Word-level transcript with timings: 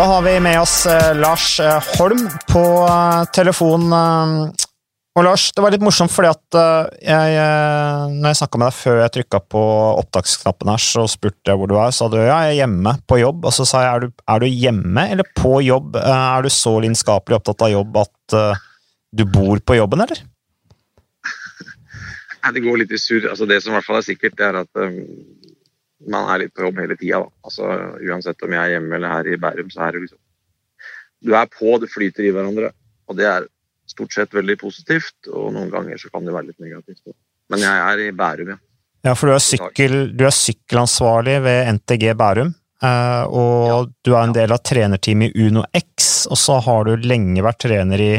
Da 0.00 0.06
har 0.08 0.22
vi 0.22 0.40
med 0.40 0.56
oss 0.56 0.86
eh, 0.88 1.10
Lars 1.20 1.60
eh, 1.60 1.88
Holm 1.98 2.22
på 2.48 2.60
eh, 2.88 3.24
telefon. 3.36 3.82
og 3.92 5.24
Lars, 5.26 5.50
det 5.52 5.60
var 5.60 5.74
litt 5.74 5.84
morsomt 5.84 6.14
fordi 6.14 6.30
at 6.30 6.56
jeg, 7.04 7.34
når 8.14 8.30
jeg 8.30 8.38
snakka 8.38 8.60
med 8.62 8.70
deg 8.70 8.78
før 8.78 9.00
jeg 9.02 9.12
trykka 9.18 9.40
på 9.52 9.64
opptaksknappen 10.00 10.70
her, 10.72 10.80
så 10.80 11.04
spurte 11.04 11.52
jeg 11.52 11.60
hvor 11.60 11.68
du 11.68 11.76
er. 11.76 11.92
Så 11.92 12.06
sa 12.06 12.08
du 12.14 12.16
ja, 12.16 12.38
jeg 12.46 12.54
er 12.54 12.58
hjemme 12.62 12.94
på 13.04 13.18
jobb. 13.20 13.44
Og 13.44 13.52
så 13.52 13.68
sa 13.68 13.84
jeg 13.84 13.92
er 13.92 14.06
du, 14.06 14.16
er 14.24 14.40
du 14.40 14.48
hjemme 14.48 15.04
eller 15.12 15.28
på 15.36 15.58
jobb? 15.66 16.00
Er 16.00 16.48
du 16.48 16.50
så 16.54 16.72
lidenskapelig 16.80 17.36
opptatt 17.42 17.68
av 17.68 17.74
jobb 17.74 18.00
at 18.06 18.40
du 19.12 19.26
bor 19.28 19.60
på 19.60 19.76
jobben, 19.82 20.06
eller? 20.06 20.24
Det 22.56 22.64
går 22.64 22.86
litt 22.86 22.96
i 22.96 23.04
surr. 23.04 23.28
Altså, 23.34 23.44
det 23.44 23.60
som 23.60 23.76
i 23.76 23.76
hvert 23.76 23.90
fall 23.90 24.00
er 24.00 24.08
sikkert, 24.08 24.40
det 24.40 24.48
er 24.48 24.62
at 24.64 24.84
man 26.08 26.28
er 26.32 26.44
litt 26.44 26.54
på 26.56 26.64
jobb 26.64 26.78
hele 26.80 26.96
tida. 26.96 27.20
Altså, 27.44 27.68
uansett 28.08 28.42
om 28.46 28.54
jeg 28.56 28.60
er 28.62 28.74
hjemme 28.76 28.96
eller 28.96 29.12
her 29.12 29.28
i 29.28 29.38
Bærum, 29.40 29.70
så 29.72 29.86
er 29.86 29.96
det 29.96 30.06
liksom 30.06 30.20
Du 31.20 31.34
er 31.36 31.48
på, 31.52 31.74
det 31.82 31.90
flyter 31.92 32.24
i 32.24 32.30
hverandre. 32.32 32.70
Og 33.10 33.16
det 33.18 33.26
er 33.28 33.46
stort 33.90 34.14
sett 34.14 34.32
veldig 34.32 34.56
positivt, 34.60 35.28
og 35.28 35.50
noen 35.52 35.68
ganger 35.72 35.98
så 36.00 36.08
kan 36.12 36.24
det 36.24 36.32
være 36.32 36.48
litt 36.48 36.62
negativt. 36.62 37.02
Men 37.50 37.64
jeg 37.66 37.82
er 37.84 38.04
i 38.06 38.10
Bærum, 38.16 38.54
ja. 38.54 38.60
Ja, 39.04 39.14
for 39.16 39.30
du 39.30 39.34
er, 39.34 39.40
sykkel, 39.40 39.94
du 40.16 40.26
er 40.28 40.34
sykkelansvarlig 40.36 41.38
ved 41.44 41.70
NTG 41.76 42.14
Bærum. 42.16 42.54
eh, 42.82 43.24
og 43.28 43.92
du 44.04 44.14
er 44.14 44.22
en 44.22 44.34
del 44.36 44.52
av 44.52 44.62
trenerteamet 44.64 45.34
i 45.36 45.48
Uno 45.48 45.64
X, 45.76 46.26
og 46.30 46.36
så 46.40 46.60
har 46.64 46.84
du 46.84 46.96
lenge 47.08 47.42
vært 47.44 47.60
trener 47.66 48.00
i 48.00 48.12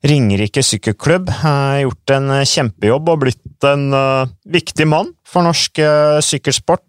Ringerike 0.00 0.62
sykkelklubb. 0.64 1.28
gjort 1.28 2.12
en 2.14 2.30
eh, 2.32 2.46
kjempejobb 2.48 3.08
og 3.12 3.18
blitt 3.20 3.66
en 3.68 3.90
eh, 3.92 4.30
viktig 4.48 4.86
mann 4.88 5.10
for 5.28 5.44
norsk 5.44 5.78
eh, 5.78 6.20
sykkelsport. 6.24 6.86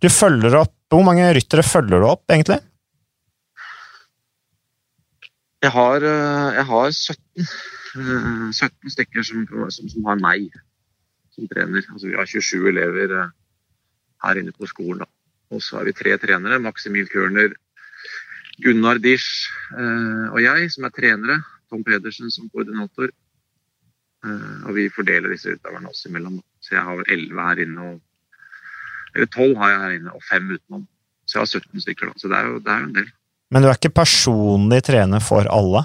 Du 0.00 0.08
følger 0.12 0.56
opp 0.60 0.72
Hvor 0.94 1.02
mange 1.02 1.26
ryttere 1.34 1.64
følger 1.66 2.00
du 2.00 2.06
opp, 2.06 2.22
egentlig? 2.30 2.60
Jeg 5.64 5.72
har, 5.72 6.04
jeg 6.54 6.64
har 6.68 6.90
17, 6.92 7.46
eh, 7.98 8.50
17 8.52 8.94
stykker 8.94 9.26
som, 9.26 9.46
som, 9.74 9.88
som 9.90 10.08
har 10.08 10.20
meg 10.22 10.48
som 11.34 11.48
trener. 11.50 11.84
Altså, 11.92 12.08
vi 12.08 12.16
har 12.16 12.30
27 12.30 12.68
elever 12.70 13.16
her 14.24 14.40
inne 14.40 14.54
på 14.54 14.68
skolen. 14.70 15.04
Og 15.52 15.60
så 15.60 15.80
har 15.80 15.88
vi 15.88 15.96
tre 15.96 16.16
trenere. 16.20 16.60
Maximil 16.62 17.08
Kørner, 17.10 17.56
Gunnar 18.62 19.00
Dish 19.02 19.50
og 19.74 20.38
jeg 20.40 20.70
som 20.72 20.86
er 20.86 20.94
trenere. 20.94 21.40
Tom 21.74 21.84
Pedersen 21.86 22.30
som 22.30 22.46
koordinator. 22.54 23.10
Eh, 24.24 24.58
og 24.64 24.76
vi 24.78 24.86
fordeler 24.94 25.34
disse 25.34 25.56
utøverne 25.56 25.90
oss 25.90 26.04
imellom. 26.08 26.38
Så 26.62 26.76
jeg 26.76 26.86
har 26.86 27.02
elleve 27.02 27.34
11 27.34 27.48
her 27.48 27.62
inne. 27.66 27.88
Og, 27.90 27.96
eller 29.14 29.30
12 29.34 29.56
har 29.60 29.72
jeg 29.72 29.82
her 29.82 29.96
inne, 29.98 30.14
og 30.14 30.28
5 30.30 30.52
utenom. 30.54 30.86
Så 31.24 31.38
jeg 31.38 31.42
har 31.42 31.50
17 31.66 31.84
stykker. 31.86 32.12
da. 32.12 32.20
Så 32.22 32.30
det 32.30 32.38
er 32.38 32.52
jo, 32.52 32.60
det 32.62 32.72
er 32.72 32.86
en 32.86 32.94
del. 33.00 33.10
Men 33.52 33.62
du 33.62 33.68
er 33.68 33.78
ikke 33.78 33.94
personlig 33.94 34.80
trener 34.86 35.22
for 35.22 35.50
alle? 35.52 35.84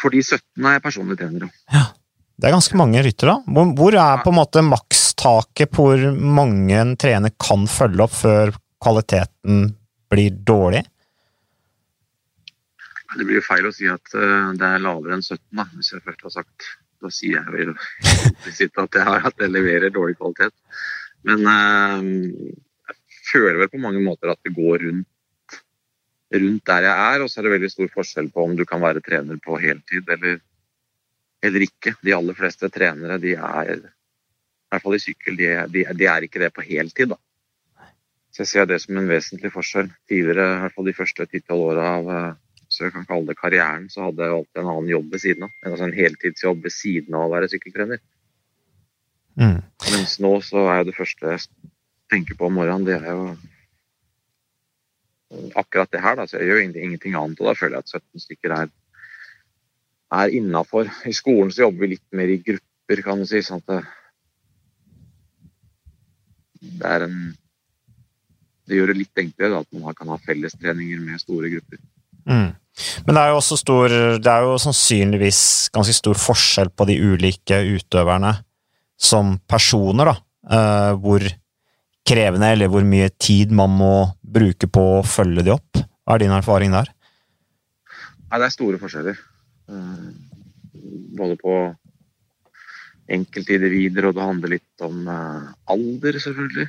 For 0.00 0.10
de 0.10 0.24
17 0.24 0.40
er 0.64 0.78
jeg 0.78 0.88
personlig 0.88 1.20
trener. 1.20 1.52
ja. 1.74 1.90
Det 2.34 2.48
er 2.48 2.56
ganske 2.56 2.74
mange 2.74 2.98
ryttere. 3.06 3.36
Hvor, 3.46 3.68
hvor 3.78 3.94
er 3.94 4.22
på 4.24 4.32
en 4.32 4.40
måte 4.40 4.62
makstaket 4.66 5.70
på 5.70 5.84
hvor 5.86 6.00
mange 6.18 6.74
en 6.74 6.96
trener 6.98 7.30
kan 7.38 7.62
følge 7.70 8.02
opp 8.02 8.16
før 8.16 8.50
kvaliteten 8.82 9.68
blir 10.10 10.34
dårlig? 10.42 10.80
Det 13.14 13.24
blir 13.26 13.38
jo 13.38 13.46
feil 13.46 13.68
å 13.68 13.74
si 13.74 13.86
at 13.90 14.14
eh, 14.18 14.50
det 14.58 14.68
er 14.68 14.82
lavere 14.82 15.16
enn 15.16 15.24
17, 15.24 15.40
da, 15.54 15.66
hvis 15.76 15.92
jeg 15.94 16.04
først 16.04 16.26
har 16.26 16.34
sagt 16.40 16.68
Da 17.04 17.10
sier 17.12 17.40
jeg 17.40 17.52
vel 17.52 17.72
implisitt 18.30 18.78
at 18.80 18.96
at 18.96 19.42
jeg 19.42 19.52
leverer 19.52 19.92
dårlig 19.92 20.16
kvalitet. 20.18 20.54
Men 21.28 21.44
eh, 21.50 22.06
jeg 22.88 22.96
føler 23.30 23.60
vel 23.62 23.72
på 23.72 23.82
mange 23.82 24.00
måter 24.04 24.32
at 24.32 24.40
det 24.46 24.54
går 24.56 24.86
rundt, 24.86 25.58
rundt 26.34 26.64
der 26.70 26.88
jeg 26.88 27.10
er. 27.14 27.24
Og 27.24 27.30
så 27.30 27.40
er 27.40 27.48
det 27.48 27.54
veldig 27.56 27.70
stor 27.74 27.92
forskjell 27.98 28.30
på 28.32 28.46
om 28.48 28.56
du 28.56 28.64
kan 28.68 28.82
være 28.82 29.04
trener 29.04 29.40
på 29.44 29.58
heltid 29.60 30.08
eller, 30.16 30.40
eller 31.44 31.66
ikke. 31.68 31.94
De 32.04 32.16
aller 32.16 32.38
fleste 32.38 32.72
trenere 32.72 33.20
de 33.22 33.36
er, 33.36 33.76
i 33.84 34.72
hvert 34.72 34.86
fall 34.86 34.96
i 34.96 35.04
sykkel, 35.04 35.38
de, 35.38 35.52
de, 35.76 35.86
de 35.92 36.10
er 36.10 36.26
ikke 36.26 36.42
det 36.42 36.54
på 36.56 36.64
heltid. 36.66 37.12
da. 37.12 37.20
Så 38.34 38.42
jeg 38.42 38.50
ser 38.50 38.66
det 38.66 38.80
som 38.82 38.96
en 38.98 39.06
vesentlig 39.06 39.52
forskjell. 39.54 39.92
Tidligere, 40.10 40.48
i 40.56 40.62
hvert 40.64 40.74
fall 40.74 40.88
de 40.88 40.96
første 40.96 41.28
ti-tolv 41.30 41.68
åra 41.68 41.90
av 42.00 42.08
eh, 42.10 42.32
så 42.74 42.88
jeg 42.88 42.94
kan 42.96 43.06
kalle 43.06 43.30
det 43.30 43.38
karrieren, 43.38 43.86
så 43.92 44.08
hadde 44.08 44.26
jeg 44.26 44.34
alltid 44.34 44.60
en 44.62 44.70
annen 44.72 44.90
jobb 44.90 45.12
ved 45.12 45.22
siden 45.22 45.46
av. 45.46 45.54
Altså 45.62 45.86
en 45.86 45.96
heltidsjobb 45.96 46.64
ved 46.66 46.74
siden 46.74 47.14
av 47.14 47.28
å 47.28 47.32
være 47.34 47.50
sykkeltrener. 47.52 48.02
Mm. 49.38 49.60
Mens 49.90 50.18
nå 50.22 50.32
så 50.46 50.66
er 50.70 50.80
jo 50.80 50.88
det 50.90 50.96
første 50.98 51.34
jeg 51.34 51.70
tenker 52.12 52.38
på 52.38 52.48
om 52.48 52.56
morgenen, 52.58 52.86
det 52.86 52.98
er 53.00 53.12
jo 53.14 53.26
akkurat 55.58 55.90
det 55.92 56.02
her. 56.02 56.16
Da. 56.18 56.26
Så 56.26 56.38
jeg 56.38 56.50
gjør 56.50 56.62
ingenting, 56.62 56.88
ingenting 56.88 57.18
annet, 57.18 57.40
og 57.40 57.50
da 57.50 57.58
føler 57.58 57.78
jeg 57.78 57.86
at 57.86 57.94
17 58.00 58.24
stykker 58.26 58.56
er, 58.56 58.72
er 60.20 60.34
innafor. 60.38 60.90
I 61.06 61.14
skolen 61.16 61.52
så 61.54 61.66
jobber 61.66 61.84
vi 61.84 61.94
litt 61.94 62.08
mer 62.16 62.32
i 62.32 62.40
grupper, 62.42 63.04
kan 63.06 63.22
du 63.22 63.28
si. 63.28 63.42
sånn 63.42 63.62
at 63.64 63.72
det, 63.72 63.80
det 66.82 66.92
er 66.96 67.08
en 67.08 67.18
Det 68.64 68.78
gjør 68.78 68.88
det 68.94 68.94
litt 68.96 69.20
enklere 69.20 69.52
da, 69.52 69.58
at 69.60 69.76
man 69.76 69.96
kan 69.96 70.08
ha 70.08 70.16
fellestreninger 70.24 71.00
med 71.04 71.20
store 71.20 71.50
grupper. 71.52 71.80
Mm. 72.24 72.54
Men 73.06 73.14
det 73.14 73.22
er 73.22 73.30
jo 73.30 73.38
også 73.38 73.56
stor 73.60 73.92
Det 74.18 74.30
er 74.30 74.46
jo 74.48 74.56
sannsynligvis 74.58 75.40
ganske 75.74 75.94
stor 75.94 76.18
forskjell 76.18 76.72
på 76.74 76.88
de 76.90 76.96
ulike 76.98 77.60
utøverne 77.76 78.32
som 78.98 79.36
personer, 79.50 80.10
da. 80.10 80.16
Uh, 80.44 80.92
hvor 81.00 81.22
krevende 82.04 82.50
eller 82.52 82.68
hvor 82.68 82.84
mye 82.86 83.08
tid 83.16 83.52
man 83.54 83.72
må 83.72 83.94
bruke 84.20 84.68
på 84.68 84.82
å 84.98 85.06
følge 85.06 85.44
de 85.46 85.54
opp. 85.54 85.80
Hva 86.04 86.16
er 86.16 86.24
din 86.24 86.34
erfaring 86.36 86.74
der? 86.74 86.90
Nei, 88.28 88.40
det 88.40 88.48
er 88.48 88.54
store 88.54 88.80
forskjeller. 88.82 89.18
Eh, 89.70 90.06
Både 91.14 91.36
på 91.40 91.52
enkeltindivider, 93.14 94.08
og 94.08 94.16
det 94.16 94.24
handler 94.26 94.52
litt 94.56 94.84
om 94.84 95.08
eh, 95.08 95.50
alder, 95.70 96.18
selvfølgelig. 96.20 96.66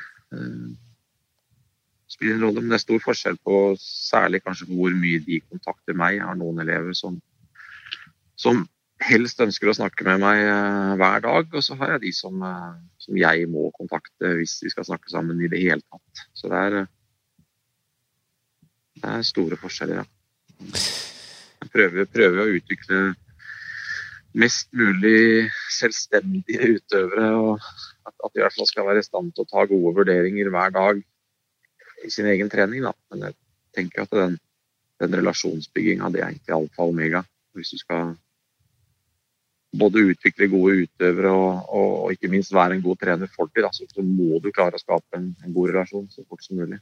Spiller 2.15 2.37
en 2.37 2.45
rolle, 2.47 2.61
men 2.63 2.71
det 2.71 2.79
er 2.79 2.85
stor 2.85 3.01
forskjell 3.03 3.37
på 3.43 3.57
særlig 3.81 4.39
kanskje 4.45 4.69
hvor 4.69 4.93
mye 4.95 5.19
de 5.25 5.41
kontakter 5.43 5.97
meg. 5.99 6.19
Jeg 6.19 6.27
har 6.29 6.37
noen 6.39 6.61
elever 6.63 6.95
som, 6.95 7.17
som 8.39 8.63
helst 9.03 9.41
ønsker 9.43 9.67
å 9.67 9.75
snakke 9.75 10.05
med 10.07 10.21
meg 10.23 10.41
eh, 10.45 10.91
hver 11.01 11.23
dag, 11.25 11.49
og 11.51 11.65
så 11.65 11.75
har 11.79 11.95
jeg 11.95 12.05
de 12.05 12.13
som, 12.15 12.39
eh, 12.47 12.77
som 13.03 13.17
jeg 13.19 13.49
må 13.51 13.67
kontakte 13.75 14.31
hvis 14.39 14.61
vi 14.63 14.71
skal 14.71 14.87
snakke 14.87 15.11
sammen 15.11 15.41
i 15.43 15.49
det 15.51 15.59
hele 15.59 15.83
tatt. 15.83 16.23
Så 16.37 16.51
det 16.51 16.61
er, 16.61 16.77
eh, 16.83 17.43
det 19.03 19.11
er 19.17 19.27
store 19.27 19.59
forskjeller, 19.59 20.03
ja. 20.03 20.07
Jeg 21.65 21.71
prøver, 21.73 22.07
prøver 22.07 22.41
å 22.41 22.53
utvikle 22.55 23.01
mest 24.39 24.69
mulig 24.75 25.49
selvstendige 25.71 26.77
utøvere, 26.77 27.27
og 27.35 27.59
at, 28.07 28.15
de 28.31 28.39
i 28.39 28.45
hvert 28.45 28.55
fall 28.55 28.71
skal 28.71 28.87
være 28.87 29.03
i 29.03 29.07
stand 29.07 29.33
til 29.35 29.43
å 29.43 29.51
ta 29.51 29.67
gode 29.67 29.95
vurderinger 29.99 30.51
hver 30.53 30.71
dag 30.75 31.03
sin 32.13 32.27
egen 32.31 32.51
trening. 32.51 32.83
Da. 32.85 32.93
Men 33.11 33.27
jeg 33.27 33.37
tenker 33.75 34.05
at 34.05 34.13
den, 34.15 34.37
den 35.01 35.17
relasjonsbygginga 35.21 36.11
det 36.13 36.21
er 36.21 36.29
egentlig 36.29 36.55
alfa 36.57 36.85
og 36.85 36.93
omega. 36.93 37.23
Hvis 37.55 37.73
du 37.75 37.79
skal 37.79 38.15
både 39.75 40.03
utvikle 40.11 40.47
gode 40.51 40.85
utøvere 40.85 41.31
og, 41.31 41.69
og, 41.69 41.93
og 42.05 42.11
ikke 42.15 42.31
minst 42.31 42.53
være 42.55 42.77
en 42.77 42.83
god 42.83 42.99
trener 43.01 43.31
for 43.31 43.51
dem, 43.55 43.67
så, 43.73 43.87
så 43.91 44.03
må 44.05 44.39
du 44.43 44.51
klare 44.55 44.77
å 44.77 44.81
skape 44.81 45.19
en, 45.19 45.31
en 45.43 45.55
god 45.55 45.73
relasjon 45.73 46.07
så 46.11 46.23
fort 46.23 46.43
som 46.45 46.59
mulig. 46.59 46.79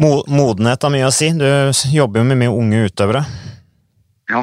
Mo 0.00 0.24
modenhet 0.26 0.82
har 0.82 0.90
mye 0.90 1.06
å 1.06 1.14
si. 1.14 1.30
Du 1.38 1.46
jobber 1.94 2.22
jo 2.22 2.26
med 2.26 2.40
mye 2.40 2.54
unge 2.54 2.82
utøvere. 2.88 3.22
Ja. 4.30 4.42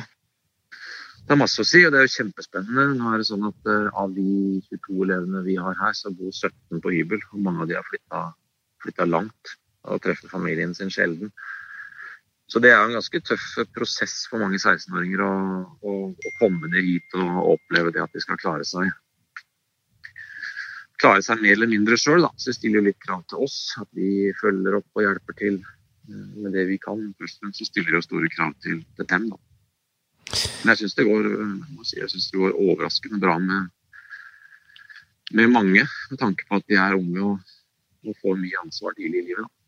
Det 1.22 1.36
er 1.36 1.40
masse 1.40 1.64
å 1.64 1.68
si, 1.68 1.84
og 1.86 1.91
det 1.94 2.00
er 2.00 2.08
jo 2.08 2.14
kjempespennende. 2.16 2.86
Nå 3.00 3.12
er 3.12 3.22
det 3.22 3.28
sånn 3.28 3.44
at 3.47 3.68
uh, 3.70 3.90
Av 4.00 4.12
de 4.16 4.59
22 4.68 5.03
elevene 5.06 5.44
vi 5.46 5.58
har 5.59 5.76
her, 5.79 5.96
så 5.96 6.11
bor 6.11 6.32
17 6.32 6.82
på 6.84 6.94
hybel. 6.96 7.23
og 7.32 7.44
Mange 7.44 7.66
av 7.66 7.72
de 7.72 7.78
har 7.79 7.91
flytta 8.82 9.08
langt 9.08 9.56
og 9.88 10.02
treffer 10.04 10.32
familien 10.32 10.76
sin 10.78 10.92
sjelden. 10.94 11.32
Så 12.52 12.60
det 12.60 12.74
er 12.74 12.82
en 12.84 12.98
ganske 12.98 13.22
tøff 13.24 13.46
prosess 13.72 14.26
for 14.30 14.44
mange 14.44 14.60
16-åringer 14.60 15.22
å, 15.24 15.36
å, 15.88 15.94
å 16.12 16.34
komme 16.40 16.68
ned 16.68 16.84
hit 16.84 17.16
og 17.16 17.54
oppleve 17.56 17.94
det 17.96 18.04
at 18.04 18.12
de 18.12 18.24
skal 18.24 18.40
klare 18.42 18.68
seg 18.68 18.92
klare 21.02 21.24
seg 21.26 21.42
mer 21.42 21.56
eller 21.56 21.70
mindre 21.72 21.98
sjøl. 21.98 22.28
Så 22.38 22.52
det 22.52 22.58
stiller 22.60 22.82
jo 22.82 22.88
litt 22.90 23.00
krav 23.04 23.24
til 23.30 23.46
oss, 23.46 23.58
at 23.82 23.90
vi 23.98 24.32
følger 24.42 24.78
opp 24.82 25.00
og 25.00 25.06
hjelper 25.06 25.38
til 25.40 25.62
eh, 25.62 26.28
med 26.44 26.54
det 26.56 26.68
vi 26.70 26.78
kan. 26.82 27.02
Fremst 27.18 27.62
så 27.62 27.68
stiller 27.68 27.98
det 27.98 28.04
store 28.06 28.30
krav 28.36 28.54
til, 28.66 28.84
til 28.98 29.10
dem. 29.10 29.30
da. 29.32 29.40
Men 30.62 30.74
jeg 30.74 30.84
syns 30.84 30.98
det, 30.98 31.08
må 31.08 31.88
si, 31.88 32.02
det 32.02 32.44
går 32.44 32.54
overraskende 32.56 33.20
bra 33.22 33.38
med, 33.42 33.72
med 35.36 35.50
mange, 35.52 35.88
med 36.12 36.22
tanke 36.22 36.46
på 36.48 36.60
at 36.60 36.68
de 36.70 36.78
er 36.80 37.00
unge 37.00 37.26
og, 37.26 37.56
og 38.06 38.22
får 38.22 38.38
mye 38.40 38.62
ansvar 38.62 38.96
tidlig 39.00 39.24
i 39.24 39.32
livet. 39.32 39.48
Da. 39.48 39.60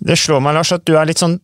Det 0.00 0.16
slår 0.18 0.40
meg, 0.44 0.56
Lars, 0.56 0.72
at 0.72 0.86
du 0.88 0.94
er 0.96 1.08
litt 1.08 1.20
sånn 1.20 1.38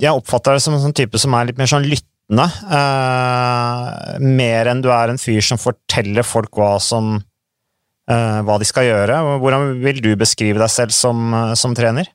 Jeg 0.00 0.14
oppfatter 0.16 0.56
deg 0.56 0.62
som 0.64 0.76
en 0.76 0.84
sånn 0.84 0.96
type 0.96 1.18
som 1.20 1.34
er 1.36 1.50
litt 1.50 1.58
mer 1.60 1.70
sånn 1.70 1.88
lyttende. 1.88 2.46
Uh, 2.70 4.20
mer 4.22 4.70
enn 4.70 4.80
du 4.84 4.88
er 4.94 5.10
en 5.10 5.20
fyr 5.20 5.42
som 5.44 5.60
forteller 5.60 6.26
folk 6.26 6.54
hva 6.56 6.76
som 6.82 7.18
uh, 7.18 8.40
hva 8.46 8.56
de 8.60 8.68
skal 8.68 8.86
gjøre. 8.86 9.18
Hvordan 9.42 9.74
vil 9.82 10.00
du 10.04 10.14
beskrive 10.18 10.62
deg 10.62 10.72
selv 10.72 10.94
som, 10.94 11.34
eh, 11.34 11.54
som 11.58 11.74
trener? 11.76 12.08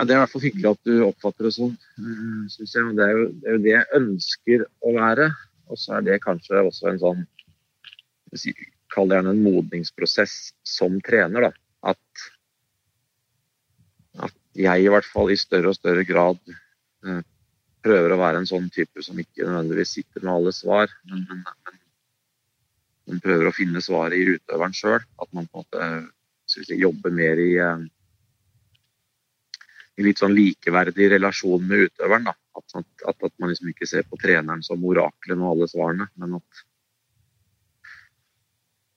Ja, 0.00 0.06
det 0.08 0.14
er 0.14 0.18
i 0.18 0.22
hvert 0.22 0.32
fall 0.32 0.44
hyggelig 0.46 0.70
at 0.70 0.88
du 0.88 0.94
oppfatter 1.04 1.46
det 1.46 1.54
sånn. 1.58 1.74
Synes 2.48 2.72
jeg. 2.72 2.92
Det 2.96 3.04
er, 3.04 3.10
jo, 3.12 3.24
det 3.36 3.48
er 3.48 3.56
jo 3.56 3.62
det 3.66 3.74
jeg 3.74 4.00
ønsker 4.00 4.62
å 4.64 4.92
være. 4.96 5.26
Og 5.70 5.78
så 5.78 5.98
er 5.98 6.06
det 6.06 6.22
kanskje 6.24 6.62
også 6.64 6.90
en 6.90 7.02
sånn 7.04 7.26
Kall 8.90 9.10
det 9.10 9.18
gjerne 9.18 9.32
en 9.34 9.42
modningsprosess 9.44 10.34
som 10.66 10.96
trener. 11.06 11.44
da. 11.46 11.50
At 11.92 12.24
jeg 14.58 14.84
i 14.84 14.90
hvert 14.90 15.06
fall 15.06 15.30
i 15.30 15.38
større 15.38 15.70
og 15.70 15.78
større 15.78 16.04
grad 16.08 16.40
eh, 16.50 17.20
prøver 17.84 18.14
å 18.14 18.20
være 18.20 18.42
en 18.42 18.48
sånn 18.50 18.66
type 18.74 19.04
som 19.04 19.18
ikke 19.20 19.46
nødvendigvis 19.46 19.94
sitter 19.98 20.24
med 20.24 20.34
alle 20.34 20.52
svar, 20.52 20.90
men, 21.08 21.22
men, 21.28 21.44
men, 21.46 21.78
men 23.08 23.22
prøver 23.24 23.48
å 23.48 23.54
finne 23.56 23.82
svaret 23.84 24.18
i 24.18 24.36
utøveren 24.36 24.76
sjøl. 24.76 25.00
At 25.22 25.30
man 25.36 25.48
på 25.48 25.62
en 25.62 25.64
måte 25.64 25.88
skal 26.50 26.66
vi 26.66 26.82
jobber 26.82 27.14
mer 27.14 27.40
i 27.40 27.52
eh, 27.62 27.88
i 30.00 30.06
litt 30.06 30.20
sånn 30.20 30.34
likeverdig 30.36 31.10
relasjon 31.14 31.64
med 31.68 31.86
utøveren. 31.88 32.28
Da. 32.30 32.34
At, 32.56 32.76
at, 32.80 33.16
at 33.16 33.32
man 33.40 33.52
liksom 33.52 33.70
ikke 33.72 33.88
ser 33.88 34.06
på 34.08 34.18
treneren 34.20 34.64
som 34.66 34.84
oraklet 34.86 35.38
med 35.38 35.48
alle 35.48 35.68
svarene, 35.70 36.08
men 36.20 36.38
at, 36.40 36.62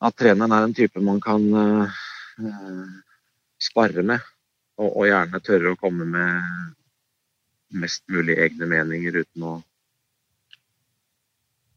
at 0.10 0.20
treneren 0.20 0.56
er 0.56 0.68
en 0.68 0.76
type 0.78 1.04
man 1.04 1.20
kan 1.24 1.46
uh, 1.54 2.00
sparre 3.62 4.06
med. 4.14 4.32
Og, 4.82 4.88
og, 4.90 5.04
gjerne 5.06 5.42
tørre 5.46 5.74
å 5.74 5.80
komme 5.80 6.08
med 6.10 7.82
mest 7.84 8.04
mulig 8.10 8.38
egne 8.42 8.70
meninger 8.70 9.20
uten 9.22 9.46
å 9.46 9.54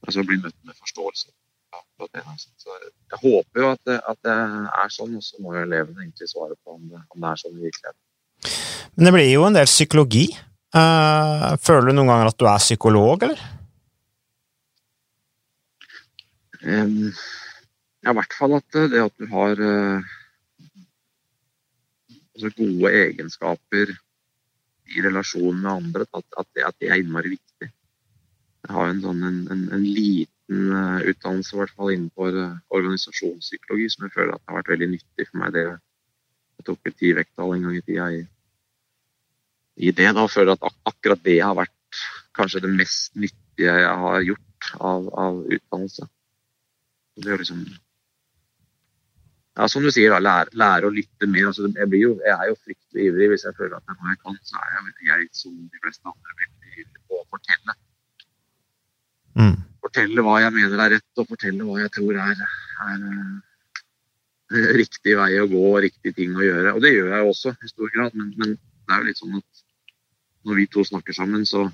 altså 0.06 0.24
bli 0.24 0.38
møtt 0.40 0.56
med 0.64 0.76
forståelse. 0.78 1.28
Så 1.96 2.74
jeg 2.76 3.20
håper 3.20 3.62
jo 3.62 3.70
at 3.72 3.80
det, 3.88 3.96
at 4.08 4.18
det 4.24 4.34
er 4.36 4.92
sånn, 4.92 5.16
og 5.18 5.24
så 5.24 5.40
må 5.42 5.54
jo 5.56 5.64
elevene 5.64 6.04
egentlig 6.04 6.28
svare 6.30 6.56
på 6.62 6.76
om 6.76 6.84
det, 6.92 7.00
om 7.12 7.24
det 7.24 7.30
er 7.30 7.40
sånn 7.42 7.56
i 7.56 7.64
virkeligheten. 7.66 8.02
Men 8.96 9.08
det 9.08 9.12
blir 9.16 9.28
jo 9.28 9.46
en 9.48 9.56
del 9.56 9.68
psykologi. 9.68 10.26
Uh, 10.76 11.56
føler 11.62 11.88
du 11.88 11.96
noen 11.96 12.12
ganger 12.12 12.30
at 12.30 12.38
du 12.40 12.46
er 12.48 12.62
psykolog, 12.62 13.24
eller? 13.26 13.42
Um, 16.66 17.12
ja, 18.02 18.12
i 18.12 18.16
hvert 18.16 18.36
fall 18.36 18.56
at 18.58 18.78
det 18.92 19.02
at 19.04 19.14
du 19.20 19.28
har 19.30 19.60
uh, 19.60 20.16
altså 22.36 22.52
gode 22.58 22.92
egenskaper 22.92 23.94
i 24.94 25.02
relasjon 25.02 25.58
med 25.58 25.70
andre, 25.72 26.06
at, 26.14 26.24
at, 26.38 26.46
det, 26.54 26.64
at, 26.68 26.76
det, 26.80 26.90
er 26.90 27.02
innmari 27.02 27.32
viktig. 27.34 27.70
Jeg 28.66 28.74
har 28.76 28.90
en, 28.90 29.02
sånn, 29.02 29.24
en, 29.26 29.40
en, 29.54 29.64
en 29.74 29.82
liten 29.82 30.70
uh, 30.74 31.02
utdannelse 31.10 31.56
i 31.56 31.60
hvert 31.60 31.74
fall 31.74 31.92
innenfor 31.94 32.38
organisasjonspsykologi 32.76 33.88
som 33.94 34.06
jeg 34.06 34.14
føler 34.14 34.36
at 34.36 34.46
har 34.46 34.60
vært 34.60 34.72
veldig 34.74 34.90
nyttig 34.94 35.28
for 35.30 35.42
meg. 35.42 35.56
Det 35.56 35.66
jeg 35.66 36.66
tok 36.70 36.88
et 36.88 36.98
ti-vekttall 37.00 37.56
en 37.56 37.66
gang 37.66 37.78
i 37.78 37.84
tida 37.84 38.10
i 38.14 38.22
i 39.76 39.92
det. 39.92 40.08
Da 40.16 40.26
føler 40.30 40.56
at 40.56 40.78
akkurat 40.88 41.24
det 41.24 41.40
har 41.42 41.56
vært 41.58 42.04
kanskje 42.36 42.62
det 42.64 42.72
mest 42.76 43.16
nyttige 43.16 43.74
jeg 43.80 43.96
har 44.02 44.22
gjort 44.24 44.70
av, 44.80 45.08
av 45.12 45.42
utdannelse. 45.44 46.08
Det 47.16 47.32
er 47.32 47.42
liksom 47.42 47.64
ja, 49.56 49.68
Som 49.72 49.86
du 49.86 49.90
sier, 49.90 50.12
da, 50.12 50.20
lære, 50.20 50.52
lære 50.60 50.88
å 50.88 50.92
lytte 50.92 51.28
mer. 51.32 51.48
Altså, 51.48 51.70
jeg, 51.72 51.88
jo, 51.96 52.12
jeg, 52.20 52.34
er 52.34 52.50
jo 52.50 52.56
fryktelig 52.60 53.08
ivrig. 53.08 53.28
Hvis 53.32 53.46
jeg 53.46 53.56
føler 53.56 53.78
at 53.78 53.86
det 53.86 53.94
er 53.94 53.98
noe 54.02 54.12
jeg 54.12 54.20
kan, 54.24 54.38
så 54.44 54.60
er 54.60 54.74
jeg, 54.74 54.94
jeg 55.08 55.28
som 55.38 55.54
de 55.56 55.82
fleste 55.84 56.12
andre 56.12 56.36
veldig 56.42 56.72
ivrig 56.74 57.04
på 57.08 57.20
å 57.20 57.26
fortelle. 57.32 57.76
Mm. 59.40 59.56
Fortelle 59.86 60.24
hva 60.26 60.36
jeg 60.44 60.56
mener 60.58 60.82
er 60.84 60.94
rett, 60.96 61.08
og 61.22 61.30
fortelle 61.30 61.68
hva 61.68 61.78
jeg 61.80 61.94
tror 61.96 62.20
er, 62.26 62.44
er, 62.90 63.06
er 64.60 64.68
riktig 64.76 65.16
vei 65.16 65.30
å 65.40 65.48
gå 65.48 65.64
og 65.70 65.80
riktig 65.86 66.12
ting 66.20 66.36
å 66.36 66.44
gjøre. 66.44 66.76
Og 66.76 66.84
det 66.84 66.92
gjør 66.92 67.14
jeg 67.14 67.32
også 67.32 67.54
i 67.56 67.72
stor 67.72 67.96
grad, 67.96 68.18
men, 68.18 68.34
men 68.36 68.52
det 68.58 68.92
er 68.92 69.02
jo 69.02 69.08
litt 69.08 69.22
sånn 69.22 69.40
at 69.40 69.64
når 70.46 70.60
vi 70.60 70.68
to 70.70 70.84
snakker 70.86 71.16
sammen, 71.16 71.48
så 71.48 71.64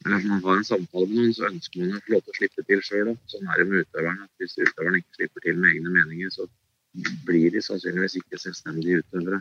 eller 0.00 0.16
når 0.16 0.28
man 0.32 0.44
har 0.46 0.56
en 0.56 0.64
samtale 0.64 1.06
med 1.10 1.18
noen, 1.18 1.32
så 1.36 1.44
ønsker 1.50 1.82
man 1.82 1.98
å 1.98 2.02
få 2.06 2.14
lov 2.14 2.22
til 2.24 2.32
å 2.32 2.36
slippe 2.38 2.62
til 2.64 2.80
sjøl. 2.86 3.10
Sånn 3.28 3.50
er 3.52 3.60
det 3.60 3.66
med 3.68 3.84
utøverne. 3.84 4.24
at 4.24 4.40
Hvis 4.40 4.56
utøveren 4.56 4.96
ikke 4.96 5.18
slipper 5.18 5.44
til 5.44 5.58
med 5.60 5.74
egne 5.74 5.92
meninger, 5.92 6.30
så 6.32 6.46
blir 7.26 7.54
de 7.54 7.62
sannsynligvis 7.62 8.18
ikke 8.20 8.40
selvstendige 8.40 9.04
utøvere 9.04 9.40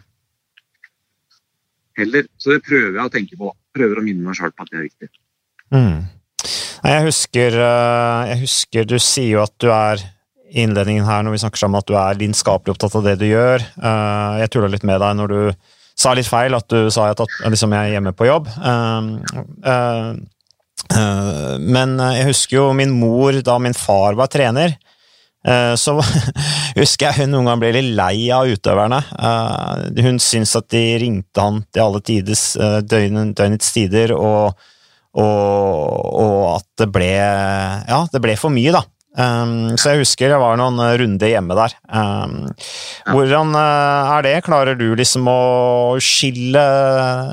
heller. 1.99 2.29
Så 2.39 2.55
det 2.55 2.63
prøver 2.67 2.95
jeg 2.95 3.05
å 3.05 3.13
tenke 3.13 3.39
på. 3.39 3.51
Prøver 3.75 3.99
å 3.99 4.05
minne 4.05 4.23
meg 4.25 4.37
sjøl 4.37 4.53
på 4.53 4.65
at 4.65 4.71
det 4.71 4.79
er 4.79 4.87
viktig. 4.87 5.09
Mm. 5.75 5.97
Jeg 6.79 7.05
husker, 7.05 7.57
eh, 7.59 8.29
jeg 8.31 8.39
husker 8.45 8.87
du 8.87 8.95
sier 9.03 9.35
jo 9.35 9.43
at 9.43 9.55
du 9.61 9.67
er 9.73 10.01
innledningen 10.49 11.05
her 11.05 11.25
når 11.25 11.35
vi 11.35 11.41
snakker 11.43 11.61
sammen, 11.61 11.77
at 11.77 11.89
du 11.89 11.97
er 11.99 12.17
lidenskapelig 12.17 12.73
opptatt 12.73 12.95
av 12.97 13.05
det 13.05 13.19
du 13.21 13.27
gjør. 13.29 13.61
Eh, 13.61 14.39
jeg 14.41 14.53
tulla 14.53 14.71
litt 14.71 14.87
med 14.87 15.01
deg 15.03 15.19
når 15.19 15.33
du 15.33 15.41
sa 15.99 16.15
litt 16.15 16.29
feil, 16.29 16.55
at 16.55 16.67
du 16.71 16.89
sa 16.93 17.09
at 17.11 17.21
liksom, 17.43 17.75
jeg 17.75 17.89
er 17.89 17.97
hjemme 17.97 18.15
på 18.15 18.29
jobb. 18.29 18.47
Uh, 18.55 20.15
men 21.59 21.97
jeg 21.99 22.29
husker 22.29 22.55
jo 22.55 22.69
min 22.73 22.93
mor 22.95 23.35
da 23.45 23.57
min 23.59 23.75
far 23.75 24.15
var 24.17 24.31
trener. 24.31 24.77
Så 25.39 25.93
husker 26.79 27.05
jeg 27.07 27.23
hun 27.23 27.31
noen 27.31 27.47
gang 27.47 27.61
ble 27.61 27.71
litt 27.77 27.93
lei 27.95 28.27
av 28.35 28.49
utøverne. 28.51 28.99
Hun 30.03 30.19
syntes 30.19 30.57
at 30.59 30.67
de 30.73 30.83
ringte 30.99 31.45
han 31.45 31.61
til 31.71 31.85
alle 31.85 32.01
tides, 32.03 32.43
døgnets 32.91 33.71
tider, 33.71 34.11
og, 34.17 34.59
og, 35.15 36.09
og 36.19 36.39
at 36.57 36.67
det 36.83 36.89
ble 36.91 37.11
Ja, 37.15 38.03
det 38.11 38.23
ble 38.23 38.35
for 38.41 38.51
mye, 38.51 38.75
da. 38.75 38.83
Så 39.19 39.91
jeg 39.91 40.03
husker 40.03 40.29
det 40.31 40.39
var 40.39 40.57
noen 40.59 40.77
eh, 40.83 40.93
runder 41.01 41.31
hjemme 41.31 41.55
der. 41.57 41.73
Hvordan 43.09 43.55
er 43.57 44.25
det? 44.25 44.35
Klarer 44.45 44.77
du 44.79 44.93
liksom 44.95 45.27
å 45.27 45.97
skille, 46.03 46.65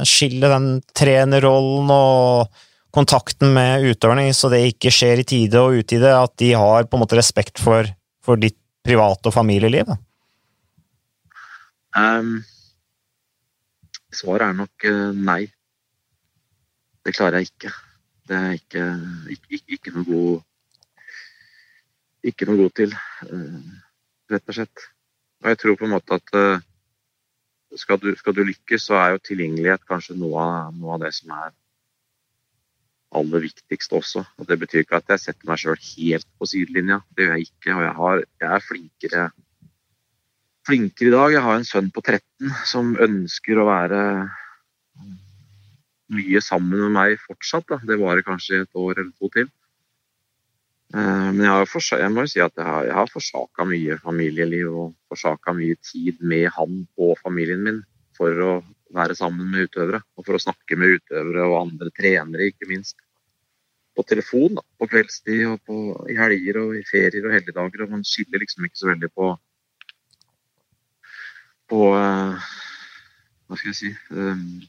skille 0.09 0.51
den 0.51 0.71
trenerrollen 0.97 1.93
og 1.93 2.65
kontakten 2.97 3.53
med 3.55 3.85
utøverne, 3.91 4.31
så 4.35 4.51
det 4.53 4.65
ikke 4.73 4.93
skjer 4.95 5.23
i 5.23 5.29
tide 5.29 5.61
og 5.61 5.79
utide? 5.83 6.11
At 6.17 6.35
de 6.41 6.55
har 6.57 6.89
på 6.89 6.99
en 6.99 7.05
måte 7.05 7.19
respekt 7.19 7.61
for, 7.63 7.89
for 8.25 8.41
ditt 8.41 8.59
private 8.87 9.29
og 9.29 9.35
familieliv? 9.37 9.93
Um, 11.97 12.41
svaret 14.15 14.49
er 14.49 14.59
nok 14.59 14.89
uh, 14.89 15.13
nei. 15.17 15.45
Det 17.07 17.15
klarer 17.15 17.41
jeg 17.41 17.53
ikke. 17.53 17.73
Det 18.27 18.37
er 18.37 18.59
ikke, 18.59 18.85
ikke, 19.37 19.63
ikke 19.77 19.95
noe 19.95 20.07
god 20.09 20.45
ikke 22.27 22.49
noe 22.49 22.65
god 22.65 22.73
til, 22.81 22.95
eh, 23.27 23.59
rett 24.33 24.51
og 24.51 24.57
slett. 24.57 24.87
Og 25.43 25.53
jeg 25.53 25.59
tror 25.63 25.77
på 25.79 25.87
en 25.87 25.95
måte 25.95 26.19
at 26.19 26.35
eh, 26.41 26.65
skal 27.77 28.01
du, 28.03 28.09
skal 28.19 28.35
du 28.35 28.43
lykkes, 28.47 28.89
så 28.89 28.99
er 28.99 29.15
jo 29.15 29.23
tilgjengelighet 29.29 29.85
kanskje 29.89 30.17
noe 30.19 30.43
av, 30.43 30.75
noe 30.75 30.97
av, 30.97 31.05
det 31.05 31.13
som 31.15 31.35
er 31.37 31.53
aller 33.15 33.45
viktigste 33.47 33.99
også. 34.01 34.25
Og 34.39 34.49
Det 34.49 34.59
betyr 34.61 34.85
ikke 34.85 35.01
at 35.01 35.13
jeg 35.15 35.23
setter 35.23 35.49
meg 35.49 35.61
sjøl 35.63 35.79
helt 35.79 36.29
på 36.39 36.49
sidelinja. 36.51 37.01
Det 37.15 37.27
gjør 37.27 37.37
jeg 37.37 37.51
ikke. 37.51 37.75
Og 37.75 37.83
jeg, 37.85 37.95
har, 38.01 38.25
jeg 38.43 38.51
er 38.57 38.65
flinkere, 38.69 39.27
flinkere 40.67 41.09
i 41.09 41.15
dag. 41.15 41.37
Jeg 41.37 41.45
har 41.47 41.61
en 41.61 41.69
sønn 41.69 41.93
på 41.95 42.03
13 42.05 42.57
som 42.73 42.97
ønsker 43.07 43.61
å 43.61 43.69
være 43.69 44.03
mye 46.17 46.43
sammen 46.45 46.87
med 46.87 46.95
meg 46.95 47.21
fortsatt. 47.23 47.67
Da. 47.71 47.81
Det 47.83 48.01
varer 48.01 48.27
kanskje 48.27 48.65
et 48.65 48.79
år 48.79 49.01
eller 49.01 49.15
to 49.19 49.31
til. 49.35 49.51
Eh, 50.95 51.29
men 51.35 51.43
jeg, 51.43 51.51
har 51.51 52.01
jeg 52.01 52.15
må 52.15 52.27
jo 52.27 52.31
si 52.31 52.43
at 52.43 52.55
jeg 52.55 52.67
har, 52.67 52.87
jeg 52.87 52.97
har 53.01 53.11
forsaka 53.11 53.67
mye 53.67 53.99
familieliv 54.03 54.71
og 54.71 54.95
forsaka 55.11 55.55
mye 55.57 55.79
tid 55.83 56.23
med 56.23 56.51
han 56.55 56.85
og 56.95 57.17
familien 57.23 57.65
min 57.67 57.83
for 58.17 58.43
å 58.43 58.53
være 58.95 59.17
sammen 59.19 59.49
med 59.51 59.69
utøvere. 59.69 60.03
Og 60.17 60.27
for 60.27 60.37
å 60.37 60.43
snakke 60.43 60.79
med 60.79 60.99
utøvere 60.99 61.49
og 61.49 61.59
andre 61.63 61.93
trenere, 61.97 62.51
ikke 62.51 62.71
minst. 62.71 62.99
På 63.97 64.05
telefon, 64.05 64.59
da, 64.59 64.63
på 64.77 64.89
kveldstid 64.93 65.47
og 65.49 65.61
på, 65.65 65.77
i 66.13 66.19
helger 66.19 66.61
og 66.61 66.75
i 66.77 66.85
ferier 66.85 67.27
og 67.27 67.33
helligdager. 67.33 67.87
Og 67.87 67.95
man 67.95 68.05
skiller 68.05 68.43
liksom 68.43 68.67
ikke 68.69 68.83
så 68.83 68.91
veldig 68.93 69.13
på 69.15 69.35
på 71.67 71.79
uh, 71.99 72.51
Hva 73.47 73.57
skal 73.59 73.73
jeg 73.73 73.79
si 73.79 73.89
um, 74.15 74.61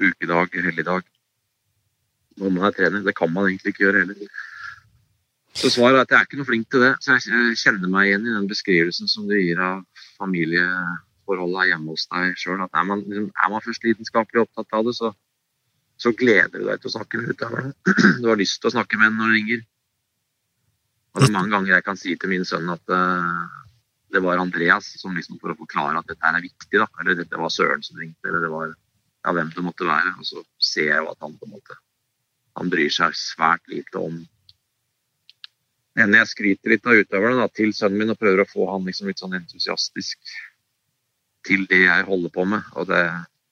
Ukedag, 0.00 0.54
helligdag. 0.64 1.04
Når 2.40 2.54
man 2.54 2.64
er 2.66 2.74
trener. 2.74 3.04
Det 3.04 3.14
kan 3.14 3.30
man 3.32 3.50
egentlig 3.50 3.74
ikke 3.74 3.84
gjøre 3.84 4.02
heller. 4.02 4.40
Så 5.52 5.68
svaret 5.70 5.98
er 5.98 6.06
at 6.06 6.10
jeg 6.10 6.18
er 6.18 6.26
ikke 6.26 6.38
noe 6.40 6.48
flink 6.48 6.70
til 6.72 6.82
det. 6.82 6.94
Så 7.04 7.18
jeg 7.20 7.58
kjenner 7.60 7.92
meg 7.92 8.08
igjen 8.08 8.24
i 8.26 8.34
den 8.38 8.48
beskrivelsen 8.50 9.10
som 9.10 9.28
du 9.28 9.36
gir 9.36 9.60
av 9.60 9.84
familieforholdet 11.22 11.70
hjemme 11.70 11.92
hos 11.92 12.06
deg 12.10 12.36
sjøl. 12.38 12.62
Er 12.62 12.84
man, 12.84 13.02
liksom, 13.06 13.30
er 13.32 13.50
man, 13.50 13.62
først 13.62 13.84
lidenskapelig 13.84 14.42
opptatt 14.42 14.72
av 14.72 14.84
det, 14.86 14.94
så, 14.94 15.12
så, 15.96 16.12
gleder 16.12 16.58
du 16.58 16.66
deg 16.66 16.80
til 16.80 16.90
å 16.90 16.96
snakke 16.98 17.18
med 17.18 17.34
utøverne. 17.34 17.72
Du 18.22 18.28
har 18.28 18.38
lyst 18.38 18.60
til 18.60 18.70
å 18.70 18.74
snakke 18.76 18.98
med 18.98 19.08
henne 19.08 19.18
når 19.20 19.28
du 19.28 19.36
ringer. 19.38 19.64
Og 21.12 21.20
det 21.20 21.28
er 21.28 21.36
mange 21.36 21.52
ganger 21.52 21.74
jeg 21.74 21.84
kan 21.84 21.98
si 22.00 22.16
til 22.16 22.30
min 22.32 22.44
sønn 22.44 22.70
at 22.72 22.88
uh, 22.88 23.44
det 24.12 24.22
var 24.24 24.40
Andreas 24.40 24.94
som 24.96 25.14
liksom 25.16 25.38
for 25.40 25.52
å 25.52 25.58
forklare 25.58 26.00
at 26.00 26.08
dette 26.08 26.24
er 26.24 26.44
viktig, 26.44 26.78
da. 26.78 26.88
Eller 27.00 27.18
dette 27.18 27.40
var 27.40 27.52
Søren 27.52 27.84
som 27.84 28.00
ringte, 28.00 28.28
eller 28.28 28.46
det 28.46 28.52
var 28.52 28.70
ja, 28.72 29.32
hvem 29.32 29.52
det 29.52 29.64
måtte 29.64 29.88
være. 29.88 30.14
Og 30.18 30.28
så 30.28 30.44
ser 30.58 30.88
jeg 30.88 31.02
jo 31.02 31.10
at 31.12 31.20
han 31.20 31.36
på 31.36 31.48
en 31.48 31.56
måte 31.58 31.80
han 32.52 32.68
bryr 32.68 32.92
seg 32.92 33.14
svært 33.16 33.64
lite 33.72 33.96
om 33.96 34.18
enn 36.00 36.14
jeg 36.16 36.28
skryter 36.30 36.72
litt 36.72 36.86
av 36.88 36.96
utøverne 36.96 37.40
da, 37.40 37.48
til 37.52 37.72
sønnen 37.76 38.00
min 38.00 38.12
og 38.14 38.20
prøver 38.20 38.42
å 38.44 38.48
få 38.48 38.66
han 38.70 38.84
liksom 38.88 39.08
litt 39.08 39.20
sånn 39.20 39.36
entusiastisk 39.36 40.20
til 41.46 41.66
det 41.70 41.84
jeg 41.84 42.08
holder 42.08 42.32
på 42.34 42.46
med. 42.48 42.72
Og 42.78 42.88
det, 42.90 43.02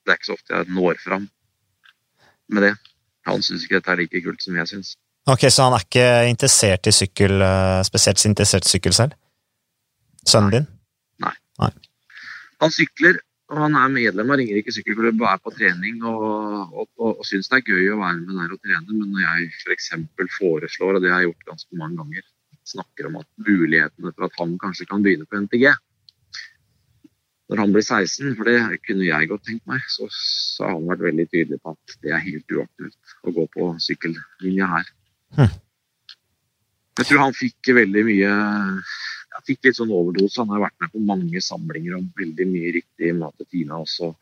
det 0.04 0.12
er 0.12 0.18
ikke 0.18 0.30
så 0.30 0.38
ofte 0.38 0.56
jeg 0.56 0.75
når 0.75 1.00
fram 1.04 1.28
med 2.50 2.66
det. 2.68 2.75
Han 3.28 3.42
syns 3.44 3.64
ikke 3.64 3.78
dette 3.78 3.94
er 3.94 4.02
like 4.02 4.23
kult 4.25 4.42
som 4.44 4.59
jeg 4.59 4.70
syns. 4.70 4.94
Ok, 5.28 5.47
Så 5.52 5.66
han 5.66 5.76
er 5.76 5.85
ikke 5.85 6.06
interessert 6.30 6.88
i 6.88 6.94
sykkel, 6.97 7.42
eh, 7.44 7.80
spesielt 7.87 8.25
interessert 8.26 8.66
i 8.66 8.73
sykkel 8.73 8.97
selv? 8.97 9.18
Sønnen 10.26 10.54
din? 10.54 10.70
Nei. 11.20 11.35
Nei. 11.61 11.70
Han 12.64 12.73
sykler, 12.73 13.20
og 13.52 13.61
han 13.64 13.76
er 13.76 13.92
medlem 13.92 14.32
av 14.32 14.40
Ringerike 14.40 14.73
sykkelklubb 14.75 15.20
og 15.20 15.28
er 15.28 15.42
på 15.44 15.52
trening 15.54 16.00
og, 16.09 16.25
og, 16.73 16.88
og, 16.97 17.12
og 17.20 17.28
syns 17.28 17.50
det 17.52 17.61
er 17.61 17.68
gøy 17.75 17.92
å 17.94 18.00
være 18.00 18.18
med 18.25 18.40
der 18.40 18.56
og 18.56 18.64
trene. 18.64 18.97
Men 18.97 19.12
når 19.12 19.26
jeg 19.26 19.52
f.eks. 19.61 19.92
For 20.16 20.35
foreslår, 20.38 20.97
og 20.97 21.04
det 21.04 21.12
har 21.12 21.23
jeg 21.23 21.30
gjort 21.30 21.52
ganske 21.52 21.80
mange 21.82 22.00
ganger, 22.00 22.26
snakker 22.70 23.09
om 23.09 23.20
at 23.20 23.28
mulighetene 23.47 24.12
for 24.14 24.26
at 24.28 24.37
han 24.40 24.59
kanskje 24.62 24.88
kan 24.88 25.04
begynne 25.04 25.28
på 25.28 25.40
NTG 25.44 25.70
når 27.50 27.64
han 27.64 27.73
blir 27.75 27.83
16, 27.83 28.37
for 28.38 28.47
det 28.47 28.80
kunne 28.87 29.09
jeg 29.09 29.28
godt 29.30 29.42
tenkt 29.49 29.66
meg, 29.66 29.83
så, 29.90 30.07
så 30.14 30.69
har 30.69 30.76
han 30.76 30.87
vært 30.87 31.02
veldig 31.09 31.26
tydelig 31.33 31.59
på 31.59 31.75
at 31.75 31.97
det 32.04 32.12
er 32.14 32.23
helt 32.23 32.54
uaktuelt 32.54 33.14
å 33.26 33.35
gå 33.35 33.47
på 33.57 33.71
sykkellinja 33.83 34.69
her. 34.71 34.92
Hm. 35.38 35.57
Jeg 37.00 37.09
tror 37.09 37.23
han 37.25 37.35
fikk 37.35 37.73
veldig 37.75 38.04
mye 38.07 38.30
jeg 39.40 39.47
fikk 39.47 39.69
litt 39.69 39.78
sånn 39.78 39.92
overdose. 39.95 40.42
Han 40.42 40.52
har 40.52 40.66
vært 40.66 40.83
med 40.83 40.92
på 40.92 41.02
mange 41.07 41.40
samlinger 41.45 41.97
om 41.97 42.09
veldig 42.19 42.47
mye 42.50 42.75
riktig 42.76 43.12
mat 43.16 43.35
til 43.40 43.49
Tina 43.49 43.78
også. 43.80 44.12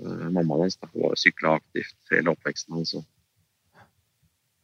Uh, 0.00 0.26
mammaen 0.32 0.64
hans 0.64 0.78
var 0.94 1.18
sykla 1.20 1.58
aktivt 1.60 2.14
hele 2.14 2.32
oppveksten 2.32 2.78
hans. 2.78 2.94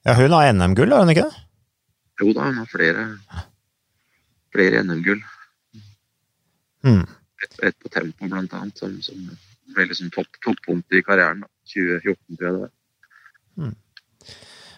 Ja, 0.07 0.17
hun 0.17 0.33
har 0.33 0.51
NM-gull, 0.55 0.95
har 0.95 1.05
hun 1.05 1.13
ikke 1.13 1.27
det? 1.29 1.45
Jo 2.23 2.33
da, 2.37 2.49
hun 2.49 2.63
har 2.63 2.71
flere, 2.71 3.05
flere 4.55 4.83
NM-gull. 4.87 5.21
Hmm. 6.87 7.05
Et, 7.41 7.55
et, 7.69 7.77
på 7.81 7.89
tempo, 7.89 8.29
blant 8.29 8.53
annet, 8.57 8.77
som, 8.79 8.93
som 9.05 9.31
veldig 9.77 9.97
som 9.97 10.11
topp, 10.15 10.41
toppunkt 10.45 10.93
i 10.93 11.03
karrieren. 11.07 11.45
2014, 11.71 12.37
tror 12.37 12.47
jeg 12.47 12.55
det 12.55 12.63
var. 12.65 12.73
Hmm. 13.61 13.77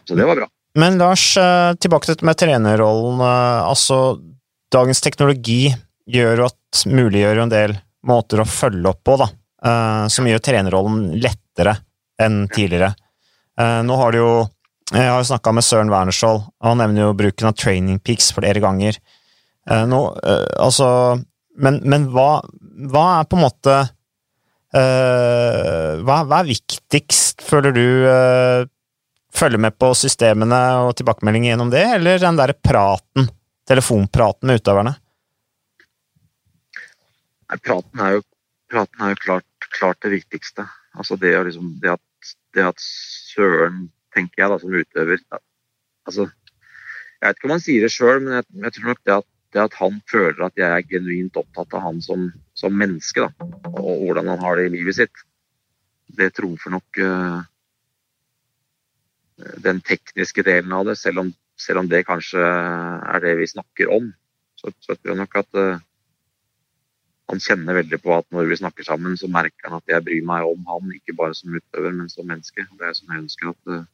Så 0.04 0.19
det 0.19 0.26
var 0.28 0.40
bra. 0.42 0.49
Men 0.78 0.99
Lars, 0.99 1.37
eh, 1.37 1.75
tilbake 1.75 2.09
til 2.09 2.25
med 2.26 2.38
trenerrollen. 2.40 3.21
Eh, 3.21 3.61
altså, 3.69 4.19
dagens 4.73 5.02
teknologi 5.04 5.75
gjør 6.09 6.47
at 6.49 6.85
muliggjør 6.88 7.42
en 7.45 7.52
del 7.52 7.76
måter 8.09 8.42
å 8.42 8.49
følge 8.49 8.88
opp 8.88 9.02
på, 9.04 9.19
da. 9.21 9.28
Eh, 9.62 10.07
som 10.09 10.26
gjør 10.26 10.42
trenerrollen 10.42 11.12
lettere 11.21 11.76
enn 12.21 12.47
tidligere. 12.52 12.95
Nå 13.62 13.97
har 14.00 14.12
du 14.12 14.19
jo 14.19 14.33
Jeg 14.92 15.09
har 15.09 15.21
jo 15.23 15.28
snakka 15.28 15.52
med 15.54 15.64
Søren 15.64 15.88
Wernerskjold, 15.88 16.40
og 16.61 16.66
han 16.66 16.81
nevner 16.83 17.07
jo 17.07 17.14
bruken 17.16 17.49
av 17.49 17.54
training 17.57 17.99
peaks 17.99 18.26
flere 18.37 18.61
ganger. 18.61 18.99
Nå, 19.88 20.00
altså 20.61 21.16
Men, 21.61 21.80
men 21.85 22.06
hva, 22.14 22.42
hva, 22.88 23.04
er 23.21 23.28
på 23.28 23.37
en 23.37 23.44
måte 23.44 23.75
hva, 24.73 26.16
hva, 26.25 26.38
er 26.38 26.49
viktigst, 26.49 27.42
føler 27.44 27.75
du, 27.76 27.87
følge 29.37 29.61
med 29.61 29.76
på 29.76 29.90
systemene 29.97 30.61
og 30.87 30.94
tilbakemeldinger 30.97 31.52
gjennom 31.52 31.73
det, 31.73 31.85
eller 31.99 32.21
den 32.23 32.38
derre 32.40 32.56
praten, 32.56 33.28
telefonpraten 33.68 34.49
med 34.49 34.62
utøverne? 34.62 34.94
Nei, 37.52 37.59
praten 37.61 38.00
er 38.00 38.14
jo, 38.16 38.23
praten 38.73 39.04
er 39.04 39.12
jo 39.12 39.21
klart, 39.21 39.66
klart, 39.76 40.00
det 40.04 40.14
viktigste. 40.14 40.64
Altså 40.97 41.18
det, 41.21 41.32
liksom, 41.49 41.75
det, 41.82 41.97
at, 41.99 42.32
det, 42.56 42.64
at, 42.71 42.80
Søren, 43.32 43.90
tenker 44.16 44.42
jeg 44.42 44.52
da, 44.52 44.59
som 44.61 44.73
utøver 44.76 45.21
altså, 46.04 46.26
Jeg 46.28 47.28
vet 47.28 47.38
ikke 47.38 47.49
om 47.49 47.54
han 47.54 47.62
sier 47.64 47.85
det 47.85 47.92
sjøl, 47.94 48.18
men 48.25 48.38
jeg, 48.38 48.47
jeg, 48.64 48.75
tror 48.76 48.88
nok 48.90 49.02
det 49.04 49.14
at, 49.16 49.28
det 49.52 49.61
at, 49.61 49.76
han 49.76 50.00
føler 50.11 50.47
at 50.47 50.56
jeg 50.56 50.68
er 50.68 50.88
genuint 50.88 51.37
opptatt 51.37 51.75
av 51.76 51.85
han 51.85 52.00
som, 52.04 52.30
som 52.56 52.73
menneske, 52.76 53.26
da, 53.26 53.49
og 53.73 54.06
hvordan 54.06 54.30
han 54.32 54.40
har 54.40 54.59
det 54.59 54.68
i 54.68 54.75
livet 54.78 54.97
sitt, 54.97 55.25
det 56.16 56.32
trumfer 56.37 56.73
nok 56.73 57.00
uh, 57.00 57.44
den 59.64 59.80
tekniske 59.85 60.44
delen 60.47 60.73
av 60.76 60.88
det, 60.88 60.97
selv 61.00 61.25
om, 61.25 61.30
selv 61.61 61.82
om, 61.82 61.88
det 61.88 62.04
kanskje 62.09 62.40
er 62.42 63.25
det 63.25 63.37
vi 63.40 63.49
snakker 63.52 63.92
om. 63.92 64.11
Så, 64.61 64.73
så 64.80 64.94
tror 64.94 65.12
jeg 65.12 65.21
nok 65.21 65.38
at 65.40 65.61
uh, 65.61 65.80
han 67.32 67.40
kjenner 67.40 67.80
veldig 67.80 68.00
på 68.02 68.12
at 68.16 68.28
når 68.35 68.50
vi 68.50 68.61
snakker 68.61 68.88
sammen, 68.88 69.16
så 69.21 69.30
merker 69.32 69.68
han 69.71 69.80
at 69.80 69.94
jeg 69.94 70.04
bryr 70.04 70.25
meg 70.28 70.49
om 70.49 70.64
han, 70.68 70.92
ikke 70.97 71.16
bare 71.18 71.37
som 71.37 71.52
utøver, 71.52 71.92
men 71.97 72.12
som 72.12 72.28
menneske. 72.28 72.66
Det 72.78 72.88
er 72.88 72.97
sånn 72.97 73.12
jeg 73.14 73.25
ønsker 73.26 73.52
at, 73.52 73.61
uh, 73.73 73.85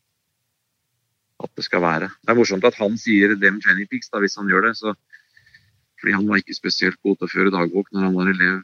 at, 1.45 1.55
det 1.59 1.67
skal 1.67 1.83
være. 1.87 2.11
Det 2.23 2.35
er 2.35 2.39
morsomt 2.39 2.67
at 2.67 2.79
han 2.79 2.99
sier 3.01 3.35
det 3.39 3.55
med 3.55 3.87
Pix, 3.91 4.11
da, 4.11 4.23
hvis 4.23 4.39
han 4.39 4.51
gjør 4.51 4.71
det. 4.71 4.77
Så, 4.79 4.95
fordi 5.99 6.15
han 6.17 6.27
var 6.29 6.41
ikke 6.41 6.57
spesielt 6.57 6.99
god 7.05 7.19
til 7.19 7.29
å 7.29 7.33
føre 7.33 7.55
dagbok 7.55 7.91
når 7.93 8.07
han 8.07 8.17
var 8.17 8.33
elev 8.33 8.59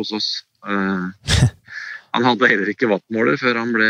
hos 0.00 0.12
oss. 0.16 0.30
Uh, 0.64 1.10
han 2.14 2.26
hadde 2.28 2.50
heller 2.50 2.72
ikke 2.72 2.90
wattmåler 2.90 3.38
før 3.40 3.60
han 3.60 3.72
ble 3.74 3.88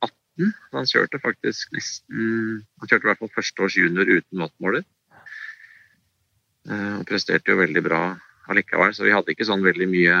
18 0.00 0.52
han 0.76 0.84
kjørte 0.84 1.16
faktisk 1.22 1.70
nesten 1.72 2.58
Han 2.60 2.88
kjørte 2.90 3.06
i 3.06 3.08
hvert 3.08 3.20
fall 3.22 3.30
førsteårs 3.32 3.76
junior 3.78 4.10
uten 4.10 4.42
wattmåler. 4.42 4.84
Uh, 6.66 7.00
og 7.00 7.06
presterte 7.08 7.54
jo 7.54 7.60
veldig 7.62 7.82
bra 7.86 8.02
allikevel, 8.50 8.92
så 8.94 9.06
vi 9.06 9.14
hadde 9.14 9.32
ikke 9.32 9.46
sånn 9.48 9.64
veldig 9.64 9.88
mye 9.90 10.16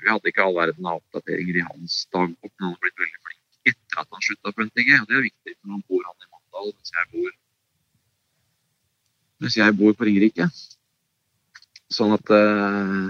Vi 0.00 0.08
hadde 0.08 0.30
ikke 0.30 0.44
all 0.44 0.56
verden 0.56 0.86
av 0.86 1.00
oppdateringer 1.00 1.60
i 1.60 1.66
hans 1.66 2.04
dagbok, 2.14 2.52
men 2.52 2.66
han 2.68 2.74
har 2.74 2.82
blitt 2.84 3.00
veldig 3.02 3.22
flink 3.26 3.38
etter 3.70 4.00
at 4.00 4.08
han 4.08 4.24
slutta 4.24 4.52
på 4.56 4.64
NTG, 4.64 4.90
og 4.96 5.08
det 5.08 5.16
er 5.18 5.26
viktig, 5.26 5.54
for 5.58 5.74
han 5.74 5.82
bor 5.84 6.04
han 6.06 6.24
i 6.24 6.28
Mandal, 6.30 6.70
mens 6.72 6.94
jeg 6.96 7.08
bor 7.12 7.32
mens 9.40 9.56
jeg 9.56 9.76
bor 9.76 9.96
på 9.96 10.06
Ringerike. 10.08 10.46
Sånn 11.90 12.14
at 12.14 12.30
uh, 12.30 13.08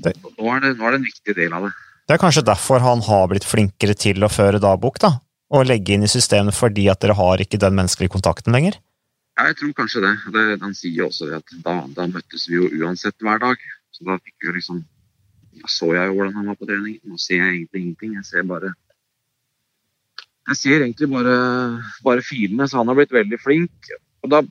nå, 0.00 0.10
er 0.10 0.64
det, 0.64 0.72
nå 0.78 0.86
er 0.86 0.94
det 0.94 1.00
en 1.00 1.08
viktig 1.08 1.36
del 1.36 1.56
av 1.56 1.68
det. 1.68 1.74
Det 2.04 2.16
er 2.16 2.20
kanskje 2.20 2.44
derfor 2.44 2.82
han 2.84 3.02
har 3.06 3.28
blitt 3.30 3.46
flinkere 3.48 3.96
til 3.96 4.24
å 4.24 4.32
føre 4.32 4.60
dagbok, 4.60 4.98
da? 5.00 5.14
Og 5.54 5.68
legge 5.68 5.94
inn 5.94 6.04
i 6.04 6.10
systemet 6.10 6.56
fordi 6.56 6.88
at 6.92 7.00
dere 7.04 7.16
har 7.16 7.40
ikke 7.40 7.60
den 7.60 7.76
menneskelige 7.78 8.12
kontakten 8.16 8.56
lenger? 8.56 8.76
Ja, 9.34 9.48
jeg 9.50 9.58
tror 9.58 9.72
kanskje 9.78 10.02
det. 10.04 10.12
det 10.34 10.44
han 10.62 10.74
sier 10.76 10.98
jo 11.00 11.08
også 11.08 11.30
at 11.38 11.54
da, 11.64 11.78
da, 11.96 12.06
møttes 12.10 12.46
vi 12.48 12.58
jo 12.58 12.68
uansett 12.84 13.16
hver 13.24 13.40
dag. 13.42 13.62
Så 13.94 14.06
da 14.06 14.18
fikk 14.20 14.48
vi 14.48 14.58
liksom 14.58 14.82
Da 15.54 15.68
så 15.70 15.92
jeg 15.94 16.08
jo 16.10 16.16
hvordan 16.16 16.34
han 16.34 16.48
var 16.50 16.56
på 16.58 16.66
trening. 16.66 16.98
Nå 17.06 17.18
ser 17.22 17.38
jeg 17.38 17.52
egentlig 17.52 17.82
ingenting. 17.82 18.14
Jeg 18.18 18.26
ser 18.26 18.46
bare 18.48 18.72
Jeg 20.50 20.56
ser 20.60 20.82
egentlig 20.82 21.08
bare, 21.08 21.36
bare 22.04 22.22
filene, 22.26 22.66
så 22.68 22.82
han 22.82 22.90
har 22.90 22.98
blitt 22.98 23.14
veldig 23.14 23.38
flink. 23.40 23.92
Og 24.22 24.32
da 24.32 24.42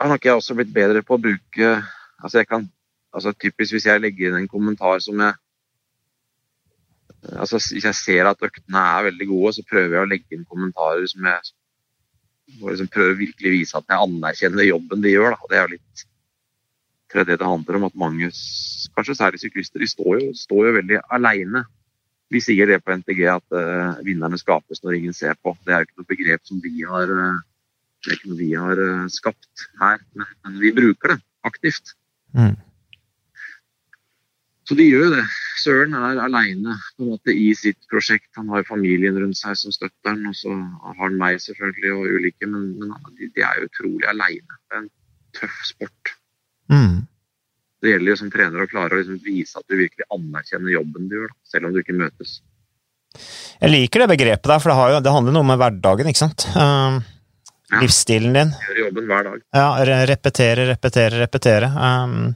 har 0.00 0.18
ikke 0.18 0.28
jeg 0.28 0.38
også 0.38 0.54
blitt 0.54 0.74
bedre 0.74 1.02
på 1.02 1.16
å 1.16 1.22
bruke 1.24 1.70
Altså 2.22 2.40
jeg 2.40 2.48
kan 2.48 2.66
altså 3.16 3.32
Typisk 3.32 3.76
hvis 3.76 3.86
jeg 3.88 4.00
legger 4.02 4.30
inn 4.30 4.40
en 4.42 4.48
kommentar 4.50 5.00
som 5.04 5.20
jeg 5.20 5.34
altså, 7.32 7.60
Hvis 7.72 7.84
jeg 7.84 7.94
ser 7.94 8.28
at 8.30 8.42
øktene 8.42 8.82
er 8.96 9.06
veldig 9.10 9.28
gode, 9.30 9.52
så 9.56 9.64
prøver 9.70 9.96
jeg 9.96 10.06
å 10.06 10.10
legge 10.10 10.36
inn 10.36 10.48
kommentarer 10.48 11.06
som 11.10 11.24
jeg 11.28 11.54
liksom 12.62 12.90
prøver 12.92 13.14
å 13.14 13.18
virkelig 13.18 13.50
vise 13.56 13.78
at 13.78 13.88
jeg 13.90 14.06
anerkjenner 14.06 14.68
jobben 14.68 15.02
de 15.02 15.10
gjør. 15.10 15.34
Da. 15.34 15.48
Det 15.50 15.56
er 15.58 15.64
jo 15.64 15.74
litt 15.74 16.04
tror 17.10 17.24
jeg 17.24 17.38
det 17.38 17.48
handler 17.48 17.78
om. 17.78 17.88
At 17.88 17.98
mange, 17.98 18.30
kanskje 18.96 19.16
særlig 19.18 19.40
syklister, 19.42 19.80
de 19.80 19.88
står 19.90 20.20
jo, 20.20 20.30
står 20.34 20.68
jo 20.68 20.76
veldig 20.78 21.02
aleine. 21.10 21.64
Vi 22.30 22.42
sier 22.42 22.66
det 22.66 22.80
på 22.82 22.94
NTG 22.96 23.20
at 23.30 23.54
uh, 23.54 24.00
vinnerne 24.06 24.38
skapes 24.38 24.82
når 24.82 24.98
ingen 24.98 25.14
ser 25.14 25.36
på. 25.42 25.54
Det 25.64 25.74
er 25.74 25.82
jo 25.82 25.88
ikke 25.88 26.00
noe 26.02 26.10
begrep 26.10 26.48
som 26.48 26.62
vi 26.62 26.82
har, 26.86 27.12
uh, 27.12 28.16
vi 28.34 28.50
har 28.54 28.82
uh, 28.82 29.06
skapt 29.12 29.68
her, 29.80 30.02
men, 30.18 30.32
men, 30.44 30.58
vi 30.62 30.74
bruker 30.74 31.14
det 31.14 31.20
aktivt. 31.46 31.94
Mm. 32.36 32.54
Så 34.66 34.74
de 34.74 34.86
gjør 34.88 35.04
jo 35.06 35.10
det. 35.14 35.24
Søren 35.62 35.94
er 35.94 36.20
aleine 36.20 36.74
i 37.32 37.48
sitt 37.58 37.78
prosjekt. 37.90 38.28
Han 38.38 38.50
har 38.50 38.66
familien 38.66 39.18
rundt 39.18 39.38
seg 39.38 39.54
som 39.58 39.74
støtter 39.74 40.10
han, 40.10 40.24
og 40.26 40.34
så 40.36 40.52
har 40.52 40.98
han 41.04 41.18
meg 41.20 41.38
selvfølgelig 41.42 41.92
og 41.94 42.16
ulike, 42.18 42.48
men, 42.50 42.72
men 42.80 42.94
de, 43.14 43.30
de, 43.30 43.44
er 43.46 43.60
jo 43.60 43.68
utrolig 43.70 44.08
aleine. 44.10 44.58
Det 44.66 44.78
er 44.78 44.82
en 44.82 44.90
tøff 45.38 45.60
sport. 45.70 46.12
Mm. 46.72 47.06
Det 47.82 47.92
gjelder 47.92 48.12
jo 48.12 48.18
som 48.18 48.32
trener 48.34 48.64
å 48.64 48.68
klare 48.70 48.96
å 48.96 49.00
liksom 49.00 49.22
vise 49.22 49.60
at 49.60 49.70
du 49.70 49.78
virkelig 49.78 50.08
anerkjenner 50.18 50.74
jobben 50.74 51.08
du 51.10 51.18
gjør, 51.20 51.32
da, 51.32 51.50
selv 51.54 51.68
om 51.68 51.74
du 51.76 51.82
ikke 51.84 51.98
møtes. 52.02 52.38
Jeg 53.62 53.72
liker 53.72 54.02
det 54.02 54.12
begrepet 54.16 54.50
der, 54.50 54.60
for 54.60 54.72
det, 54.72 54.94
jo, 54.96 55.02
det 55.04 55.12
handler 55.14 55.36
noe 55.36 55.46
med 55.46 55.60
hverdagen, 55.62 56.10
ikke 56.10 56.24
sant? 56.26 56.48
Uh, 56.58 56.98
ja. 57.72 57.80
Livsstilen 57.82 58.36
din. 58.36 58.52
Gjøre 58.68 58.84
jobben 58.84 59.08
hver 59.10 59.28
dag. 59.30 59.44
Ja, 59.56 59.68
repetere, 60.08 60.68
repetere, 60.70 61.22
repetere. 61.24 61.70
Um, 61.74 62.34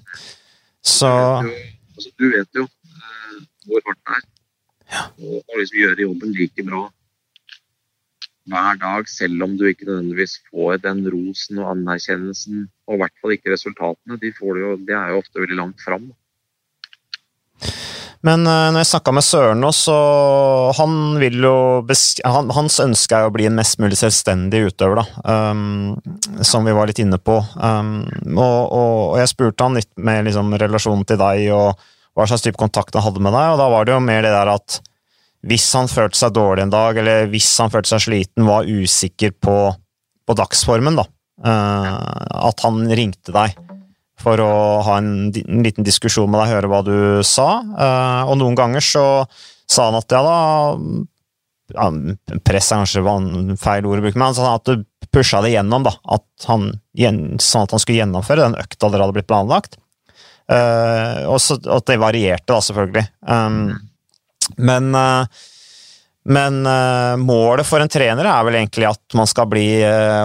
så 0.82 1.10
Altså, 1.40 2.10
du 2.16 2.30
vet 2.32 2.48
jo 2.56 2.64
uh, 2.64 3.36
hvor 3.68 3.84
hardt 3.86 4.00
det 4.00 4.16
er. 4.16 4.24
Ja. 4.90 5.02
Og 5.20 5.60
liksom 5.60 5.82
gjøre 5.82 6.06
jobben 6.08 6.32
like 6.34 6.64
bra 6.66 6.86
hver 8.50 8.78
dag, 8.80 9.08
selv 9.08 9.44
om 9.44 9.52
du 9.58 9.66
ikke 9.68 9.86
nødvendigvis 9.86 10.40
får 10.50 10.80
den 10.82 11.04
rosen 11.12 11.60
og 11.62 11.70
anerkjennelsen, 11.74 12.64
og 12.88 12.96
i 12.96 13.00
hvert 13.02 13.20
fall 13.20 13.34
ikke 13.36 13.52
resultatene. 13.52 14.18
De, 14.18 14.32
jo, 14.40 14.72
de 14.80 14.96
er 14.96 15.12
jo 15.12 15.20
ofte 15.20 15.42
veldig 15.42 15.58
langt 15.60 15.84
fram. 15.84 16.08
Men 18.26 18.44
uh, 18.44 18.68
når 18.68 18.82
jeg 18.82 18.90
snakka 18.90 19.14
med 19.16 19.24
Søren 19.24 19.62
nå, 19.64 19.70
så 19.72 19.94
han 20.76 20.96
vil 21.20 21.38
jo 21.40 21.54
han, 22.28 22.50
Hans 22.52 22.76
ønske 22.84 23.16
er 23.16 23.28
å 23.28 23.32
bli 23.32 23.46
en 23.48 23.56
mest 23.56 23.80
mulig 23.80 23.96
selvstendig 24.00 24.66
utøver, 24.68 25.00
da. 25.00 25.06
Um, 25.54 25.96
som 26.44 26.68
vi 26.68 26.74
var 26.76 26.90
litt 26.90 27.00
inne 27.00 27.16
på. 27.16 27.38
Um, 27.56 28.04
og, 28.36 28.44
og, 28.44 28.74
og, 28.76 29.16
jeg 29.22 29.32
spurte 29.32 29.64
han 29.64 29.80
litt 29.80 29.90
med 29.96 30.28
liksom, 30.28 30.52
relasjonen 30.60 31.08
til 31.08 31.20
deg 31.20 31.48
og 31.56 31.88
hva 32.18 32.26
slags 32.28 32.44
type 32.44 32.60
kontakt 32.60 32.96
han 32.98 33.06
hadde 33.06 33.22
med 33.24 33.32
deg, 33.32 33.54
og 33.54 33.60
da 33.62 33.70
var 33.72 33.88
det 33.88 33.96
jo 33.96 34.04
mer 34.04 34.24
det 34.26 34.34
der 34.34 34.52
at 34.52 34.80
hvis 35.48 35.70
han 35.72 35.88
følte 35.88 36.18
seg 36.18 36.34
dårlig 36.36 36.66
en 36.66 36.72
dag, 36.74 36.98
eller 37.00 37.30
hvis 37.32 37.48
han 37.62 37.72
følte 37.72 37.94
seg 37.94 38.04
sliten, 38.04 38.44
var 38.44 38.68
usikker 38.68 39.32
på, 39.40 39.56
på 40.28 40.36
dagsformen, 40.36 41.00
da. 41.00 41.06
At 41.40 42.60
han 42.66 42.82
ringte 42.92 43.32
deg 43.32 43.54
for 44.20 44.42
å 44.44 44.52
ha 44.86 44.98
en, 45.00 45.30
en, 45.32 45.62
liten 45.64 45.86
diskusjon 45.86 46.30
med 46.30 46.42
deg, 46.42 46.54
høre 46.54 46.70
hva 46.70 46.82
du 46.86 46.96
sa. 47.26 47.48
Og 48.28 48.36
noen 48.36 48.58
ganger 48.58 48.84
så 48.84 49.04
sa 49.70 49.88
han 49.88 49.98
at 50.00 50.12
ja 50.12 50.20
da 50.26 50.36
ja, 51.74 51.86
Press 52.44 52.72
er 52.72 52.82
kanskje 52.82 53.56
feil 53.60 53.86
ord 53.86 54.00
å 54.00 54.04
bruke, 54.04 54.18
men 54.18 54.30
han 54.30 54.38
sa 54.38 54.54
at 54.56 54.66
du 54.68 54.84
pusha 55.14 55.42
det 55.44 55.54
gjennom, 55.54 55.84
da. 55.86 55.94
At 56.16 56.48
han, 56.48 56.72
sånn 56.94 57.66
at 57.66 57.74
han 57.74 57.82
skulle 57.82 58.00
gjennomføre 58.00 58.46
den 58.46 58.58
økta 58.60 58.90
dere 58.90 59.06
hadde 59.06 59.16
blitt 59.18 59.30
planlagt. 59.30 59.78
Uh, 60.50 61.30
og 61.30 61.38
så, 61.42 61.58
at 61.70 61.86
det 61.86 62.00
varierte, 62.02 62.48
da, 62.50 62.58
selvfølgelig. 62.64 63.06
Um, 63.22 63.78
men 64.58 64.90
uh, 64.96 65.42
men 66.28 66.58
uh, 66.66 67.16
målet 67.16 67.64
for 67.68 67.80
en 67.80 67.88
trener 67.90 68.28
er 68.28 68.44
vel 68.44 68.58
egentlig 68.58 68.88
at 68.90 69.16
man 69.16 69.28
skal 69.30 69.48
bli 69.48 69.66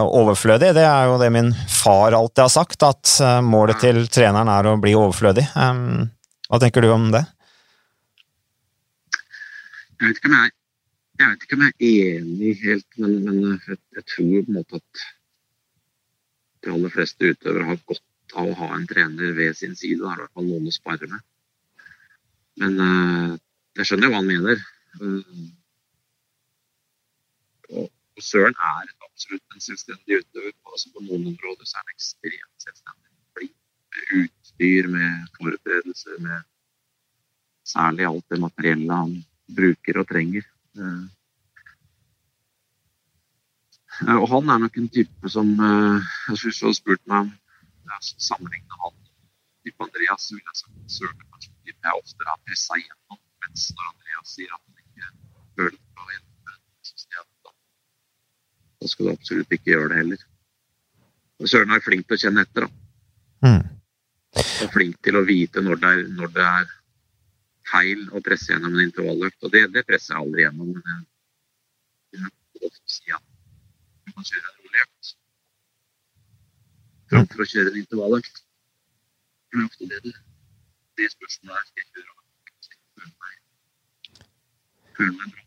overflødig. 0.03 0.73
Det 0.75 0.83
er 0.83 1.07
jo 1.07 1.15
det 1.21 1.31
min 1.31 1.53
far 1.71 2.17
alltid 2.17 2.43
har 2.43 2.51
sagt, 2.51 2.83
at 2.83 3.13
målet 3.45 3.79
til 3.83 4.01
treneren 4.11 4.51
er 4.51 4.67
å 4.67 4.75
bli 4.81 4.95
overflødig. 4.97 5.47
Um, 5.55 6.11
hva 6.49 6.59
tenker 6.61 6.83
du 6.83 6.91
om 6.93 7.07
det? 7.13 7.23
Jeg 9.95 10.09
vet 10.09 10.19
ikke 10.19 10.29
om 10.29 10.35
jeg, 10.35 10.51
jeg, 11.19 11.29
vet 11.29 11.45
ikke 11.45 11.57
om 11.57 11.63
jeg 11.65 11.75
er 11.89 12.17
enig 12.19 12.51
helt, 12.61 12.87
men, 13.01 13.13
men 13.23 13.37
jeg, 13.45 13.77
jeg, 13.95 14.05
tror 14.11 14.33
på 14.33 14.51
en 14.51 14.57
måte 14.59 14.81
at 14.81 15.05
de 16.65 16.73
aller 16.73 16.93
fleste 16.93 17.31
utøvere 17.31 17.69
har 17.69 17.79
godt 17.87 18.35
av 18.35 18.49
å 18.51 18.57
ha 18.59 18.69
en 18.75 18.87
trener 18.89 19.35
ved 19.37 19.55
sin 19.55 19.77
side. 19.77 20.01
Det 20.01 20.09
er 20.09 20.19
i 20.19 20.23
hvert 20.25 20.35
fall 20.35 20.49
noen 20.49 20.67
å 20.67 20.75
spare 20.75 21.09
med. 21.09 21.23
Men 22.61 22.79
uh, 22.81 23.37
jeg 23.79 23.89
skjønner 23.89 24.09
jo 24.09 24.13
hva 24.13 24.21
han 24.21 24.31
mener. 24.33 24.65
Uh, 24.99 25.45
Søren 28.23 28.55
er 28.55 28.91
absolutt 29.03 29.55
en 29.55 29.63
selvstendig 29.63 30.21
utøver. 30.21 30.53
Altså 30.71 30.91
på 30.93 31.03
noen 31.03 31.27
områder 31.33 31.67
så 31.67 31.77
er 31.77 31.83
han 31.83 31.95
ekstremt 31.95 32.67
selvstendig. 32.67 33.11
Med 33.95 34.13
utstyr, 34.21 34.87
med 34.91 35.27
forberedelser, 35.37 36.17
med 36.23 36.47
særlig 37.67 38.07
alt 38.07 38.25
det 38.31 38.39
materiellet 38.43 38.95
han 38.95 39.13
bruker 39.55 39.99
og 40.01 40.07
trenger. 40.11 40.47
Uh, 40.79 41.05
og 44.19 44.27
han 44.31 44.51
er 44.51 44.63
nok 44.65 44.77
en 44.77 44.89
type 44.91 45.29
som 45.31 45.51
Jeg 45.55 46.37
syns 46.41 46.59
du 46.59 46.65
har 46.67 46.73
spurt 46.75 47.03
meg 47.07 47.29
om 47.29 47.99
sammenligne 48.19 48.81
han 48.83 48.97
type 49.63 49.83
Andreas, 49.83 50.27
så 50.27 50.35
vil 50.35 50.43
jeg 50.43 50.59
sagt 50.59 50.97
Søren 50.97 51.21
kanskje 51.31 51.55
jeg 51.85 52.01
oftere 52.01 52.31
har 52.31 52.41
pressa 52.47 52.77
igjennom. 52.79 53.19
Mens 53.45 53.63
når 53.77 53.89
Andreas 53.91 54.33
sier 54.35 54.51
at 54.55 54.61
han 54.65 54.75
ikke 54.83 55.05
føler 55.57 55.77
det 55.77 55.91
bra 55.97 56.05
gjennom, 56.11 56.59
så 56.87 56.93
sier 57.01 57.17
jeg 57.17 57.23
at 57.23 57.31
da, 57.45 57.53
da 58.85 58.91
skal 58.91 59.07
du 59.07 59.15
absolutt 59.15 59.53
ikke 59.55 59.71
gjøre 59.71 59.89
det 59.91 60.01
heller. 60.03 60.25
Søren 61.49 61.73
er 61.73 61.83
flink 61.83 62.05
til 62.05 62.15
å 62.15 62.21
kjenne 62.21 62.43
etter, 62.45 62.67
da. 62.67 62.69
Mm. 63.45 63.63
Og 64.35 64.73
flink 64.75 64.99
til 65.03 65.17
å 65.17 65.23
vite 65.25 65.63
når 65.65 65.81
det 65.81 65.93
er, 65.95 66.01
når 66.19 66.33
det 66.35 66.45
er 66.45 66.73
feil 67.71 68.03
å 68.13 68.21
presse 68.23 68.51
gjennom 68.53 68.75
en 68.77 68.85
intervalløkt. 68.85 69.39
Og 69.41 69.53
det, 69.55 69.63
det 69.73 69.83
presser 69.89 70.13
jeg 70.13 70.21
aldri 70.21 70.45
gjennom. 70.45 70.75
Men 70.77 72.29
jeg 72.61 72.71
si 72.85 73.15
at 73.15 73.25
du 74.05 74.13
kan 74.13 74.27
kjøre 74.29 74.51
en 74.51 74.59
rolig 74.59 74.83
økt 74.85 75.13
framfor 77.09 77.41
å 77.41 77.49
kjøre 77.53 77.73
en 77.73 77.79
intervalløkt. 77.81 78.43
Det 79.49 79.61
er 79.61 79.65
ofte 79.65 79.89
det 79.89 80.03
det, 80.05 80.13
det 81.01 81.09
spørsmålet 81.15 81.57
er. 81.57 81.65
Skal 81.71 81.81
jeg 81.81 81.89
kjøre 81.95 82.13
skal 82.67 82.77
jeg 82.77 82.85
føle 83.01 83.15
meg, 83.25 83.33
føle 84.99 85.17
meg 85.17 85.33
bra? 85.33 85.44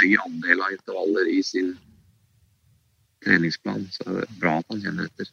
Høy 0.00 0.14
andel 0.26 0.60
av 0.60 0.74
intervaller 0.74 1.30
i 1.30 1.40
sin 1.46 1.74
treningsplan? 3.24 3.86
Så 3.94 4.06
er 4.08 4.20
det 4.22 4.38
bra 4.42 4.58
at 4.60 4.70
han 4.72 4.82
kjenner 4.82 5.10
etter. 5.10 5.30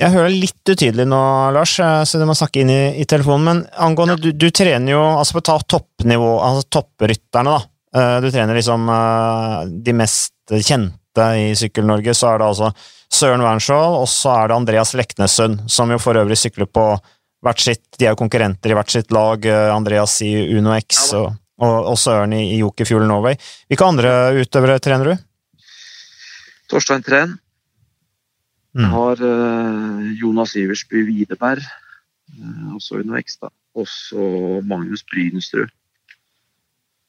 Jeg 0.00 0.12
hører 0.12 0.32
litt 0.34 0.68
utydelig 0.68 1.06
nå, 1.08 1.20
Lars, 1.54 1.76
så 1.78 2.20
du 2.20 2.26
må 2.28 2.34
snakke 2.36 2.62
inn 2.62 2.72
i, 2.72 2.80
i 3.00 3.06
telefonen. 3.08 3.46
Men 3.46 3.60
angående, 3.80 4.16
ja. 4.18 4.22
du, 4.24 4.30
du, 4.36 4.48
trener 4.54 4.92
jo 4.96 5.02
altså 5.14 5.38
på 5.38 5.44
toppnivå, 5.48 6.32
altså 6.44 6.66
topprytterne, 6.78 7.54
da. 7.54 7.70
Eh, 7.96 8.16
du 8.22 8.28
trener 8.30 8.58
liksom 8.58 8.88
eh, 8.94 9.60
de 9.86 9.94
mest 9.96 10.34
kjente 10.50 11.30
i 11.38 11.52
Sykkel-Norge, 11.58 12.14
så 12.14 12.32
er 12.32 12.42
det 12.42 12.50
altså 12.50 12.72
Søren 13.10 13.42
Wernskjold, 13.42 13.96
og 14.02 14.06
så 14.10 14.34
er 14.36 14.50
det 14.50 14.58
Andreas 14.60 14.94
Leknessund, 14.98 15.64
som 15.70 15.90
jo 15.90 15.98
for 16.02 16.18
øvrig 16.20 16.38
sykler 16.38 16.70
på 16.70 16.92
hvert 17.40 17.62
sitt 17.62 17.96
De 17.96 18.04
er 18.04 18.12
jo 18.12 18.20
konkurrenter 18.20 18.68
i 18.72 18.76
hvert 18.76 18.92
sitt 18.92 19.14
lag, 19.14 19.46
eh, 19.48 19.70
Andreas 19.72 20.18
i 20.26 20.30
Uno 20.58 20.74
X 20.76 21.06
og, 21.18 21.32
og, 21.60 21.90
og, 21.92 21.96
Søren 22.00 22.32
i, 22.36 22.42
i 22.54 22.60
Joker 22.62 22.88
Fuel 22.88 23.06
Norway. 23.08 23.36
Hvilke 23.68 23.86
andre 23.86 24.12
utøvere 24.40 24.80
trener 24.82 25.12
du? 25.12 25.26
Torstein 26.70 27.04
Tren. 27.04 27.36
Mm. 28.72 28.84
Jeg 28.84 28.90
har 28.94 29.22
uh, 29.26 30.10
Jonas 30.20 30.54
Iversby 30.56 31.02
Widerberg, 31.08 31.64
uh, 32.38 32.74
også 32.76 33.00
under 33.00 33.18
X, 33.20 33.36
da. 33.42 33.50
Også 33.74 34.60
Magnus 34.66 35.04
Brynestrud. 35.06 35.70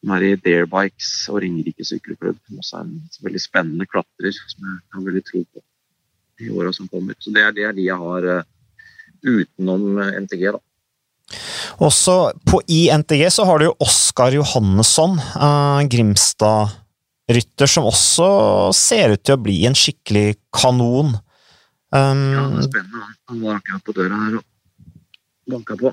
som 0.02 0.12
er 0.16 0.24
i 0.26 0.36
Darebikes 0.36 1.30
og 1.30 1.44
Ringerike 1.44 1.86
sykkelklubb. 1.86 2.40
Som 2.48 2.62
også 2.64 2.78
er 2.80 2.88
en 2.88 3.26
veldig 3.28 3.42
spennende 3.42 3.86
klatrer 3.86 4.34
som 4.34 4.66
jeg 4.66 4.80
har 4.96 5.06
veldig 5.06 5.24
tro 5.28 5.44
på 5.46 5.64
i 6.42 6.50
åra 6.50 6.74
som 6.74 6.88
kommer. 6.90 7.14
Så 7.20 7.30
det 7.30 7.44
er, 7.46 7.52
det 7.54 7.68
er 7.68 7.78
de 7.78 7.86
jeg 7.86 8.02
har 8.02 8.26
uh, 8.26 8.50
utenom 9.22 10.02
NTG, 10.26 10.48
da. 10.58 10.60
Også 11.82 12.18
på, 12.48 12.62
I 12.72 12.84
NTG 12.94 13.26
så 13.34 13.46
har 13.48 13.60
du 13.60 13.70
jo 13.70 13.78
Oskar 13.84 14.36
Johannesson, 14.36 15.18
uh, 15.36 15.82
Grimstad-rytter, 15.92 17.70
som 17.70 17.90
også 17.90 18.30
ser 18.76 19.16
ut 19.16 19.24
til 19.26 19.38
å 19.38 19.42
bli 19.42 19.58
en 19.70 19.78
skikkelig 19.78 20.36
kanon. 20.56 21.16
Um, 21.92 22.22
ja, 22.32 22.46
det 22.54 22.64
er 22.64 22.70
spennende. 22.70 23.10
Han 23.32 23.44
var 23.44 23.60
akkurat 23.60 23.88
på 23.88 23.98
døra 23.98 24.22
her 24.26 24.40
og 24.40 24.48
banka 25.52 25.80
på. 25.80 25.92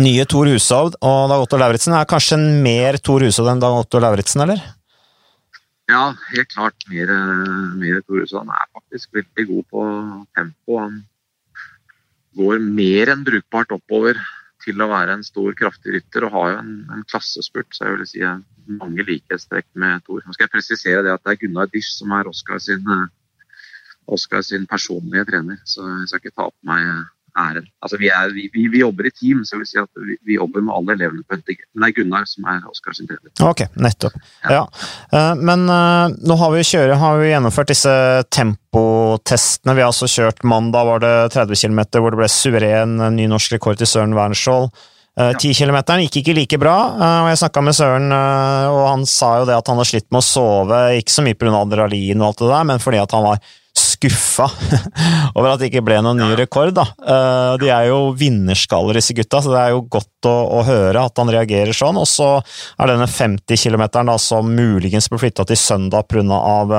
Nye 0.00 0.24
Tor 0.24 0.48
Hushovd 0.48 0.96
og 1.04 1.18
Dag 1.28 1.42
Otto 1.44 1.58
Lauritzen 1.60 1.92
er 1.96 2.08
kanskje 2.08 2.38
mer 2.40 2.96
Tor 3.04 3.24
Hushovd 3.26 3.52
enn 3.52 3.60
Dag 3.60 3.76
Otto 3.76 4.00
Lauritzen, 4.00 4.46
eller? 4.46 4.62
Ja, 5.90 6.14
helt 6.32 6.48
klart 6.54 6.86
mer, 6.90 7.12
mer 7.76 8.00
Tor 8.06 8.22
Hushovd. 8.22 8.46
Han 8.46 8.54
er 8.56 8.70
faktisk 8.72 9.18
veldig 9.18 9.46
god 9.50 9.68
på 9.74 9.84
tempo. 10.38 10.80
Han 10.80 10.96
går 12.36 12.60
mer 12.62 13.12
enn 13.12 13.24
brukbart 13.26 13.72
oppover 13.76 14.20
til 14.64 14.82
å 14.82 14.88
være 14.90 15.14
en 15.16 15.24
stor, 15.26 15.52
kraftig 15.58 15.94
rytter 15.94 16.26
og 16.26 16.34
har 16.34 16.52
jo 16.52 16.60
en, 16.62 16.72
en 16.94 17.04
klassespurt, 17.10 17.68
så 17.74 17.86
jeg 17.86 17.96
vil 17.96 18.08
si 18.10 18.24
mange 18.80 19.04
likhetstrekk 19.06 19.68
med 19.78 20.02
Thor. 20.06 20.24
Nå 20.24 20.34
skal 20.34 20.48
jeg 20.48 20.54
presisere 20.56 21.04
det 21.06 21.12
at 21.12 21.22
det 21.22 21.34
er 21.34 21.40
Gunnar 21.44 21.70
Dish 21.70 21.92
som 21.94 22.14
er 22.16 22.30
Oskar 22.30 22.58
sin, 22.62 22.88
Oscar 24.10 24.42
sin 24.46 24.66
personlige 24.70 25.26
trener, 25.30 25.60
så 25.64 25.86
jeg 26.00 26.10
skal 26.10 26.24
ikke 26.24 26.34
ta 26.34 26.48
på 26.50 26.70
meg 26.70 26.90
æren. 27.36 27.66
Altså, 27.84 27.98
vi, 28.00 28.08
er, 28.12 28.32
vi, 28.34 28.48
vi, 28.54 28.80
jobber 28.80 29.08
i 29.08 29.12
team, 29.14 29.42
så 29.44 29.60
vil 29.60 29.68
si 29.68 29.78
at 29.80 29.90
vi, 30.00 30.36
jobber 30.36 30.64
med 30.64 30.74
alle 30.74 30.96
elevene 30.96 31.24
på 31.26 31.38
NTG. 31.38 31.62
Men 31.74 31.84
det 31.84 31.90
er 31.90 31.96
Gunnar 32.00 32.26
som 32.30 32.48
er 32.50 32.64
Oskar 32.70 32.96
sin 32.96 33.08
trener. 33.10 33.30
Ok, 33.44 33.66
nettopp. 33.82 34.16
Ja. 34.44 34.56
ja. 34.58 34.64
Uh, 35.12 35.32
men 35.38 35.66
uh, 35.70 36.08
nå 36.16 36.38
har 36.40 36.54
vi, 36.54 36.64
kjøret, 36.66 36.98
har 37.00 37.20
vi 37.20 37.30
gjennomført 37.30 37.72
disse 37.72 37.94
tempotestene. 38.34 39.76
Vi 39.76 39.84
har 39.84 39.92
altså 39.92 40.10
kjørt 40.10 40.44
mandag 40.46 40.88
var 40.88 41.04
det 41.04 41.14
30 41.36 41.62
km 41.62 41.82
hvor 42.00 42.12
det 42.14 42.20
ble 42.22 42.30
suveren 42.32 43.00
ny 43.16 43.28
norsk 43.30 43.56
rekord 43.56 43.80
til 43.80 43.90
Søren 43.90 44.16
Wernskjold. 44.16 44.70
10 45.16 45.54
km 45.56 45.78
gikk 46.02 46.18
ikke 46.20 46.32
like 46.36 46.58
bra, 46.60 46.74
og 46.92 47.28
jeg 47.30 47.38
snakka 47.40 47.62
med 47.64 47.72
Søren, 47.72 48.10
og 48.12 48.82
han 48.84 49.06
sa 49.08 49.30
jo 49.40 49.46
det 49.48 49.54
at 49.56 49.70
han 49.72 49.80
har 49.80 49.88
slitt 49.88 50.10
med 50.12 50.20
å 50.20 50.26
sove, 50.26 50.80
ikke 50.98 51.14
så 51.14 51.24
mye 51.24 51.38
pga. 51.40 51.54
adrenalin 51.56 52.20
og 52.20 52.26
alt 52.26 52.42
det 52.42 52.50
der, 52.50 52.66
men 52.68 52.82
fordi 52.84 53.00
at 53.00 53.14
han 53.16 53.24
var 53.24 53.40
skuffa 53.96 54.46
over 55.36 55.50
at 55.50 55.60
det 55.60 55.70
ikke 55.70 55.84
ble 55.86 55.98
noen 56.04 56.20
ny 56.22 56.30
rekord. 56.38 56.74
da. 56.76 56.86
Eh, 57.00 57.52
de 57.62 57.72
er 57.72 57.90
jo 57.90 58.12
vinnerskaller, 58.16 59.00
disse 59.00 59.16
gutta, 59.16 59.42
så 59.42 59.52
det 59.52 59.64
er 59.64 59.74
jo 59.74 59.84
godt 59.90 60.30
å, 60.30 60.36
å 60.60 60.62
høre 60.68 61.02
at 61.08 61.22
han 61.22 61.32
reagerer 61.32 61.76
sånn. 61.76 61.98
Og 62.00 62.08
så 62.10 62.30
er 62.38 62.92
denne 62.92 63.10
50 63.10 63.58
km 63.58 63.86
som 64.22 64.48
muligens 64.52 65.10
ble 65.12 65.20
flytta 65.24 65.48
til 65.48 65.60
søndag 65.60 66.08
pga. 66.10 66.24
Av, 66.36 66.72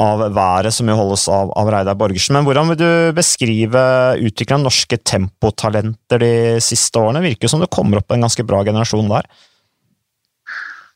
av 0.00 0.22
været 0.34 0.74
som 0.74 0.88
jo 0.90 0.96
holdes 0.98 1.26
av, 1.30 1.52
av 1.54 1.68
Reidar 1.70 1.96
Borgersen. 1.98 2.34
Men 2.36 2.46
hvordan 2.46 2.72
vil 2.72 2.80
du 2.80 3.16
beskrive 3.16 3.82
utviklingen 4.18 4.64
av 4.64 4.68
norske 4.68 4.98
tempotalenter 4.98 6.22
de 6.22 6.32
siste 6.64 6.98
årene? 6.98 7.22
Virker 7.24 7.50
som 7.50 7.62
det 7.62 7.70
kommer 7.74 8.00
opp 8.00 8.14
en 8.14 8.26
ganske 8.26 8.46
bra 8.46 8.64
generasjon 8.66 9.10
der? 9.12 9.28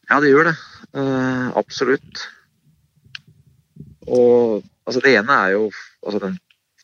Ja, 0.09 0.19
det 0.25 0.33
gjør 0.33 0.51
det. 0.51 0.57
Uh, 0.97 1.55
absolutt. 1.61 2.25
Og 4.09 4.65
Altså 4.89 5.03
det 5.05 5.13
ene 5.19 5.35
er 5.45 5.51
jo 5.53 5.67
altså 6.01 6.21
den 6.23 6.39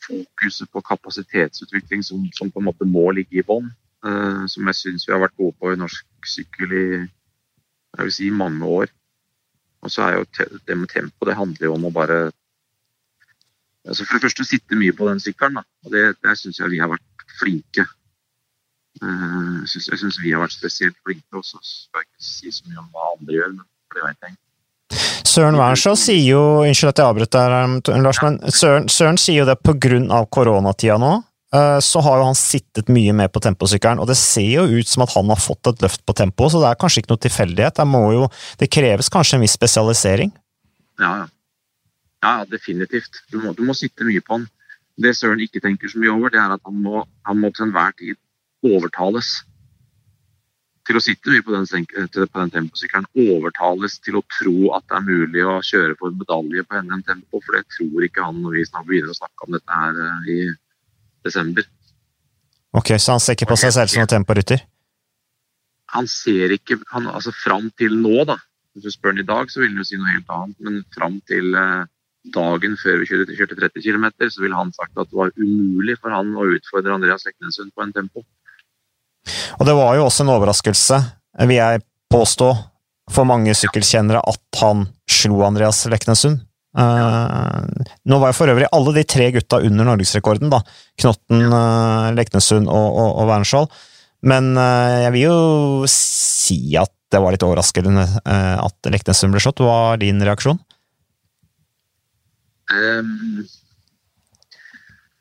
fokuset 0.04 0.68
på 0.68 0.82
kapasitetsutvikling 0.84 2.04
som, 2.04 2.26
som, 2.36 2.50
på 2.52 2.60
en 2.60 2.68
måte 2.68 2.84
må 2.84 3.08
ligge 3.16 3.40
i 3.40 3.46
bånn. 3.46 3.70
Uh, 4.04 4.44
som 4.52 4.68
jeg 4.68 4.76
syns 4.76 5.06
vi 5.08 5.14
har 5.14 5.22
vært 5.22 5.38
gode 5.40 5.56
på 5.56 5.72
i 5.72 5.80
norsk 5.80 6.28
sykkel 6.28 6.74
i 6.76 6.86
jeg 7.94 8.04
vil 8.04 8.12
si, 8.12 8.30
mange 8.30 8.66
år. 8.66 8.92
Og 9.84 9.92
så 9.92 10.04
er 10.04 10.18
jo 10.18 10.26
det 10.68 10.76
med 10.76 10.90
tempo, 10.92 11.24
det 11.28 11.38
handler 11.38 11.68
jo 11.68 11.76
om 11.76 11.88
å 11.88 11.92
bare 11.94 12.18
altså 13.84 14.06
For 14.06 14.16
det 14.16 14.24
første 14.24 14.46
sitte 14.48 14.78
mye 14.80 14.94
på 14.96 15.08
den 15.08 15.20
sykkelen. 15.20 15.60
Da. 15.60 15.64
Og 15.84 15.92
det, 15.92 16.04
der 16.24 16.38
syns 16.40 16.58
jeg 16.60 16.72
vi 16.72 16.80
har 16.80 16.88
vært 16.88 17.24
flinke. 17.38 17.84
Eh, 19.02 19.58
jeg 19.64 19.98
syns 20.00 20.20
vi 20.22 20.32
har 20.32 20.40
vært 20.40 20.56
spesielt 20.56 20.96
flinke. 21.04 21.28
også. 21.36 21.60
skal 21.60 22.06
ikke 22.06 22.24
si 22.24 22.52
så 22.52 22.64
mye 22.68 22.80
om 22.80 22.88
hva 22.94 23.10
andre 23.12 23.36
gjør, 23.36 23.52
men 23.58 23.66
det 23.94 24.06
vet 24.06 24.28
jeg. 24.28 24.38
Søren 25.34 25.56
Wernskjold 25.58 25.98
sier 25.98 26.22
jo 26.28 26.40
Unnskyld 26.62 26.92
at 26.92 27.00
jeg 27.00 27.10
avbryter, 27.10 27.54
Lars, 28.04 28.20
men 28.22 28.36
Søren, 28.54 28.90
Søren 28.92 29.16
sier 29.18 29.42
jo 29.42 29.46
det 29.48 29.56
av 30.14 30.28
koronatida 30.30 30.98
nå. 31.00 31.14
Eh, 31.54 31.78
så 31.82 32.02
har 32.02 32.20
jo 32.20 32.28
han 32.28 32.38
sittet 32.38 32.90
mye 32.92 33.14
mer 33.16 33.30
på 33.34 33.42
temposykkelen, 33.42 34.02
og 34.02 34.08
det 34.10 34.16
ser 34.18 34.46
jo 34.46 34.64
ut 34.78 34.90
som 34.90 35.04
at 35.04 35.14
han 35.14 35.30
har 35.30 35.40
fått 35.40 35.70
et 35.70 35.82
løft 35.82 36.04
på 36.06 36.14
tempo, 36.18 36.48
så 36.50 36.62
det 36.62 36.70
er 36.70 36.78
kanskje 36.78 37.02
ikke 37.02 37.12
noe 37.14 37.22
tilfeldighet. 37.24 37.82
Jo, 38.14 38.28
det 38.60 38.70
kreves 38.74 39.10
kanskje 39.10 39.38
en 39.38 39.46
viss 39.46 39.56
spesialisering? 39.58 40.34
Ja, 41.02 41.12
ja. 41.22 41.26
ja 42.26 42.34
definitivt. 42.50 43.22
Du 43.32 43.40
må, 43.42 43.54
du 43.58 43.64
må, 43.66 43.74
sitte 43.74 44.06
mye 44.06 44.22
på 44.22 44.38
han. 44.38 44.46
Det 45.02 45.16
Søren 45.18 45.42
ikke 45.42 45.62
tenker 45.62 45.90
så 45.90 45.98
mye 46.02 46.14
over, 46.14 46.30
det 46.30 46.42
er 46.42 46.54
at 46.54 46.62
han 46.62 46.78
må, 46.78 47.02
han 47.26 47.42
må 47.42 47.50
til 47.54 47.68
enhver 47.68 47.94
tid 47.98 48.18
overtales 48.64 49.40
til 50.84 50.98
å 50.98 51.02
sitte 51.02 51.32
mye 51.32 51.44
på 51.44 51.54
den, 51.54 51.86
på 51.88 52.40
den 52.40 52.52
temposykkelen. 52.52 53.06
Overtales 53.24 53.96
til 54.04 54.18
å 54.20 54.24
tro 54.36 54.56
at 54.76 54.84
det 54.90 54.98
er 54.98 55.06
mulig 55.06 55.46
å 55.48 55.56
kjøre 55.64 55.96
for 56.00 56.12
medalje 56.16 56.64
på 56.68 56.82
NM 56.82 57.04
Tempo, 57.06 57.40
for 57.40 57.56
det 57.56 57.64
tror 57.72 58.04
ikke 58.06 58.26
han 58.26 58.42
når 58.44 58.58
vi 58.58 58.66
snart 58.68 58.88
begynner 58.90 59.14
å 59.14 59.18
snakke 59.18 59.48
om 59.48 59.56
dette 59.56 59.80
her 59.80 60.02
eh, 60.04 60.28
i 60.34 60.38
desember. 61.24 61.66
Ok, 62.74 62.96
Så 62.98 63.14
han 63.14 63.22
ser 63.22 63.38
ikke 63.38 63.52
på 63.52 63.60
seg 63.60 63.72
selv 63.76 63.92
som 63.92 64.02
en 64.02 64.12
temporytter? 64.16 64.64
Han 65.94 66.08
ser 66.10 66.52
ikke 66.56 66.80
han, 66.90 67.06
Altså 67.06 67.32
fram 67.36 67.70
til 67.78 67.96
nå, 68.02 68.24
da. 68.28 68.36
Hvis 68.74 68.88
du 68.88 68.92
spør 68.92 69.14
han 69.14 69.22
i 69.22 69.28
dag, 69.28 69.50
så 69.50 69.62
vil 69.62 69.70
han 69.70 69.80
jo 69.80 69.88
si 69.88 69.98
noe 70.00 70.10
helt 70.10 70.32
annet. 70.36 70.56
Men 70.66 70.80
fram 70.96 71.20
til 71.30 71.54
eh, 71.54 71.84
dagen 72.34 72.76
før 72.80 73.00
vi 73.00 73.08
kjørte, 73.08 73.36
kjørte 73.38 73.58
30 73.60 73.84
km, 73.84 74.06
så 74.28 74.42
ville 74.42 74.58
han 74.58 74.72
sagt 74.74 74.98
at 74.98 75.08
det 75.10 75.16
var 75.16 75.32
umulig 75.38 75.96
for 76.00 76.12
han 76.12 76.34
å 76.36 76.48
utfordre 76.56 76.96
Andreas 76.96 77.24
Leknessund 77.28 77.72
på 77.72 77.84
en 77.84 77.94
tempo. 77.94 78.24
Og 79.58 79.66
det 79.68 79.74
var 79.76 79.96
jo 79.98 80.06
også 80.06 80.24
en 80.24 80.32
overraskelse, 80.34 81.00
vil 81.48 81.58
jeg 81.58 81.84
påstå, 82.12 82.50
for 83.12 83.28
mange 83.28 83.52
sykkelkjennere 83.56 84.22
at 84.24 84.60
han 84.62 84.86
slo 85.10 85.42
Andreas 85.44 85.82
Leknessund. 85.92 86.40
Uh, 86.74 87.62
nå 88.10 88.16
var 88.18 88.32
jo 88.32 88.36
for 88.40 88.50
øvrig 88.50 88.66
alle 88.74 88.94
de 88.96 89.04
tre 89.06 89.28
gutta 89.34 89.60
under 89.62 89.86
norgesrekorden, 89.86 90.50
da. 90.50 90.62
Knotten, 91.00 91.44
uh, 91.52 92.10
Leknessund 92.16 92.66
og, 92.66 92.86
og, 92.90 93.10
og 93.20 93.28
Wernskjold. 93.30 93.68
Men 94.26 94.54
uh, 94.56 95.04
jeg 95.04 95.14
vil 95.14 95.26
jo 95.26 95.90
si 95.90 96.58
at 96.80 96.92
det 97.14 97.20
var 97.22 97.34
litt 97.34 97.44
overraskende 97.46 98.02
at 98.26 98.88
Leknessund 98.90 99.30
ble 99.30 99.42
slått. 99.44 99.60
Hva 99.62 99.74
var 99.92 100.00
din 100.00 100.18
reaksjon? 100.24 100.56
Um, 102.74 103.44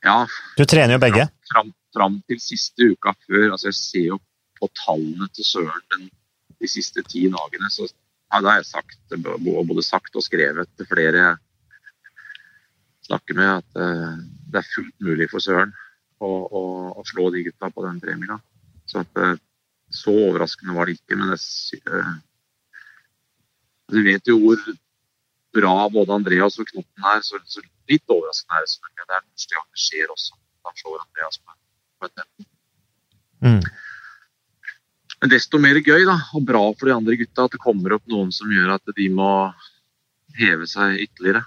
ja 0.01 0.15
Du 0.57 0.63
trener 0.65 0.95
jo 0.95 1.01
begge? 1.03 1.27
Fram, 1.51 1.67
fram 1.67 1.82
til 1.93 2.39
siste 2.41 2.91
uka 2.93 3.13
før. 3.27 3.51
altså 3.51 3.67
Jeg 3.67 3.79
ser 3.79 4.07
jo 4.07 4.19
på 4.59 4.69
tallene 4.85 5.27
til 5.35 5.45
Søren 5.45 6.09
de 6.59 6.67
siste 6.67 7.03
ti 7.03 7.27
dagene. 7.29 7.69
så 7.69 7.87
ja, 8.33 8.41
har 8.41 8.55
jeg 8.61 8.65
sagt, 8.65 8.99
både 9.21 9.83
sagt 9.83 10.15
og 10.15 10.23
skrevet 10.23 10.69
til 10.77 10.87
flere 10.89 11.23
jeg 11.23 11.37
snakker 13.07 13.35
med, 13.35 13.49
at 13.59 13.69
uh, 13.77 14.15
det 14.51 14.61
er 14.61 14.69
fullt 14.75 14.95
mulig 15.03 15.27
for 15.29 15.43
Søren 15.43 15.73
å, 16.23 16.29
å, 16.29 16.61
å 16.95 17.03
slå 17.05 17.29
de 17.33 17.43
gutta 17.43 17.69
på 17.69 17.83
den 17.85 17.99
premien. 17.99 18.39
Så, 18.87 19.03
at, 19.03 19.19
uh, 19.19 19.35
så 19.91 20.13
overraskende 20.29 20.75
var 20.77 20.87
det 20.87 20.97
ikke. 20.97 21.17
Men 21.19 21.33
det, 21.33 21.41
uh, 21.91 22.15
du 23.91 23.99
vet 24.07 24.31
jo 24.31 24.39
hvor 24.39 24.63
bra 25.53 25.75
både 25.93 26.15
Andreas 26.15 26.57
og 26.57 26.69
Knotten 26.71 27.09
er, 27.11 27.21
så, 27.27 27.41
så 27.45 27.61
litt 27.91 28.07
overraskende 28.07 28.57
er 28.57 28.65
det 28.65 28.71
selvfølgelig. 28.73 29.09
Det 29.09 29.17
er 29.19 29.27
første 29.27 29.59
gang 29.59 29.67
det 29.67 29.83
skjer 29.83 30.15
også. 30.15 30.39
Da 30.63 30.75
slår 30.79 31.03
Andreas 31.03 31.43
på 32.03 32.49
Mm. 33.43 33.59
Men 35.19 35.31
desto 35.33 35.59
mer 35.59 35.75
gøy 35.83 36.05
da, 36.07 36.13
og 36.31 36.45
bra 36.47 36.61
for 36.79 36.87
de 36.87 36.93
andre 36.95 37.17
gutta 37.19 37.43
at 37.43 37.51
det 37.51 37.59
kommer 37.59 37.97
opp 37.97 38.05
noen 38.07 38.29
som 38.31 38.47
gjør 38.47 38.69
at 38.77 38.93
de 38.95 39.09
må 39.11 39.51
heve 40.39 40.63
seg 40.63 41.01
ytterligere. 41.03 41.41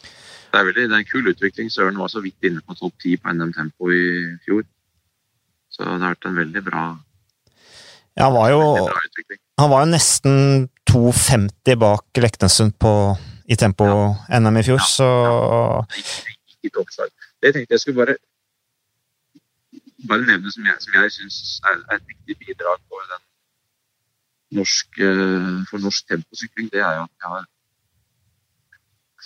Det 0.00 0.56
er, 0.56 0.64
veldig, 0.70 0.86
det 0.88 0.96
er 0.96 1.02
en 1.02 1.10
kul 1.10 1.28
utvikling. 1.28 1.68
Søren 1.68 2.00
var 2.00 2.08
så 2.08 2.22
vidt 2.24 2.48
inne 2.48 2.64
på 2.64 2.78
topp 2.78 2.96
ti 3.04 3.12
på 3.20 3.28
NM 3.28 3.52
Tempo 3.52 3.92
i 3.92 4.06
fjor. 4.46 4.64
Så 5.68 5.84
det 5.84 5.92
har 5.92 6.14
vært 6.14 6.30
en 6.30 6.40
veldig 6.40 6.64
bra, 6.64 6.86
ja, 8.16 8.24
han, 8.24 8.32
var 8.32 8.48
jo, 8.48 8.60
han 9.60 9.70
var 9.70 9.82
jo 9.84 9.88
nesten 9.92 10.36
2,50 10.88 11.76
bak 11.76 12.20
Leknessund 12.24 12.72
i 13.44 13.58
tempo-NM 13.60 14.56
i 14.56 14.62
fjor, 14.64 14.80
ja, 14.80 14.86
så 14.88 15.08
ja. 16.64 17.08
Det 17.44 17.52
tenkte 17.52 17.76
jeg 17.76 17.82
skulle 17.82 18.00
bare 18.00 18.16
bare 20.04 20.28
nevne 20.28 20.52
som 20.52 20.66
jeg, 20.68 20.76
som 20.84 20.96
jeg 20.98 21.12
syns 21.14 21.38
er, 21.64 21.80
er, 21.88 22.00
et 22.00 22.10
viktig 22.10 22.36
bidrag 22.42 22.80
for, 22.88 23.18
norsk, 24.56 24.98
eh, 25.00 25.52
for 25.70 25.82
norsk 25.82 26.08
temposykling, 26.12 26.68
det 26.72 26.82
er 26.84 26.98
jo 26.98 27.06
at 27.06 27.14
vi 27.14 27.30
har, 27.32 27.46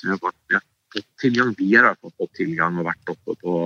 vi 0.01 0.13
har, 0.15 0.37
vi 0.49 0.59
har 0.59 0.65
fått 0.95 1.09
tilgang. 1.21 1.55
Vi 1.59 1.75
har 1.77 1.97
fått 2.01 2.35
tilgang 2.39 2.79
og 2.81 2.89
vært 2.89 3.13
oppe 3.13 3.37
på 3.43 3.57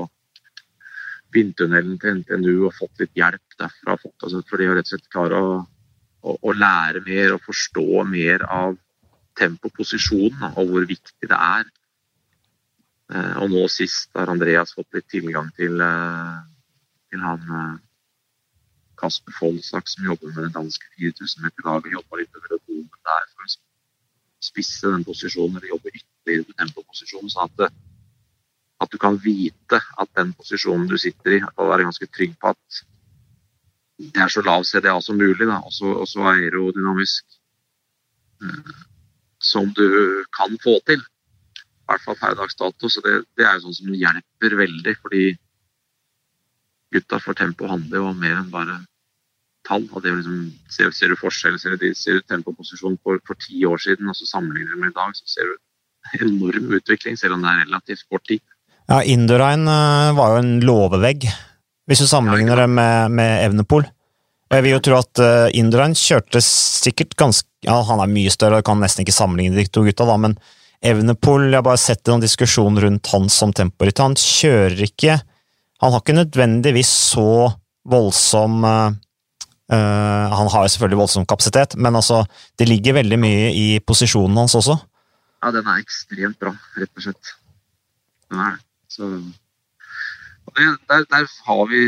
vindtunnelen 1.35 1.99
til 2.01 2.21
NTNU 2.21 2.67
og 2.69 2.75
fått 2.77 3.03
litt 3.03 3.14
hjelp 3.19 3.59
derfra. 3.59 3.99
Fått, 4.01 4.17
altså, 4.23 4.43
for 4.49 4.61
de 4.61 4.69
har 4.71 4.79
rett 4.79 4.88
og 4.88 4.95
slett 4.95 5.12
klart 5.12 5.37
å, 5.37 5.47
å, 6.25 6.37
å, 6.40 6.57
lære 6.57 7.05
mer 7.07 7.37
og 7.37 7.45
forstå 7.47 8.05
mer 8.11 8.47
av 8.49 8.77
tempoposisjonen 9.38 10.53
og 10.55 10.71
hvor 10.71 10.87
viktig 10.88 11.31
det 11.31 11.38
er. 11.38 11.71
Eh, 13.12 13.35
og 13.43 13.51
nå 13.53 13.64
sist 13.73 14.12
har 14.17 14.31
Andreas 14.33 14.75
fått 14.77 14.95
litt 14.97 15.11
tilgang 15.11 15.51
til 15.59 15.83
eh, 17.20 17.27
han 17.29 17.59
eh, 17.59 17.77
Kasper 19.00 19.35
Foldsak 19.38 19.88
som 19.88 20.07
jobber 20.07 20.33
med 20.33 20.46
det 20.46 20.55
danske 20.55 20.87
4000 20.98 21.42
meter-laget, 21.44 21.92
Jobba 21.92 22.20
litt 22.20 22.38
over 22.38 22.57
domen 22.57 22.88
der 23.11 23.27
for 23.33 23.46
å 23.46 23.55
spisse 24.44 24.90
den 24.92 25.05
posisjonen, 25.07 25.59
eller 25.59 25.74
jobbe 25.74 25.92
ytterligere 25.92 26.48
med 26.48 26.59
tempoposisjonen. 26.62 27.33
sånn 27.33 27.48
at, 27.48 27.66
eh, 27.66 27.77
at, 28.83 28.90
du 28.90 28.98
kan 28.98 29.18
vite 29.18 29.81
at 29.98 30.11
den 30.18 30.35
posisjonen 30.38 30.88
du 30.90 30.98
sitter 30.98 31.38
i, 31.38 31.42
og 31.57 31.70
være 31.70 31.88
ganske 31.88 32.11
trygg 32.12 32.37
på 32.40 32.53
at 32.55 32.85
det 33.98 34.22
er 34.24 34.29
så 34.29 34.42
lav 34.42 34.64
CDA 34.66 35.00
som 35.00 35.18
mulig, 35.18 35.46
da, 35.46 35.61
også, 35.62 35.92
også 36.03 36.24
aerodynamisk 36.27 37.37
uh, 38.42 38.72
som 39.38 39.70
du 39.77 39.87
kan 40.35 40.57
få 40.64 40.81
til. 40.88 40.98
I 40.98 41.87
hvert 41.87 42.03
fall 42.03 42.18
per 42.18 42.35
dags 42.35 42.59
dato. 42.59 42.88
Så 42.90 43.03
det, 43.05 43.20
det 43.38 43.46
er 43.46 43.55
jo 43.55 43.68
sånn 43.68 43.79
som 43.79 43.94
hjelper 43.94 44.57
veldig. 44.59 44.94
fordi 45.05 45.24
gutta 46.95 47.21
for 47.23 47.37
tempo 47.39 47.69
handler 47.71 48.01
jo 48.01 48.11
om 48.11 48.21
mer 48.21 48.39
enn 48.39 48.51
bare 48.53 48.81
tall. 49.69 49.87
og 49.93 50.03
det 50.05 50.13
liksom, 50.13 50.41
ser, 50.71 50.91
ser, 50.95 51.13
du 51.13 51.21
forskjell, 51.21 51.59
ser 51.61 51.77
du, 51.81 51.87
ser 51.97 52.21
du 52.21 52.27
tempoposisjon 52.31 52.99
for, 53.03 53.21
for 53.27 53.39
ti 53.41 53.65
år 53.69 53.81
siden 53.81 54.11
og 54.11 54.19
så 54.19 54.29
sammenligner 54.29 54.75
du 54.75 54.83
med 54.83 54.93
i 54.93 54.99
dag, 54.99 55.17
så 55.17 55.37
ser 55.37 55.51
du 55.51 55.57
enorm 56.27 56.75
utvikling, 56.77 57.17
selv 57.21 57.39
om 57.39 57.45
det 57.45 57.53
er 57.53 57.65
relativt 57.65 58.07
kort 58.13 58.27
tid. 58.29 58.45
Ja, 58.85 59.01
Indurain 59.09 59.65
eh, 59.65 60.15
var 60.17 60.35
jo 60.35 60.43
en 60.43 60.55
låvevegg, 60.61 61.25
hvis 61.89 62.03
du 62.05 62.09
sammenligner 62.09 62.65
det 62.65 62.69
med, 62.73 63.15
med 63.17 63.47
Evnepol. 63.47 63.87
Jeg 64.53 64.63
vil 64.63 64.75
jo 64.75 64.83
tro 64.85 64.99
at 65.01 65.21
uh, 65.25 65.57
Indurain 65.57 65.97
kjørte 65.99 66.39
sikkert 66.45 67.17
ganske 67.19 67.49
Ja, 67.65 67.79
han 67.89 68.03
er 68.03 68.11
mye 68.13 68.31
større, 68.31 68.61
og 68.61 68.67
kan 68.69 68.77
nesten 68.79 69.03
ikke 69.03 69.17
sammenligne 69.17 69.57
de 69.57 69.65
to 69.73 69.83
gutta, 69.87 70.05
da, 70.05 70.19
men 70.21 70.37
Evnepol 70.85 71.47
Jeg 71.49 71.57
har 71.57 71.65
bare 71.65 71.81
sett 71.81 72.11
en 72.13 72.23
diskusjon 72.23 72.77
rundt 72.85 73.09
han 73.09 73.31
som 73.33 73.55
temporitt. 73.57 74.03
Han 74.05 74.17
kjører 74.21 74.85
ikke 74.85 75.17
han 75.83 75.93
har 75.93 76.03
ikke 76.03 76.17
nødvendigvis 76.17 76.91
så 77.15 77.53
voldsom 77.85 78.65
uh, 78.65 78.93
Han 79.69 80.51
har 80.53 80.69
selvfølgelig 80.69 80.99
voldsom 80.99 81.27
kapasitet, 81.27 81.77
men 81.77 81.97
altså, 81.97 82.25
det 82.59 82.69
ligger 82.69 83.01
veldig 83.01 83.19
mye 83.19 83.49
i 83.57 83.67
posisjonen 83.81 84.37
hans 84.37 84.55
også. 84.55 84.77
Ja, 85.43 85.51
den 85.53 85.67
er 85.67 85.81
ekstremt 85.83 86.39
bra, 86.41 86.53
rett 86.79 86.93
og 86.97 87.07
slett. 87.07 87.33
Den 88.31 88.45
er. 88.45 88.61
Så 88.89 89.09
der, 90.55 91.05
der, 91.11 91.27
har 91.49 91.65
vi, 91.73 91.83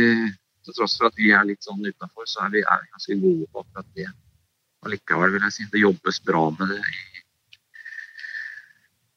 til 0.64 0.76
tross 0.76 0.96
for 0.98 1.08
at 1.08 1.20
vi 1.20 1.30
er 1.32 1.46
litt 1.46 1.64
sånn 1.64 1.84
utafor, 1.84 2.26
så 2.26 2.46
er 2.46 2.56
vi 2.56 2.64
er 2.64 2.88
ganske 2.90 3.18
gode 3.22 3.46
på 3.52 3.62
akkurat 3.62 3.92
det. 3.96 4.08
Allikevel 4.86 5.36
vil 5.36 5.46
jeg 5.46 5.54
si 5.54 5.68
det 5.72 5.84
jobbes 5.84 6.20
bra 6.26 6.48
med 6.58 6.74
det 6.74 6.80
i 6.80 7.25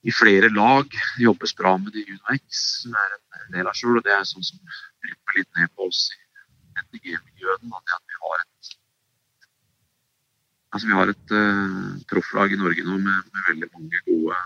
i 0.07 0.13
flere 0.15 0.49
lag. 0.53 0.87
Det 1.17 1.25
jobbes 1.25 1.55
bra 1.55 1.75
med 1.77 1.93
det 1.95 2.05
UnoX, 2.07 2.63
som 2.83 2.95
er 2.95 3.15
en 3.17 3.55
del 3.57 3.69
av 3.69 3.77
sjøl. 3.77 3.99
Og 3.99 4.05
det 4.05 4.15
er 4.15 4.27
sånn 4.27 4.45
som 4.45 4.59
drypper 5.03 5.39
litt 5.39 5.51
ned 5.59 5.73
på 5.75 5.89
oss 5.89 6.07
i 6.15 6.19
NTG-miljøet. 6.85 7.67
At 7.67 8.05
vi 8.07 8.21
har 8.23 8.39
et 8.43 8.75
altså 10.69 10.85
vi 10.85 10.97
har 10.97 11.11
et 11.11 11.31
uh, 11.33 11.93
profflag 12.09 12.53
i 12.53 12.59
Norge 12.59 12.85
nå 12.85 12.97
med, 13.01 13.29
med 13.33 13.47
veldig 13.51 13.69
mange 13.73 14.01
gode, 14.05 14.41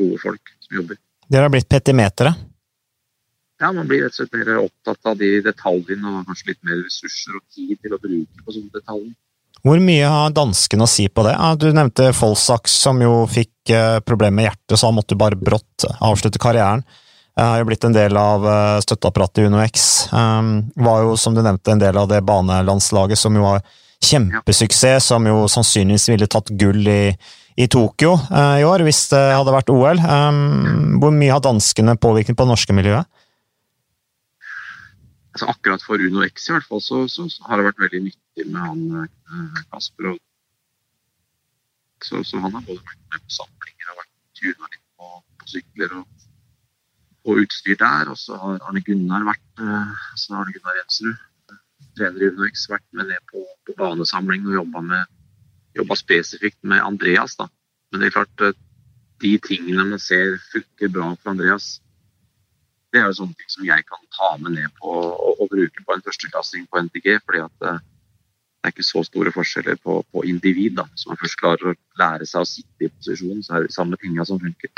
gode, 0.00 0.20
folk 0.22 0.54
som 0.64 0.78
jobber. 0.80 1.00
Dere 1.28 1.44
har 1.44 1.52
blitt 1.52 1.68
petimetere? 1.68 2.32
Ja, 3.58 3.72
man 3.74 3.88
blir 3.90 4.04
rett 4.04 4.14
og 4.14 4.20
slett 4.22 4.36
mer 4.38 4.62
opptatt 4.62 5.08
av 5.10 5.18
de 5.20 5.28
detaljene 5.44 6.12
og 6.12 6.28
kanskje 6.30 6.52
litt 6.52 6.60
mer 6.64 6.78
ressurser 6.80 7.36
og 7.36 7.44
tid 7.52 7.74
til 7.82 7.96
å 7.96 8.00
bruke 8.00 8.44
på 8.44 8.54
sånne 8.54 8.70
detaljer. 8.78 9.16
Hvor 9.66 9.80
mye 9.82 10.06
har 10.06 10.34
danskene 10.36 10.86
å 10.86 10.90
si 10.90 11.08
på 11.10 11.24
det? 11.26 11.34
Du 11.58 11.68
nevnte 11.74 12.12
Folsaks, 12.16 12.76
som 12.84 13.00
jo 13.02 13.24
fikk 13.30 13.72
eh, 13.74 13.98
problemer 14.06 14.36
med 14.36 14.48
hjertet, 14.48 14.78
så 14.78 14.90
han 14.90 14.96
måtte 14.98 15.18
bare 15.18 15.38
brått 15.38 15.86
avslutte 15.98 16.40
karrieren. 16.42 16.84
har 17.38 17.58
jo 17.60 17.66
blitt 17.68 17.84
en 17.84 17.94
del 17.94 18.16
av 18.18 18.46
støtteapparatet 18.82 19.44
i 19.44 19.50
UnoX. 19.50 19.82
Var 20.10 21.02
jo, 21.04 21.16
som 21.16 21.34
du 21.34 21.42
nevnte, 21.42 21.70
en 21.72 21.82
del 21.82 21.96
av 21.96 22.08
det 22.10 22.22
banelandslaget 22.26 23.18
som 23.18 23.36
jo 23.36 23.44
var 23.44 23.62
kjempesuksess, 24.04 25.10
som 25.10 25.26
jo 25.26 25.44
sannsynligvis 25.50 26.08
ville 26.10 26.26
tatt 26.30 26.50
gull 26.58 26.86
i, 26.90 27.14
i 27.58 27.68
Tokyo 27.70 28.16
i 28.30 28.66
år, 28.66 28.82
hvis 28.86 29.04
det 29.12 29.22
hadde 29.34 29.54
vært 29.54 29.70
OL. 29.74 30.02
Hvor 30.98 31.14
mye 31.14 31.34
har 31.34 31.42
danskene 31.42 31.98
påvirkning 31.98 32.38
på 32.38 32.46
det 32.46 32.54
norske 32.54 32.74
miljøet? 32.74 33.06
Altså 35.38 35.52
akkurat 35.54 35.82
for 35.86 36.02
Uno 36.02 36.24
X 36.26 36.48
i 36.48 36.52
hvert 36.56 36.64
fall, 36.66 36.80
så, 36.82 36.96
så, 37.06 37.28
så 37.30 37.44
har 37.46 37.60
det 37.60 37.68
vært 37.68 37.82
veldig 37.84 38.00
nyttig 38.08 38.46
med 38.48 38.58
han 38.58 38.80
Kasper. 39.70 40.08
og 40.10 40.16
så, 42.02 42.24
så, 42.26 42.40
han 42.42 42.56
har 42.56 42.64
både 42.66 42.82
vært 42.82 43.04
med 43.12 43.22
på 43.22 43.36
samlinger 43.36 43.92
og 43.92 44.00
vært 44.00 44.10
tuna 44.40 44.70
litt 44.72 44.82
på, 44.98 45.12
på 45.38 45.50
sykler 45.52 45.94
og, 46.00 46.26
og, 47.22 47.38
utstyr 47.44 47.78
der. 47.78 48.10
Og 48.10 48.18
så 48.18 48.40
har 48.42 48.66
Arne 48.66 48.82
Gunnar 48.82 49.30
vært 49.30 49.62
så 49.62 50.34
har 50.34 50.42
Arne 50.42 50.56
Gunnar 50.56 50.80
Jensrud, 50.80 51.22
trener 51.94 52.26
i 52.26 52.32
Uno 52.32 52.50
X, 52.50 52.66
vært 52.74 52.88
med 52.98 53.12
ned 53.12 53.30
på, 53.30 53.46
på 53.68 53.78
banesamling 53.78 54.50
og 54.50 54.58
jobba, 54.58 54.86
med, 54.90 55.18
jobba 55.78 56.02
spesifikt 56.02 56.58
med 56.66 56.82
Andreas. 56.82 57.38
da. 57.38 57.46
Men 57.92 58.02
det 58.02 58.10
er 58.10 58.18
klart, 58.18 58.42
eh, 58.42 58.58
de 59.22 59.36
tingene 59.46 59.86
man 59.86 60.02
ser 60.02 60.40
funker 60.50 60.90
bra 60.98 61.12
for 61.14 61.36
Andreas, 61.36 61.76
det 62.98 63.04
er 63.04 63.12
jo 63.12 63.20
sånne 63.20 63.38
ting 63.38 63.52
som 63.52 63.68
jeg 63.68 63.84
kan 63.86 64.02
ta 64.16 64.32
med 64.42 64.56
ned 64.56 64.74
på 64.80 64.90
og, 64.90 65.38
og 65.38 65.46
bruke 65.52 65.84
på 65.86 65.94
en 65.94 66.02
førsteklassing 66.04 66.66
på 66.66 66.82
NTG. 66.88 67.06
fordi 67.24 67.44
at 67.44 67.54
det, 67.62 67.74
det 67.78 68.66
er 68.66 68.74
ikke 68.74 68.86
så 68.88 69.04
store 69.06 69.32
forskjeller 69.34 69.78
på, 69.84 70.00
på 70.12 70.24
individ. 70.26 70.76
da, 70.80 70.88
Så 70.98 71.12
man 71.12 71.20
først 71.20 71.38
klarer 71.38 71.70
å 71.70 71.76
lære 72.00 72.26
seg 72.26 72.42
å 72.42 72.48
sitte 72.48 72.88
i 72.88 72.90
posisjon, 72.90 73.42
så 73.46 73.54
er 73.54 73.64
det 73.64 73.70
de 73.70 73.78
samme 73.78 73.98
tinga 74.02 74.26
som 74.26 74.40
funker. 74.42 74.72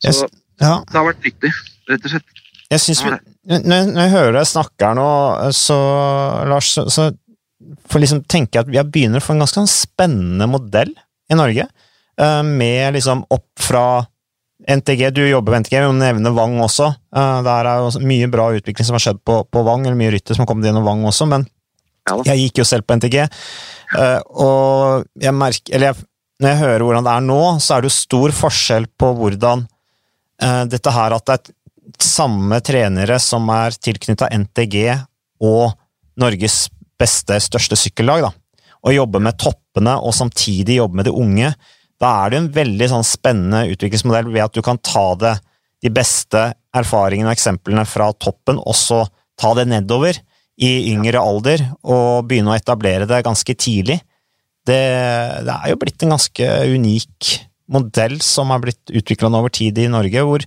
Så 0.00 0.10
yes. 0.10 0.22
ja. 0.58 0.74
det 0.82 0.98
har 0.98 1.06
vært 1.06 1.26
nyttig, 1.28 1.52
rett 1.90 2.08
og 2.08 2.14
slett. 2.16 2.36
Jeg 2.70 2.82
synes 2.84 3.00
vi, 3.02 3.14
når, 3.66 3.88
jeg 3.98 4.12
hører 4.12 4.36
deg 4.38 4.46
snakke 4.46 4.90
her 4.90 4.98
nå, 4.98 5.10
så 5.56 5.78
Lars, 6.50 6.68
så, 6.76 6.84
så 6.92 7.08
for 7.90 8.02
liksom 8.02 8.22
tenker 8.30 8.60
jeg 8.60 8.66
at 8.66 8.70
vi 8.70 8.84
begynner 8.94 9.22
å 9.22 9.24
få 9.24 9.34
en 9.34 9.42
ganske 9.42 9.58
sånn 9.58 9.70
spennende 9.70 10.46
modell 10.50 10.92
i 11.30 11.38
Norge. 11.38 11.66
Uh, 12.20 12.42
med 12.46 12.94
liksom 12.98 13.24
opp 13.32 13.48
fra 13.58 14.04
NTG, 14.68 15.06
du 15.16 15.22
jobber 15.24 15.54
med 15.54 15.64
NTG, 15.64 15.78
vi 15.80 15.88
må 15.88 15.96
nevne 15.96 16.32
Vang 16.36 16.58
også. 16.60 16.90
Det 17.14 17.54
er 17.54 17.70
jo 17.80 18.02
mye 18.04 18.28
bra 18.30 18.50
utvikling 18.56 18.86
som 18.86 18.96
har 18.98 19.04
skjedd 19.06 19.22
på, 19.24 19.40
på 19.48 19.62
Vang, 19.66 19.86
eller 19.86 19.98
mye 19.98 20.12
rytter 20.12 20.36
som 20.36 20.44
har 20.44 20.50
kommet 20.50 20.68
gjennom 20.68 20.86
Vang 20.86 21.06
også, 21.08 21.28
men 21.30 21.46
jeg 22.26 22.44
gikk 22.44 22.60
jo 22.62 22.66
selv 22.66 22.86
på 22.88 22.96
NTG, 22.98 23.16
eh, 23.22 24.20
og 24.40 25.04
jeg 25.20 25.36
merker 25.36 25.76
Eller 25.76 25.90
jeg, 25.92 26.06
når 26.40 26.52
jeg 26.52 26.60
hører 26.62 26.84
hvordan 26.86 27.06
det 27.06 27.14
er 27.14 27.26
nå, 27.26 27.40
så 27.60 27.76
er 27.76 27.82
det 27.82 27.90
jo 27.90 27.98
stor 27.98 28.34
forskjell 28.34 28.86
på 28.98 29.10
hvordan 29.18 29.66
uh, 30.40 30.62
dette 30.72 30.94
her 30.94 31.12
at 31.12 31.26
det 31.28 31.34
er 31.36 31.50
samme 32.00 32.60
trenere 32.64 33.18
som 33.20 33.44
er 33.52 33.76
tilknytta 33.76 34.30
NTG 34.32 34.78
og 35.44 35.74
Norges 36.20 36.62
beste, 37.00 37.36
største 37.44 37.76
sykkellag, 37.76 38.24
da, 38.24 38.64
og 38.80 38.96
jobber 38.96 39.20
med 39.24 39.36
toppene 39.40 39.98
og 40.00 40.16
samtidig 40.16 40.78
jobber 40.78 41.02
med 41.02 41.10
de 41.10 41.14
unge, 41.26 41.52
da 42.00 42.10
er 42.24 42.32
det 42.32 42.40
en 42.40 42.50
veldig 42.54 42.88
sånn 42.92 43.06
spennende 43.06 43.66
utviklingsmodell 43.74 44.30
ved 44.32 44.46
at 44.46 44.56
du 44.56 44.62
kan 44.64 44.80
ta 44.80 45.12
det, 45.20 45.34
de 45.84 45.92
beste 45.92 46.50
erfaringene 46.76 47.30
og 47.30 47.36
eksemplene 47.36 47.86
fra 47.88 48.10
toppen, 48.16 48.60
og 48.60 48.76
så 48.76 49.04
ta 49.40 49.52
det 49.56 49.68
nedover 49.70 50.18
i 50.60 50.92
yngre 50.92 51.20
alder 51.20 51.62
og 51.88 52.26
begynne 52.28 52.52
å 52.52 52.58
etablere 52.58 53.08
det 53.08 53.22
ganske 53.24 53.54
tidlig. 53.56 54.00
Det, 54.68 54.80
det 55.46 55.54
er 55.54 55.70
jo 55.72 55.78
blitt 55.80 56.04
en 56.04 56.12
ganske 56.14 56.48
unik 56.74 57.30
modell 57.72 58.18
som 58.24 58.50
er 58.52 58.64
blitt 58.64 58.92
utvikla 58.92 59.30
over 59.30 59.52
tid 59.54 59.78
i 59.80 59.88
Norge. 59.90 60.24
Hvor, 60.26 60.44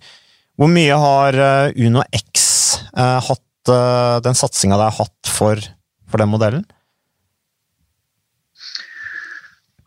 hvor 0.60 0.70
mye 0.72 1.00
har 1.06 1.40
eh, 1.48 1.86
Uno 1.88 2.04
X 2.14 2.46
uh, 2.98 3.20
hatt 3.24 3.72
uh, 3.72 4.20
den 4.24 4.38
satsinga 4.38 4.78
det 4.78 4.90
har 4.92 5.00
hatt 5.06 5.34
for, 5.34 5.62
for, 6.10 6.22
den 6.22 6.32
modellen? 6.34 6.66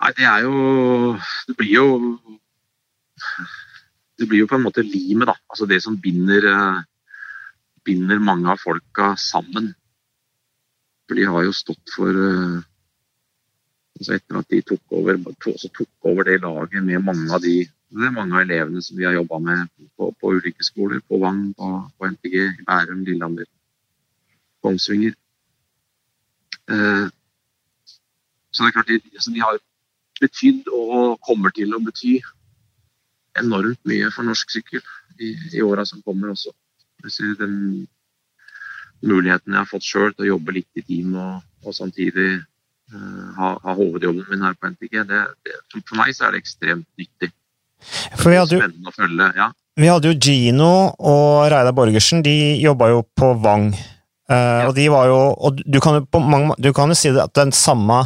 Nei, 0.07 0.13
det 0.15 0.27
er 0.31 0.45
jo 0.47 1.17
Det 1.49 1.55
blir 1.59 1.73
jo 1.75 1.87
Det 4.17 4.29
blir 4.29 4.45
jo 4.45 4.47
på 4.47 4.55
en 4.55 4.63
måte 4.63 4.85
limet, 4.87 5.27
da. 5.27 5.35
Altså 5.51 5.67
det 5.67 5.81
som 5.83 5.97
binder, 5.99 6.47
binder 7.85 8.23
mange 8.23 8.49
av 8.49 8.63
folka 8.63 9.11
sammen. 9.19 9.75
For 11.05 11.19
de 11.19 11.27
har 11.27 11.45
jo 11.45 11.53
stått 11.53 11.93
for 11.93 12.17
uh, 12.17 12.63
altså 13.99 14.17
Etter 14.17 14.39
at 14.41 14.49
de 14.55 14.63
tok 14.71 14.97
over, 14.97 15.21
tok 15.43 16.09
over 16.09 16.31
det 16.31 16.39
laget 16.47 16.87
med 16.87 17.05
mange 17.05 17.29
av 17.35 17.43
de 17.43 17.59
det 17.67 18.09
er 18.09 18.15
mange 18.15 18.35
av 18.35 18.47
elevene 18.47 18.81
som 18.83 18.97
vi 18.97 19.05
har 19.07 19.15
jobba 19.15 19.39
med 19.43 19.69
på, 19.97 20.09
på, 20.21 20.33
ulike 20.39 20.65
skoler. 20.65 21.03
På 21.07 21.21
Vang, 21.23 21.53
på, 21.55 21.69
på 21.99 22.09
NTG, 22.15 22.35
i 22.35 22.65
Bærum, 22.67 23.05
Lillehammer, 23.07 23.47
Kongsvinger. 24.63 25.15
Eh, 26.71 27.07
så 28.51 28.65
det 28.65 28.69
er 28.69 28.75
klart, 28.75 28.91
de, 28.91 29.15
altså 29.15 29.33
de 29.33 29.45
har 29.45 29.61
betydd 30.23 30.71
og 30.73 31.19
kommer 31.27 31.53
til 31.57 31.75
å 31.77 31.83
bety 31.85 32.19
enormt 33.41 33.81
mye 33.89 34.09
for 34.15 34.27
norsk 34.27 34.53
sykkel 34.55 34.83
i, 35.21 35.35
i 35.57 35.63
åra 35.65 35.85
som 35.89 36.03
kommer 36.05 36.33
også. 36.33 36.53
Den 37.39 37.87
muligheten 39.05 39.53
jeg 39.53 39.61
har 39.61 39.69
fått 39.69 39.87
sjøl 39.87 40.13
til 40.15 40.27
å 40.27 40.31
jobbe 40.35 40.57
litt 40.57 40.81
i 40.81 40.85
team 40.87 41.17
og, 41.21 41.43
og 41.67 41.77
samtidig 41.77 42.31
uh, 42.41 43.27
ha, 43.37 43.53
ha, 43.63 43.75
hovedjobben 43.77 44.25
min 44.31 44.47
her 44.47 44.57
på 44.57 44.73
NTG, 44.73 45.03
det, 45.11 45.23
det, 45.45 45.59
for 45.77 46.01
meg 46.01 46.17
så 46.17 46.29
er 46.29 46.35
det 46.35 46.43
ekstremt 46.45 46.89
nyttig. 46.99 47.31
For 48.17 48.33
vi 48.33 48.41
hadde, 48.41 48.63
spennende 48.63 48.91
å 48.91 48.97
følge, 48.97 49.31
ja. 49.37 49.51
Vi 49.77 49.91
hadde 49.93 50.09
jo 50.09 50.17
Gino 50.17 50.73
og 50.97 51.51
Reidar 51.53 51.77
Borgersen, 51.77 52.25
de 52.25 52.57
jobba 52.63 52.89
jo 52.95 53.05
på 53.13 53.35
Vang. 53.45 53.69
Uh, 54.27 54.35
ja. 54.35 54.63
Og 54.67 54.73
de 54.75 54.89
var 54.91 55.07
jo 55.07 55.19
Og 55.47 55.61
du 55.63 55.77
kan 55.79 56.01
jo, 56.01 56.19
mange, 56.19 56.57
du 56.59 56.73
kan 56.75 56.91
jo 56.91 56.97
si 56.99 57.13
at 57.15 57.31
den 57.39 57.53
samme 57.55 58.01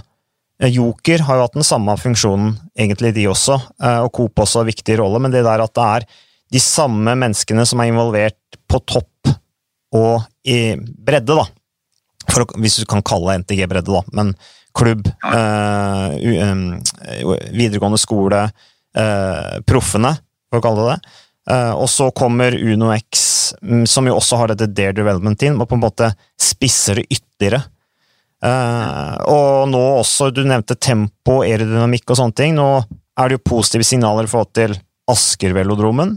Joker 0.69 1.23
har 1.25 1.39
jo 1.39 1.45
hatt 1.47 1.57
den 1.57 1.65
samme 1.65 1.95
funksjonen, 1.97 2.53
egentlig, 2.77 3.15
de 3.17 3.29
også. 3.31 3.57
Uh, 3.81 4.03
og 4.05 4.11
Coop 4.17 4.43
også 4.45 4.61
har 4.61 4.69
viktig 4.69 4.99
rolle, 5.01 5.23
men 5.23 5.33
det 5.33 5.47
der 5.47 5.63
at 5.65 5.73
det 5.77 5.87
er 5.87 6.07
de 6.51 6.61
samme 6.63 7.15
menneskene 7.17 7.65
som 7.69 7.81
er 7.81 7.93
involvert 7.93 8.59
på 8.69 8.83
topp 8.85 9.31
og 9.97 10.27
i 10.47 10.77
bredde, 10.77 11.39
da. 11.39 11.47
For, 12.31 12.47
hvis 12.63 12.81
du 12.83 12.87
kan 12.91 13.03
kalle 13.07 13.39
NTG 13.41 13.65
bredde, 13.71 13.91
da. 13.91 14.03
Men 14.15 14.35
klubb, 14.77 15.09
eh, 15.09 16.09
videregående 17.51 17.99
skole, 17.99 18.45
eh, 18.95 19.57
proffene, 19.67 20.15
for 20.51 20.61
å 20.61 20.63
kalle 20.63 20.85
det 20.85 20.95
det. 20.95 21.11
Eh, 21.51 21.73
og 21.73 21.89
så 21.89 22.11
kommer 22.15 22.55
UnoX, 22.55 23.55
mm, 23.63 23.87
som 23.89 24.07
jo 24.07 24.15
også 24.15 24.37
har 24.39 24.49
dette 24.49 24.73
Dare 24.73 24.93
Development 24.93 25.39
Team, 25.39 25.61
og 25.61 25.69
på 25.69 25.75
en 25.75 25.83
måte 25.83 26.15
spisser 26.39 27.01
det 27.01 27.07
ytterligere. 27.11 27.65
Uh, 28.41 29.17
og 29.29 29.69
nå 29.69 29.81
også, 29.99 30.31
du 30.33 30.43
nevnte 30.49 30.79
tempo, 30.81 31.43
aerodynamikk 31.45 32.09
og 32.11 32.21
sånne 32.23 32.39
ting. 32.41 32.57
Nå 32.57 32.69
er 32.81 33.29
det 33.29 33.39
jo 33.39 33.49
positive 33.53 33.87
signaler 33.87 34.29
i 34.29 34.33
forhold 34.33 34.55
til 34.57 34.77
Asker-velodromen. 35.11 36.17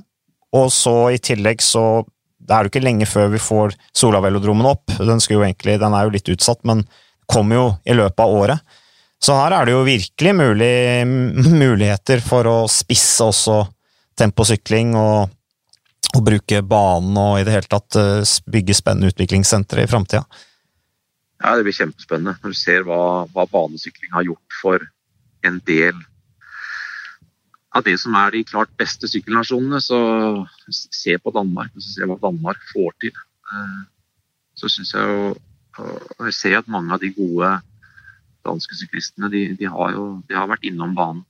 Og 0.53 0.69
så 0.71 0.95
i 1.15 1.21
tillegg 1.21 1.63
så 1.65 2.03
det 2.43 2.55
er 2.55 2.65
jo 2.65 2.71
ikke 2.71 2.83
lenge 2.83 3.07
før 3.07 3.29
vi 3.31 3.41
får 3.41 3.75
Solavelodromen 3.95 4.67
opp. 4.67 4.95
Den, 4.99 5.21
egentlig, 5.21 5.77
den, 5.79 5.95
er 5.95 6.07
jo 6.07 6.13
litt 6.15 6.31
utsatt, 6.33 6.63
men 6.67 6.83
kommer 7.29 7.55
jo 7.55 7.67
i 7.88 7.95
løpet 7.95 8.19
av 8.19 8.33
året. 8.36 8.79
Så 9.23 9.36
her 9.38 9.55
er 9.55 9.65
det 9.65 9.75
jo 9.75 9.86
virkelig 9.88 10.33
mulig, 10.36 10.73
muligheter 11.63 12.23
for 12.23 12.49
å 12.49 12.57
spisse 12.71 13.23
også 13.23 13.62
temposykling 14.19 14.91
og, 14.99 15.31
og, 16.13 16.23
bruke 16.25 16.59
banen 16.67 17.15
og 17.17 17.39
i 17.39 17.45
det 17.47 17.55
hele 17.55 17.71
tatt 17.71 17.97
eh, 17.97 18.33
bygge 18.51 18.75
spennende 18.77 19.13
utviklingssentre 19.13 19.86
i 19.86 19.89
framtida. 19.89 20.25
Ja, 21.43 21.58
det 21.58 21.65
blir 21.67 21.75
kjempespennende 21.75 22.38
når 22.39 22.53
du 22.53 22.58
ser 22.58 22.86
hva, 22.88 23.27
hva 23.36 23.43
banesykling 23.51 24.13
har 24.15 24.23
gjort 24.29 24.60
for 24.62 24.86
en 25.43 25.60
del 25.67 25.97
av 27.75 27.84
det 27.84 27.97
som 27.99 28.15
er 28.15 28.32
de 28.32 28.43
klart 28.47 28.71
beste 28.79 29.10
sykkelnasjonene, 29.10 29.82
så 29.82 29.97
se 30.71 31.17
på 31.19 31.34
Danmark 31.36 31.73
og 31.75 31.84
se 31.84 32.08
hva 32.08 32.19
Danmark 32.21 32.62
får 32.69 32.95
til. 33.01 33.17
Eh, 33.51 33.82
så 34.56 34.69
syns 34.69 34.93
jeg 34.95 35.10
jo 35.10 35.34
Jeg 36.21 36.34
ser 36.38 36.60
at 36.60 36.67
mange 36.69 36.93
av 36.93 36.99
de 37.01 37.10
gode 37.10 37.47
danske 38.45 38.75
syklistene 38.77 39.25
de, 39.34 39.39
de, 39.58 39.65
har 39.65 39.95
jo 39.95 40.03
de 40.29 40.36
har 40.38 40.45
vært 40.45 40.67
innom 40.69 40.91
banen 40.93 41.23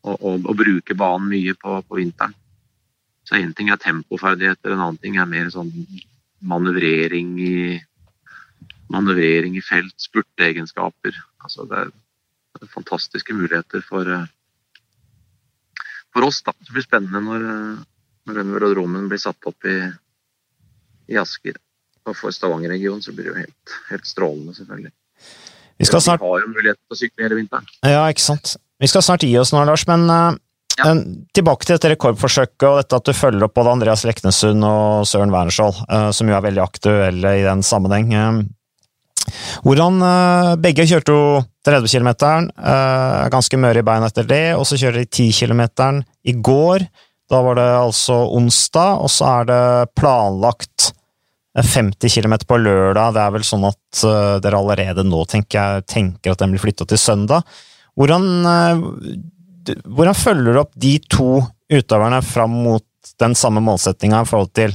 og, 0.00 0.14
og, 0.16 0.46
og 0.48 0.56
bruker 0.56 0.96
banen 0.96 1.28
mye 1.28 1.52
på, 1.52 1.74
på 1.84 1.98
vinteren. 1.98 2.32
Så 3.28 3.36
én 3.36 3.52
ting 3.52 3.68
er 3.68 3.76
tempoferdigheter, 3.76 4.72
en 4.72 4.80
annen 4.86 5.00
ting 5.02 5.18
er 5.20 5.28
mer 5.28 5.50
sånn 5.52 5.68
manøvrering 6.40 7.34
i 7.44 7.58
manøvrering 8.90 9.56
i 9.58 9.64
felt, 9.64 9.94
spurteegenskaper. 10.02 11.16
Altså 11.44 11.66
det 11.70 11.86
er 11.86 12.70
fantastiske 12.74 13.34
muligheter 13.36 13.84
for, 13.86 14.08
eh, 14.08 14.26
for 16.12 16.26
oss. 16.26 16.42
da. 16.42 16.54
Det 16.58 16.74
blir 16.74 16.86
spennende 16.86 17.22
når, 17.24 17.46
når 18.26 18.40
den 18.42 18.54
velodromen 18.56 19.08
blir 19.08 19.22
satt 19.22 19.46
opp 19.46 19.68
i, 19.68 19.78
i 21.10 21.20
Asker. 21.20 21.58
Og 22.08 22.16
for 22.16 22.34
Stavanger-regionen 22.34 23.02
så 23.04 23.14
blir 23.14 23.28
det 23.28 23.32
jo 23.34 23.40
helt, 23.44 23.78
helt 23.90 24.06
strålende, 24.08 24.56
selvfølgelig. 24.56 24.92
Vi 25.80 25.88
skal 25.88 26.02
snart... 26.04 26.20
Vi 26.20 26.28
har 26.28 26.42
jo 26.42 26.52
mulighet 26.52 26.78
til 26.80 26.96
å 26.96 26.98
sykle 26.98 27.24
hele 27.24 27.38
vinteren. 27.38 27.66
Ja, 27.86 28.04
ikke 28.12 28.24
sant. 28.24 28.56
Vi 28.80 28.88
skal 28.88 29.04
snart 29.04 29.24
gi 29.24 29.32
oss 29.40 29.52
nå, 29.54 29.64
Lars, 29.68 29.86
men 29.88 30.08
uh, 30.10 30.30
Ja. 30.80 30.94
Tilbake 31.36 31.66
til 31.66 31.74
dette 31.74 31.90
rekordforsøket 31.92 32.64
og 32.64 32.78
dette 32.78 32.96
at 32.96 33.04
du 33.04 33.12
følger 33.12 33.44
opp 33.44 33.52
både 33.58 33.72
Andreas 33.74 34.04
Leknesund 34.06 34.64
og 34.64 35.02
Søren 35.04 35.32
Wernskjold, 35.34 35.82
som 36.16 36.30
jo 36.30 36.36
er 36.36 36.44
veldig 36.46 36.62
aktuelle 36.62 37.32
i 37.36 37.42
den 37.44 37.60
sammenheng. 37.66 38.14
Hvordan 39.64 40.00
Begge 40.62 40.86
kjørte 40.88 41.14
jo 41.14 41.24
30 41.66 41.90
km, 41.92 42.10
ganske 43.32 43.60
møre 43.60 43.82
i 43.82 43.86
beina 43.86 44.08
etter 44.10 44.28
det, 44.28 44.44
og 44.56 44.64
så 44.68 44.78
kjører 44.80 45.02
de 45.02 45.08
10 45.08 45.30
km 45.40 45.62
i 46.24 46.36
går. 46.36 46.86
Da 47.30 47.42
var 47.46 47.58
det 47.60 47.66
altså 47.78 48.16
onsdag, 48.36 49.02
og 49.04 49.10
så 49.12 49.28
er 49.40 49.50
det 49.50 49.64
planlagt 49.98 50.92
50 51.58 52.16
km 52.16 52.38
på 52.46 52.58
lørdag. 52.62 53.14
Det 53.14 53.22
er 53.24 53.34
vel 53.36 53.44
sånn 53.46 53.66
at 53.68 54.04
dere 54.44 54.62
allerede 54.62 55.04
nå 55.06 55.24
tenker, 55.30 55.84
tenker 55.86 56.32
at 56.32 56.40
den 56.42 56.54
blir 56.54 56.64
flytta 56.64 56.88
til 56.88 57.00
søndag. 57.00 57.46
Hvordan 57.98 58.26
hvordan 59.84 60.16
følger 60.16 60.54
du 60.54 60.60
opp 60.62 60.72
de 60.80 60.94
to 61.10 61.40
utøverne 61.70 62.22
fram 62.24 62.54
mot 62.64 62.86
den 63.20 63.34
samme 63.38 63.62
målsettinga 63.64 64.22
i 64.22 64.28
forhold 64.28 64.52
til 64.56 64.74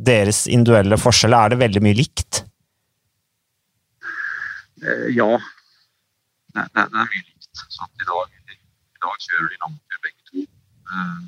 deres 0.00 0.46
individuelle 0.50 0.98
forskjeller? 1.00 1.38
Er 1.38 1.54
det 1.54 1.60
veldig 1.62 1.82
mye 1.84 1.98
likt? 2.00 2.42
Eh, 4.82 5.08
ja, 5.16 5.30
det, 6.54 6.62
det, 6.74 6.84
det, 6.92 7.00
er 7.02 7.10
mye 7.12 7.24
likt. 7.26 7.50
Så 7.52 7.88
i 8.00 8.06
dag, 8.08 8.36
i 8.54 9.00
dag 9.04 9.24
kjører 9.26 9.48
de 9.52 9.58
langtur 9.64 10.02
begge 10.06 10.28
to. 10.30 10.44
Eh, 10.94 11.18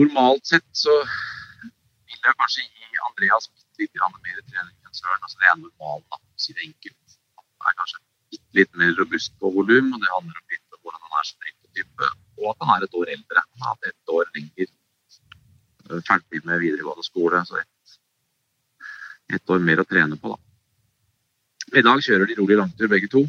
normalt 0.00 0.50
sett 0.50 0.68
så 0.76 0.96
vil 1.00 2.18
jeg 2.26 2.36
kanskje 2.42 2.66
gi 2.66 3.04
Andreas 3.08 3.48
litt 3.78 3.94
mer 4.02 4.42
trening 4.50 4.74
enn 4.74 4.96
Søren. 4.98 5.22
Altså, 5.22 5.38
det 5.40 5.48
er 5.48 5.60
normalt, 5.62 6.04
da, 6.12 6.20
si 6.36 6.56
det 6.56 6.66
enkelt. 6.66 7.18
Han 7.38 7.70
er 7.70 7.78
kanskje 7.80 8.42
litt 8.58 8.74
mer 8.80 8.92
robust 8.98 9.32
på 9.40 9.52
volum, 9.54 9.92
og 9.94 10.02
det 10.02 10.10
handler 10.12 10.42
om 10.42 10.52
litt 10.52 10.64
hvordan 10.82 11.04
han 11.04 11.16
er 11.20 11.28
som 11.28 11.48
type, 11.78 12.10
og 12.40 12.50
at 12.52 12.66
han 12.66 12.74
er 12.74 12.84
et 12.84 12.98
år 13.00 13.14
eldre. 13.14 13.44
Han 13.46 13.70
hatt 13.70 13.88
ett 13.88 14.12
år 14.12 14.28
lenger 14.36 14.68
øh, 15.88 16.02
ferdig 16.08 16.42
med 16.44 16.60
videregående 16.64 17.06
skole, 17.06 17.40
så 17.48 17.62
ett, 17.62 17.96
et 19.38 19.54
år 19.54 19.64
mer 19.64 19.82
å 19.82 19.88
trene 19.88 20.20
på, 20.20 20.34
da. 20.34 20.47
I 21.76 21.82
dag 21.84 22.00
kjører 22.04 22.26
de 22.28 22.36
rolig 22.38 22.56
langtur, 22.58 22.88
begge 22.88 23.08
to. 23.12 23.22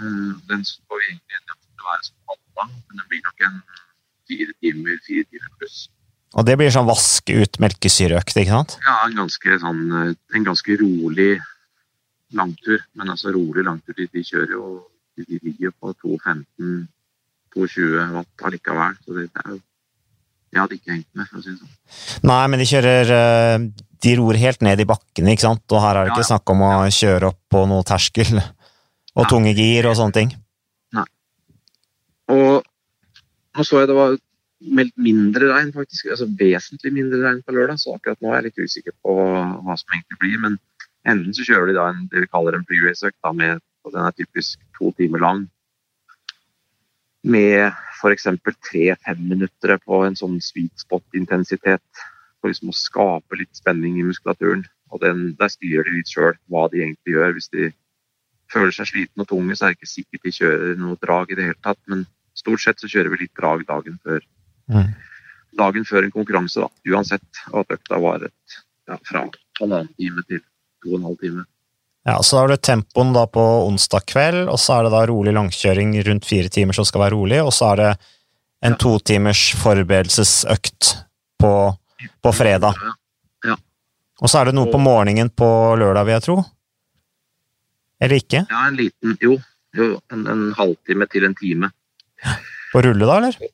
Øh, 0.00 0.32
den 0.50 0.60
får 0.64 0.96
vi 1.00 1.04
egentlig 1.10 1.34
enige 1.36 1.54
om 1.56 1.60
være 1.88 2.04
som 2.06 2.16
halvlang, 2.30 2.72
men 2.88 2.94
den 2.98 3.06
blir 3.10 3.22
nok 3.26 3.38
en 3.48 3.56
fire 4.28 4.52
timer, 4.60 4.94
fire 5.06 5.24
timer 5.30 5.50
pluss. 5.58 5.78
Og 6.32 6.42
det 6.48 6.54
blir 6.56 6.72
sånn 6.72 6.88
vaske 6.88 7.32
ut 7.42 7.54
melkesyreøkt, 7.60 8.36
ikke 8.40 8.56
sant? 8.56 8.72
Ja, 8.86 8.96
en 9.04 9.18
ganske, 9.20 9.50
sånn, 9.60 9.82
øh, 9.92 10.14
en 10.38 10.46
ganske 10.48 10.72
rolig 10.80 11.32
langtur. 12.32 12.80
Men 12.96 13.12
altså 13.12 13.28
rolig 13.36 13.62
langtur, 13.68 13.92
de, 13.98 14.04
de 14.12 14.20
kjører 14.24 14.52
jo 14.56 14.64
De 15.12 15.36
ligger 15.44 15.68
på 15.76 15.92
2,15-2,20 16.00 18.14
watt 18.14 18.36
allikevel. 18.48 18.94
Så 19.04 19.08
det 19.12 19.28
er 19.28 19.44
jo 19.50 19.58
Jeg 20.52 20.60
hadde 20.60 20.76
ikke 20.76 20.92
hengt 20.92 21.08
med, 21.16 21.28
for 21.30 21.40
å 21.40 21.44
si 21.44 21.52
det 21.52 21.60
sånn. 21.62 21.76
Nei, 22.28 22.42
men 22.52 22.60
de 22.60 22.66
kjører 22.68 23.12
eh, 23.16 23.54
De 24.04 24.16
ror 24.18 24.38
helt 24.42 24.64
ned 24.66 24.82
i 24.82 24.88
bakkene, 24.88 25.32
ikke 25.32 25.46
sant? 25.46 25.64
Og 25.72 25.80
her 25.80 25.96
er 25.96 26.04
det 26.04 26.12
ikke 26.12 26.20
ja, 26.20 26.26
ja. 26.26 26.30
snakk 26.34 26.52
om 26.52 26.64
å 26.66 26.72
kjøre 26.92 27.30
opp 27.32 27.40
på 27.54 27.62
noe 27.70 27.86
terskel 27.88 28.34
og 29.16 29.22
Nei. 29.22 29.30
tunge 29.30 29.54
gir 29.56 29.88
og 29.88 29.96
sånne 29.98 30.18
ting. 30.18 30.34
Nei. 30.98 31.06
Og 32.34 32.60
nå 33.52 33.66
så 33.68 33.82
jeg 33.82 33.90
det 33.90 33.96
var 33.96 34.18
meldt 34.62 34.94
mindre 35.00 35.48
regn, 35.50 35.72
faktisk. 35.74 36.10
Altså 36.12 36.28
vesentlig 36.38 36.92
mindre 36.94 37.22
regn 37.24 37.40
på 37.46 37.56
lørdag, 37.56 37.80
så 37.80 37.96
akkurat 37.96 38.20
nå 38.22 38.30
er 38.30 38.38
jeg 38.38 38.50
litt 38.50 38.62
usikker 38.68 38.94
på 39.04 39.16
hva 39.16 39.78
som 39.78 39.96
egentlig 39.96 40.20
blir. 40.20 40.38
Men 40.44 40.60
enten 41.08 41.36
så 41.36 41.46
kjører 41.48 41.72
de 41.72 41.78
da 41.78 41.88
en, 41.92 42.04
det 42.12 42.24
vi 42.24 42.30
kaller 42.30 42.58
en 42.58 42.68
pre-race-økt, 42.68 43.18
med 43.38 43.62
den 43.90 44.04
er 44.06 44.14
typisk 44.14 44.60
to 44.78 44.92
timer 44.98 45.22
lang 45.24 45.46
med 47.22 47.70
f.eks. 48.00 48.26
tre-fem 48.68 49.20
minutter 49.28 49.78
på 49.84 50.02
en 50.06 50.16
sånn 50.18 50.40
sweet 50.42 50.82
spot-intensitet. 50.82 52.02
For 52.40 52.50
liksom 52.50 52.72
å 52.72 52.76
skape 52.76 53.38
litt 53.38 53.54
spenning 53.54 54.00
i 54.00 54.06
muskulaturen. 54.06 54.64
Og 54.92 55.00
den, 55.04 55.36
Der 55.38 55.52
styrer 55.52 55.86
de 55.86 56.00
litt 56.00 56.10
sjøl 56.10 56.34
hva 56.50 56.66
de 56.72 56.82
egentlig 56.82 57.14
gjør. 57.14 57.36
Hvis 57.36 57.48
de 57.54 57.70
føler 58.52 58.74
seg 58.74 58.90
slitne 58.90 59.24
og 59.24 59.30
tunge, 59.30 59.56
så 59.56 59.66
er 59.66 59.72
det 59.72 59.80
ikke 59.80 59.92
sikkert 59.92 60.26
de 60.26 60.34
kjører 60.40 60.76
noe 60.80 60.98
drag 61.00 61.30
i 61.30 61.38
det 61.38 61.48
hele 61.48 61.62
tatt. 61.62 61.80
Men 61.86 62.04
stort 62.34 62.64
sett 62.64 62.82
så 62.82 62.90
kjører 62.90 63.14
vi 63.14 63.22
litt 63.24 63.38
drag 63.38 63.64
dagen 63.70 63.98
før. 64.02 64.26
Mm. 64.72 64.92
Dagen 65.62 65.86
før 65.88 66.08
en 66.08 66.14
konkurranse, 66.14 66.66
da. 66.66 66.92
Uansett. 66.92 67.42
At 67.54 67.72
økta 67.72 68.02
varer 68.02 68.32
ja, 68.88 68.98
fra 69.06 69.28
halvannen 69.60 69.92
time 69.96 70.26
til 70.28 70.42
to 70.82 70.92
og 70.92 70.98
en 70.98 71.08
halv 71.10 71.22
time. 71.22 71.46
Ja, 72.04 72.22
Så 72.22 72.36
da 72.36 72.40
har 72.40 72.48
du 72.48 72.56
tempoen 72.56 73.12
da 73.14 73.26
på 73.30 73.42
onsdag 73.66 74.06
kveld, 74.10 74.48
og 74.50 74.58
så 74.58 74.78
er 74.78 74.86
det 74.86 74.94
da 74.94 75.04
rolig 75.06 75.34
langkjøring 75.36 75.94
rundt 76.08 76.26
fire 76.26 76.50
timer 76.50 76.74
som 76.74 76.86
skal 76.88 77.04
være 77.04 77.14
rolig, 77.14 77.38
og 77.42 77.52
så 77.54 77.72
er 77.72 77.82
det 77.82 77.90
en 78.62 78.74
ja. 78.74 78.78
to 78.78 78.96
timers 78.98 79.42
forberedelsesøkt 79.60 80.90
på, 81.42 81.52
på 82.22 82.32
fredag. 82.34 82.78
Ja. 83.46 83.54
Og 84.22 84.30
så 84.30 84.40
er 84.40 84.50
det 84.50 84.56
noe 84.58 84.70
på 84.70 84.82
morgenen 84.82 85.30
på 85.30 85.46
lørdag, 85.78 86.08
vil 86.08 86.16
jeg 86.16 86.26
tro? 86.26 86.36
Eller 88.02 88.18
ikke? 88.18 88.44
Ja, 88.50 88.66
en 88.66 88.78
liten 88.78 89.16
Jo, 89.22 89.38
jo 89.78 89.88
en, 90.10 90.26
en 90.26 90.44
halvtime 90.58 91.06
til 91.10 91.26
en 91.28 91.38
time. 91.38 91.70
På 92.72 92.82
rulle, 92.82 93.06
da, 93.06 93.18
eller? 93.20 93.52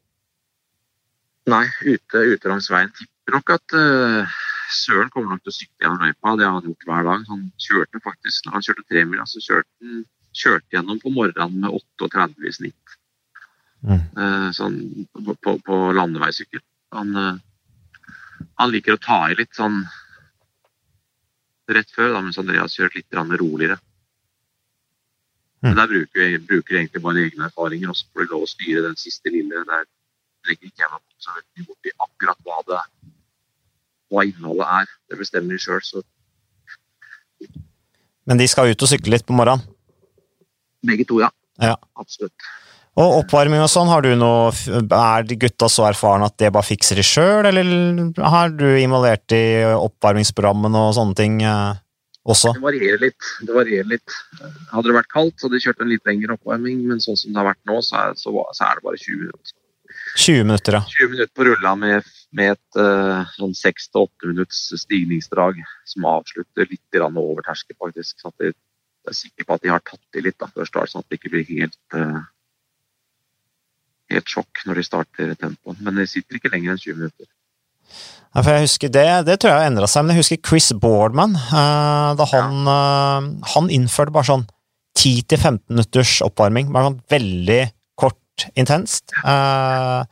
Nei, 1.48 1.64
ute, 1.84 2.24
ute 2.32 2.48
langs 2.48 2.68
veien. 2.72 2.92
Tipper 2.96 3.36
nok 3.36 3.52
at 3.56 3.76
uh, 3.76 4.40
Søren 4.68 5.08
kommer 5.12 5.32
nok 5.32 5.44
til 5.44 5.52
å 5.52 5.56
sykle 5.56 5.84
gjennom 5.84 6.04
løypa. 6.04 6.34
Det 6.36 6.46
har 6.46 6.54
han 6.58 6.68
gjort 6.68 6.86
hver 6.88 7.06
dag. 7.08 7.26
Han 7.32 7.44
kjørte 7.64 8.00
faktisk, 8.04 8.46
når 8.46 8.56
han 8.58 8.64
kjørte 8.66 8.86
tremila, 8.88 9.26
så 9.28 9.40
kjørte 9.40 9.68
han 9.84 10.06
kjørte 10.38 10.76
gjennom 10.76 11.00
på 11.02 11.12
morgenen 11.14 11.62
med 11.62 11.76
38 12.04 12.48
i 12.48 12.54
snitt. 12.54 12.96
Mm. 13.86 14.00
Eh, 14.00 14.48
sånn 14.56 14.78
på, 15.14 15.34
på, 15.44 15.54
på 15.64 15.78
landeveissykkel. 15.96 16.62
Han, 16.96 17.14
eh, 17.16 17.40
han, 18.60 18.72
liker 18.74 18.96
å 18.96 19.02
ta 19.02 19.20
i 19.30 19.38
litt 19.38 19.56
sånn 19.56 19.80
rett 21.68 21.92
før, 21.94 22.14
da, 22.16 22.22
mens 22.24 22.40
Andreas 22.40 22.76
kjørte 22.76 23.00
litt 23.00 23.40
roligere. 23.40 23.78
Mm. 25.58 25.70
Men 25.70 25.78
der 25.80 25.90
bruker 25.90 26.22
jeg 26.24 26.44
bruker 26.46 26.78
egentlig 26.78 27.02
bare 27.02 27.24
egne 27.24 27.48
erfaringer, 27.48 27.90
og 27.92 27.98
så 27.98 28.06
får 28.12 28.26
de 28.26 28.34
lov 28.34 28.44
å 28.44 28.52
styre 28.52 28.84
den 28.84 29.00
siste 29.00 29.32
lille. 29.32 29.64
Der 29.64 29.88
legger 30.48 30.70
ikke 30.70 30.84
jeg 30.84 30.92
meg 30.92 31.02
så 31.18 31.34
veldig 31.34 31.68
borti 31.70 31.94
akkurat 32.06 32.46
hva 32.46 32.60
det 32.68 32.78
er 32.78 32.92
hva 34.12 34.24
innholdet 34.28 34.68
er. 34.80 34.94
Det 35.10 35.18
bestemmer 35.20 35.56
de 35.56 35.62
sjøl, 35.62 35.82
så 35.84 36.04
Men 38.28 38.40
de 38.40 38.46
skal 38.50 38.68
ut 38.68 38.82
og 38.84 38.90
sykle 38.90 39.14
litt 39.14 39.26
på 39.26 39.36
morgenen? 39.36 39.64
Begge 40.84 41.06
to, 41.08 41.20
ja. 41.22 41.30
ja. 41.62 41.76
Absolutt. 41.98 42.48
Og 42.98 43.20
oppvarming 43.20 43.62
og 43.62 43.70
sånn, 43.70 43.90
har 43.90 44.02
du 44.02 44.10
noe 44.18 44.50
Er 44.82 45.26
gutta 45.38 45.68
så 45.70 45.86
erfarne 45.86 46.26
at 46.26 46.38
det 46.40 46.50
bare 46.54 46.66
fikser 46.66 46.98
de 46.98 47.04
sjøl, 47.06 47.46
eller 47.46 48.08
har 48.18 48.50
du 48.54 48.66
involvert 48.80 49.34
i 49.36 49.62
oppvarmingsprogrammene 49.70 50.82
og 50.88 50.96
sånne 50.96 51.18
ting 51.18 51.38
eh, 51.46 51.78
også? 52.26 52.56
Det 52.56 52.64
varierer 52.64 53.04
litt. 53.06 53.30
Det 53.46 53.54
varierer 53.54 53.92
litt. 53.94 54.18
Hadde 54.72 54.90
det 54.90 54.98
vært 54.98 55.12
kaldt, 55.14 55.36
så 55.38 55.46
hadde 55.46 55.60
de 55.60 55.64
kjørt 55.68 55.84
en 55.84 55.92
litt 55.92 56.10
lengre 56.10 56.34
oppvarming, 56.34 56.82
men 56.90 57.02
sånn 57.04 57.20
som 57.20 57.30
det 57.30 57.40
har 57.40 57.50
vært 57.52 57.70
nå, 57.70 57.78
så 57.86 58.02
er, 58.02 58.18
så, 58.18 58.34
så 58.56 58.66
er 58.66 58.80
det 58.80 58.86
bare 58.88 59.02
20 59.04 59.22
minutter. 59.22 59.54
20 60.18 60.48
minutter, 60.48 60.78
ja. 60.80 60.82
20 60.98 61.14
minutter 61.14 61.34
på 61.38 61.46
rulla 61.46 61.74
med, 61.78 62.10
med 62.36 62.52
et 62.52 62.78
sånn 63.34 63.54
sånn 63.54 63.54
6-8 63.56 64.28
minutts 64.28 64.58
stigningsdrag 64.82 65.62
som 65.88 66.04
avslutter 66.08 66.68
litt 66.68 66.98
over 67.00 67.40
terskel, 67.46 67.76
faktisk. 67.80 68.18
Så 68.20 68.32
jeg 68.40 68.52
er 69.08 69.16
sikker 69.16 69.48
på 69.48 69.56
at 69.56 69.64
de 69.64 69.72
har 69.72 69.84
tatt 69.84 70.18
i 70.18 70.24
litt 70.24 70.38
da, 70.40 70.50
før 70.52 70.68
start, 70.68 70.92
sånn 70.92 71.04
at 71.04 71.08
det 71.08 71.18
ikke 71.20 71.32
blir 71.32 71.48
helt, 71.48 71.78
uh, 71.96 72.20
helt 74.12 74.28
sjokk 74.28 74.64
når 74.68 74.80
de 74.80 74.86
starter 74.86 75.34
tempoet. 75.40 75.80
Men 75.80 76.00
de 76.00 76.06
sitter 76.10 76.38
ikke 76.38 76.52
lenger 76.52 76.74
enn 76.74 76.82
20 76.84 77.00
minutter. 77.00 77.30
Ja, 78.34 78.42
for 78.42 78.52
jeg 78.52 78.66
husker 78.66 78.90
Det, 78.92 79.06
det 79.24 79.38
tror 79.40 79.54
jeg 79.54 79.62
har 79.62 79.70
endra 79.70 79.88
seg, 79.88 80.04
men 80.04 80.12
jeg 80.12 80.26
husker 80.26 80.42
Chris 80.44 80.68
Boardman. 80.76 81.34
Uh, 81.48 82.12
da 82.18 82.28
han, 82.34 82.62
ja. 82.68 83.48
han 83.54 83.72
innførte 83.72 84.14
bare 84.14 84.28
sånn 84.28 84.46
10-15 84.98 85.62
minutters 85.72 86.18
oppvarming. 86.26 86.72
Bare 86.74 86.90
sånn 86.90 87.02
veldig 87.14 87.62
kort, 87.98 88.48
intenst. 88.58 89.14
Uh, 89.22 90.04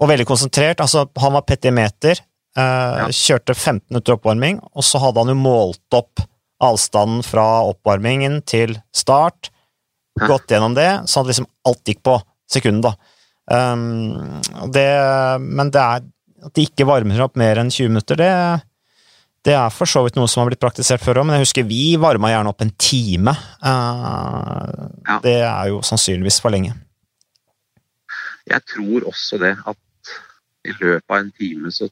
og 0.00 0.10
veldig 0.10 0.26
konsentrert. 0.28 0.82
Altså, 0.82 1.06
han 1.20 1.34
var 1.36 1.46
petimeter. 1.48 2.20
eh, 2.56 3.00
ja. 3.00 3.08
Kjørte 3.10 3.54
15 3.54 3.88
minutter 3.90 4.16
oppvarming, 4.16 4.60
og 4.74 4.86
så 4.86 5.00
hadde 5.02 5.22
han 5.22 5.32
jo 5.32 5.38
målt 5.38 5.98
opp 5.98 6.22
avstanden 6.62 7.24
fra 7.26 7.64
oppvarmingen 7.68 8.40
til 8.46 8.76
start. 8.94 9.50
Hæ? 10.20 10.28
Gått 10.30 10.54
gjennom 10.54 10.76
det, 10.76 10.90
så 11.10 11.22
at 11.22 11.30
liksom 11.30 11.48
alt 11.66 11.82
gikk 11.90 12.04
på 12.06 12.18
sekundet, 12.50 12.92
da. 12.92 13.10
Um, 13.44 14.40
det, 14.72 14.86
men 15.42 15.72
det 15.74 15.80
er 15.82 16.04
at 16.44 16.54
de 16.56 16.64
ikke 16.64 16.86
varmer 16.88 17.20
opp 17.24 17.36
mer 17.40 17.58
enn 17.60 17.72
20 17.72 17.90
minutter, 17.92 18.20
det, 18.20 18.30
det 19.44 19.56
er 19.56 19.72
for 19.72 19.88
så 19.88 20.04
vidt 20.04 20.16
noe 20.16 20.28
som 20.30 20.42
har 20.42 20.50
blitt 20.50 20.62
praktisert 20.62 21.02
før 21.04 21.20
òg, 21.20 21.28
men 21.28 21.38
jeg 21.38 21.48
husker 21.48 21.66
vi 21.68 21.96
varma 22.00 22.30
gjerne 22.32 22.52
opp 22.52 22.64
en 22.64 22.72
time. 22.80 23.34
Uh, 23.64 24.88
ja. 25.08 25.18
Det 25.24 25.38
er 25.42 25.72
jo 25.72 25.82
sannsynligvis 25.84 26.40
for 26.44 26.54
lenge. 26.54 26.76
Jeg 28.48 28.60
tror 28.68 29.08
også 29.08 29.40
det 29.40 29.54
at 29.64 29.78
i 30.64 30.72
løpet 30.80 31.10
av 31.10 31.20
en 31.20 31.30
time 31.36 31.72
så 31.74 31.88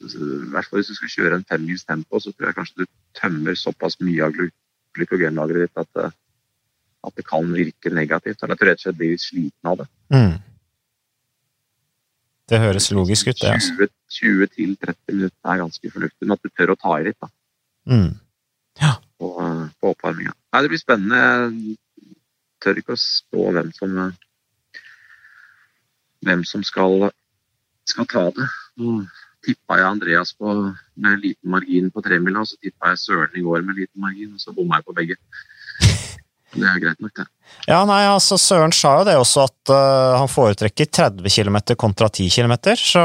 i 0.00 0.08
hvert 0.52 0.64
fall 0.64 0.80
hvis 0.80 0.88
du 0.88 0.96
skal 0.96 1.12
kjøre 1.12 1.36
en 1.36 1.46
femmils 1.48 1.84
tempo, 1.84 2.20
så 2.20 2.32
tror 2.32 2.48
jeg 2.48 2.56
kanskje 2.56 2.84
du 2.84 2.92
tømmer 3.18 3.56
såpass 3.58 3.98
mye 4.00 4.24
av 4.24 4.36
glykogenlageret 4.96 5.68
ditt 5.68 5.82
at 5.82 5.90
det, 5.98 6.06
at 7.04 7.16
det, 7.16 7.24
kan 7.28 7.50
virke 7.52 7.92
negativt. 7.92 8.40
Eller 8.40 8.56
at 8.56 8.62
du 8.62 8.64
rett 8.68 8.80
og 8.80 8.86
slett 8.86 8.96
blir 8.96 9.12
litt 9.12 9.24
sliten 9.24 9.68
av 9.68 9.82
det. 9.82 9.86
Mm. 10.14 10.38
Det 12.50 12.62
høres 12.64 12.88
logisk 12.96 13.28
ut, 13.28 13.42
det. 13.42 13.52
Altså. 13.52 13.90
20-30 14.10 14.96
minutter 15.12 15.52
er 15.52 15.60
ganske 15.60 15.92
fornuftig, 15.92 16.24
men 16.24 16.34
at 16.34 16.42
du 16.42 16.50
tør 16.50 16.72
å 16.74 16.80
ta 16.80 16.96
i 16.96 17.04
litt 17.10 17.20
da, 17.20 17.28
Mm. 17.90 18.16
på, 19.20 19.28
eh, 19.44 19.68
på 19.80 19.92
oppvarminga. 19.92 20.32
Nei, 20.52 20.62
det 20.62 20.70
blir 20.70 20.80
spennende. 20.80 21.76
Jeg 22.00 22.16
tør 22.60 22.80
ikke 22.80 22.96
å 22.96 23.00
spå 23.00 23.52
hvem 23.52 23.72
som 23.72 23.98
eh, 23.98 24.12
hvem 26.24 26.44
som 26.44 26.62
skal, 26.62 27.10
skal 27.90 28.08
ta 28.10 28.28
det. 28.36 28.46
Nå 28.80 29.00
tippa 29.44 29.78
jeg 29.80 29.88
Andreas 29.88 30.32
på, 30.36 30.52
med 31.00 31.22
liten 31.22 31.52
margin 31.52 31.88
på 31.92 32.02
tremila, 32.04 32.42
og 32.42 32.50
så 32.50 32.58
tippa 32.60 32.92
jeg 32.92 33.02
Søren 33.04 33.38
i 33.38 33.44
går 33.44 33.64
med 33.64 33.78
liten 33.78 34.02
margin, 34.02 34.34
og 34.34 34.42
så 34.42 34.52
bomma 34.56 34.80
jeg 34.80 34.88
på 34.88 34.96
begge. 34.98 35.16
Det 36.50 36.66
er 36.66 36.80
greit 36.82 36.98
nok, 36.98 37.12
det. 37.14 37.26
Ja, 37.68 37.84
nei, 37.86 38.02
altså 38.10 38.38
Søren 38.40 38.74
sa 38.74 38.96
jo 38.98 39.06
det 39.06 39.14
også, 39.20 39.46
at 39.46 39.72
uh, 39.72 40.18
han 40.18 40.30
foretrekker 40.30 40.90
30 40.90 41.30
km 41.30 41.60
kontra 41.78 42.10
10 42.10 42.28
km, 42.34 42.56
så 42.74 43.04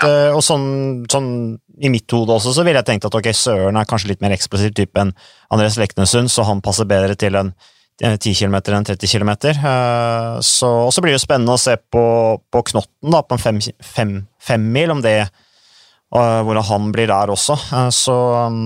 det, 0.00 0.12
Og 0.32 0.40
sånn, 0.40 0.68
sånn 1.12 1.32
i 1.80 1.90
mitt 1.92 2.08
hode 2.14 2.32
også, 2.36 2.54
så 2.56 2.64
ville 2.64 2.80
jeg 2.80 2.88
tenkt 2.88 3.08
at 3.08 3.16
ok, 3.18 3.28
Søren 3.36 3.76
er 3.76 3.88
kanskje 3.88 4.12
litt 4.12 4.22
mer 4.24 4.32
eksplosiv 4.36 4.72
type 4.76 5.00
enn 5.00 5.12
Andres 5.52 5.76
Leknesund, 5.80 6.30
så 6.32 6.46
han 6.48 6.62
passer 6.64 6.88
bedre 6.88 7.18
til 7.20 7.36
en 7.36 7.52
eh, 7.52 7.68
10 8.00 8.34
km 8.34 8.56
enn 8.72 8.86
30 8.88 9.12
km. 9.12 9.30
Eh, 9.52 10.40
så, 10.40 10.70
og 10.86 10.92
så 10.94 11.04
blir 11.04 11.14
det 11.14 11.22
spennende 11.22 11.56
å 11.56 11.60
se 11.60 11.76
på, 11.76 12.02
på 12.40 12.62
Knotten, 12.72 13.12
da, 13.12 13.20
på 13.22 13.36
en 13.36 13.60
fem, 13.84 14.14
fem, 14.40 14.68
mil, 14.72 14.94
om 14.94 15.02
det 15.04 15.16
uh, 15.26 16.40
Hvordan 16.46 16.66
han 16.70 16.90
blir 16.96 17.10
der 17.10 17.32
også. 17.32 17.58
Eh, 17.76 17.90
så 17.94 18.16
um, 18.48 18.62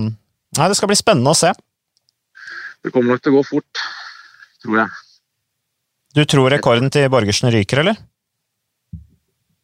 Nei, 0.55 0.69
det 0.71 0.77
skal 0.79 0.87
bli 0.87 0.95
spennende 0.95 1.33
å 1.33 1.37
se. 1.37 1.51
Det 2.85 2.93
kommer 2.93 3.15
nok 3.15 3.25
til 3.25 3.33
å 3.33 3.41
gå 3.41 3.47
fort, 3.49 3.81
tror 4.63 4.83
jeg. 4.85 5.01
Du 6.15 6.21
tror 6.31 6.47
rekorden 6.53 6.87
til 6.93 7.09
Borgersen 7.11 7.51
ryker, 7.51 7.81
eller? 7.83 7.99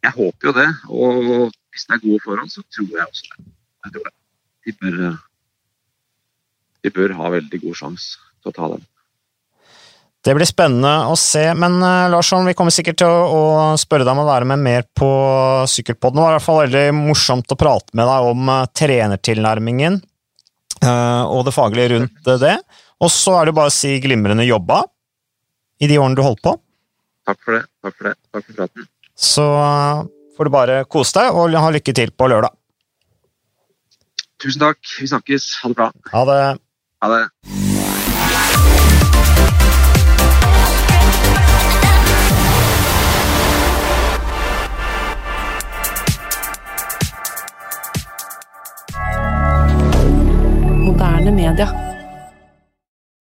Jeg 0.01 0.11
håper 0.17 0.49
jo 0.49 0.53
det, 0.57 0.67
og 0.89 1.19
hvis 1.71 1.85
det 1.87 1.95
er 1.95 2.03
gode 2.03 2.23
forhold, 2.25 2.51
så 2.51 2.63
tror 2.75 2.89
jeg 2.89 3.05
også 3.05 3.29
det. 3.29 3.45
Jeg 3.85 3.93
tror 3.93 4.07
det. 4.09 4.15
De 4.65 4.73
bør, 4.81 4.97
eh, 5.07 5.21
de 6.83 6.91
bør 6.97 7.15
ha 7.21 7.31
veldig 7.37 7.61
god 7.63 7.79
sjanse 7.79 8.19
til 8.41 8.51
å 8.51 8.57
ta 8.57 8.71
den. 8.73 8.83
Det 10.21 10.35
blir 10.37 10.45
spennende 10.45 11.07
å 11.09 11.15
se, 11.17 11.47
men 11.57 11.79
uh, 11.81 12.05
Larsson, 12.13 12.45
vi 12.45 12.53
kommer 12.57 12.73
sikkert 12.73 12.99
til 13.01 13.09
å, 13.09 13.21
å, 13.25 13.45
spørre 13.81 14.05
deg 14.05 14.13
om 14.13 14.21
å 14.21 14.27
være 14.27 14.45
med 14.51 14.61
mer 14.61 14.85
på 14.93 15.09
Sykkelpodden. 15.71 16.19
Det 16.19 16.25
var 16.25 16.35
i 16.35 16.37
hvert 16.37 16.45
fall 16.45 16.59
veldig 16.61 16.83
morsomt 16.99 17.53
å 17.53 17.57
prate 17.57 17.97
med 17.97 18.05
deg 18.05 18.29
om 18.29 18.51
uh, 18.53 18.67
trenertilnærmingen 18.77 19.97
uh, 20.85 21.25
og 21.25 21.47
det 21.47 21.55
faglige 21.55 21.95
rundt 21.95 22.29
det. 22.43 22.53
Og 23.01 23.09
så 23.09 23.39
er 23.39 23.49
det 23.49 23.55
bare 23.57 23.73
å 23.73 23.73
si 23.73 23.95
glimrende 24.03 24.45
jobba 24.45 24.83
i 25.81 25.89
de 25.89 25.97
årene 25.97 26.19
du 26.19 26.21
holdt 26.21 26.43
på. 26.45 26.53
Takk 27.25 27.41
for 27.41 27.57
det. 27.57 27.63
Takk 27.81 27.97
for 27.97 28.11
det. 28.11 28.13
Takk 28.29 28.45
for 28.45 28.59
praten. 28.61 28.87
Så 29.17 29.47
får 30.37 30.47
du 30.47 30.53
bare 30.53 30.77
kose 30.85 31.17
deg 31.17 31.33
og 31.33 31.57
ha 31.65 31.73
lykke 31.73 31.97
til 31.97 32.13
på 32.13 32.29
lørdag. 32.29 32.53
Tusen 34.41 34.61
takk. 34.61 34.79
Vi 35.01 35.09
snakkes. 35.09 35.49
Ha 35.63 35.73
det 35.73 35.81
bra. 35.81 35.91
Ha 36.13 36.23
det. 36.29 36.39
Ha 37.01 37.11
det. 37.15 37.60
Moderne 50.91 51.31
media. 51.31 51.90